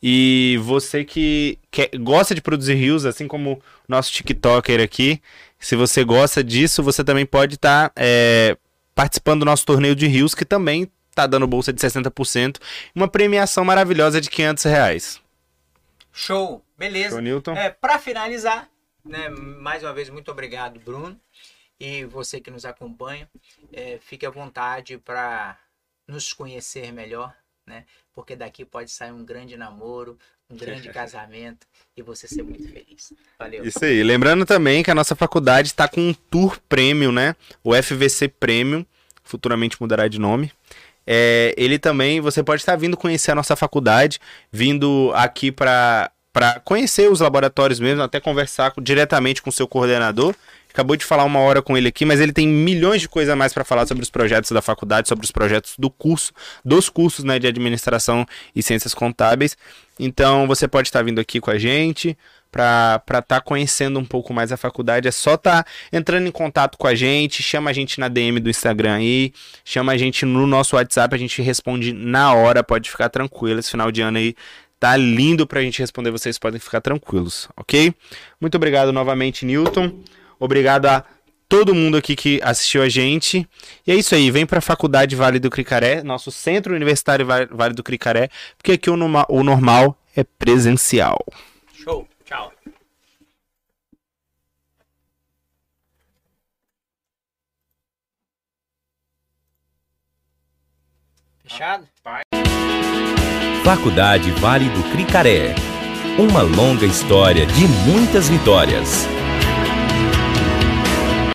[0.02, 5.22] E você que quer, gosta de produzir reels, assim como o nosso TikToker aqui,
[5.60, 7.91] se você gosta disso, você também pode estar
[8.98, 12.60] participando do nosso torneio de reels, que também está dando bolsa de 60%,
[12.95, 15.22] uma premiação maravilhosa de 500 reais.
[16.11, 17.11] Show, beleza.
[17.11, 17.56] Show, Newton.
[17.56, 18.68] É, para finalizar,
[19.06, 21.15] né, mais uma vez, muito obrigado, Bruno.
[21.80, 23.30] E você que nos acompanha,
[23.72, 25.60] é, fique à vontade para
[26.07, 27.36] nos conhecer melhor,
[27.68, 27.86] né?
[28.15, 30.18] Porque daqui pode sair um grande namoro,
[30.49, 31.65] um grande casamento
[31.95, 33.14] e você ser muito feliz.
[33.40, 33.65] Valeu.
[33.65, 34.03] Isso aí.
[34.03, 37.36] Lembrando também que a nossa faculdade está com um tour premium, né?
[37.64, 38.86] O FVC Premium,
[39.24, 40.52] futuramente mudará de nome.
[41.06, 44.19] É, ele também, você pode estar vindo conhecer a nossa faculdade,
[44.52, 49.68] vindo aqui para para conhecer os laboratórios mesmo, até conversar com- diretamente com o seu
[49.68, 50.36] coordenador.
[50.69, 53.35] Acabou de falar uma hora com ele aqui, mas ele tem milhões de coisas a
[53.35, 56.31] mais para falar sobre os projetos da faculdade, sobre os projetos do curso,
[56.64, 58.26] dos cursos né, de administração
[58.56, 59.57] e ciências contábeis.
[59.99, 62.15] Então você pode estar vindo aqui com a gente
[62.52, 65.07] para estar conhecendo um pouco mais a faculdade.
[65.07, 68.49] É só estar entrando em contato com a gente, chama a gente na DM do
[68.49, 69.34] Instagram aí,
[69.64, 73.60] chama a gente no nosso WhatsApp, a gente responde na hora, pode ficar tranquilo.
[73.60, 74.35] Esse final de ano aí
[74.80, 77.94] tá lindo pra gente responder, vocês podem ficar tranquilos, ok?
[78.39, 79.91] Muito obrigado novamente, Newton.
[80.40, 81.04] Obrigado a
[81.50, 83.48] todo mundo aqui que assistiu a gente.
[83.86, 87.74] E é isso aí, vem pra Faculdade Vale do Cricaré, nosso Centro Universitário Va- Vale
[87.74, 91.18] do Cricaré, porque aqui o, norma- o normal é presencial.
[91.74, 92.08] Show.
[92.26, 92.52] Tchau.
[101.44, 101.88] Fechado?
[103.64, 105.56] Faculdade Vale do Cricaré.
[106.18, 109.06] Uma longa história de muitas vitórias.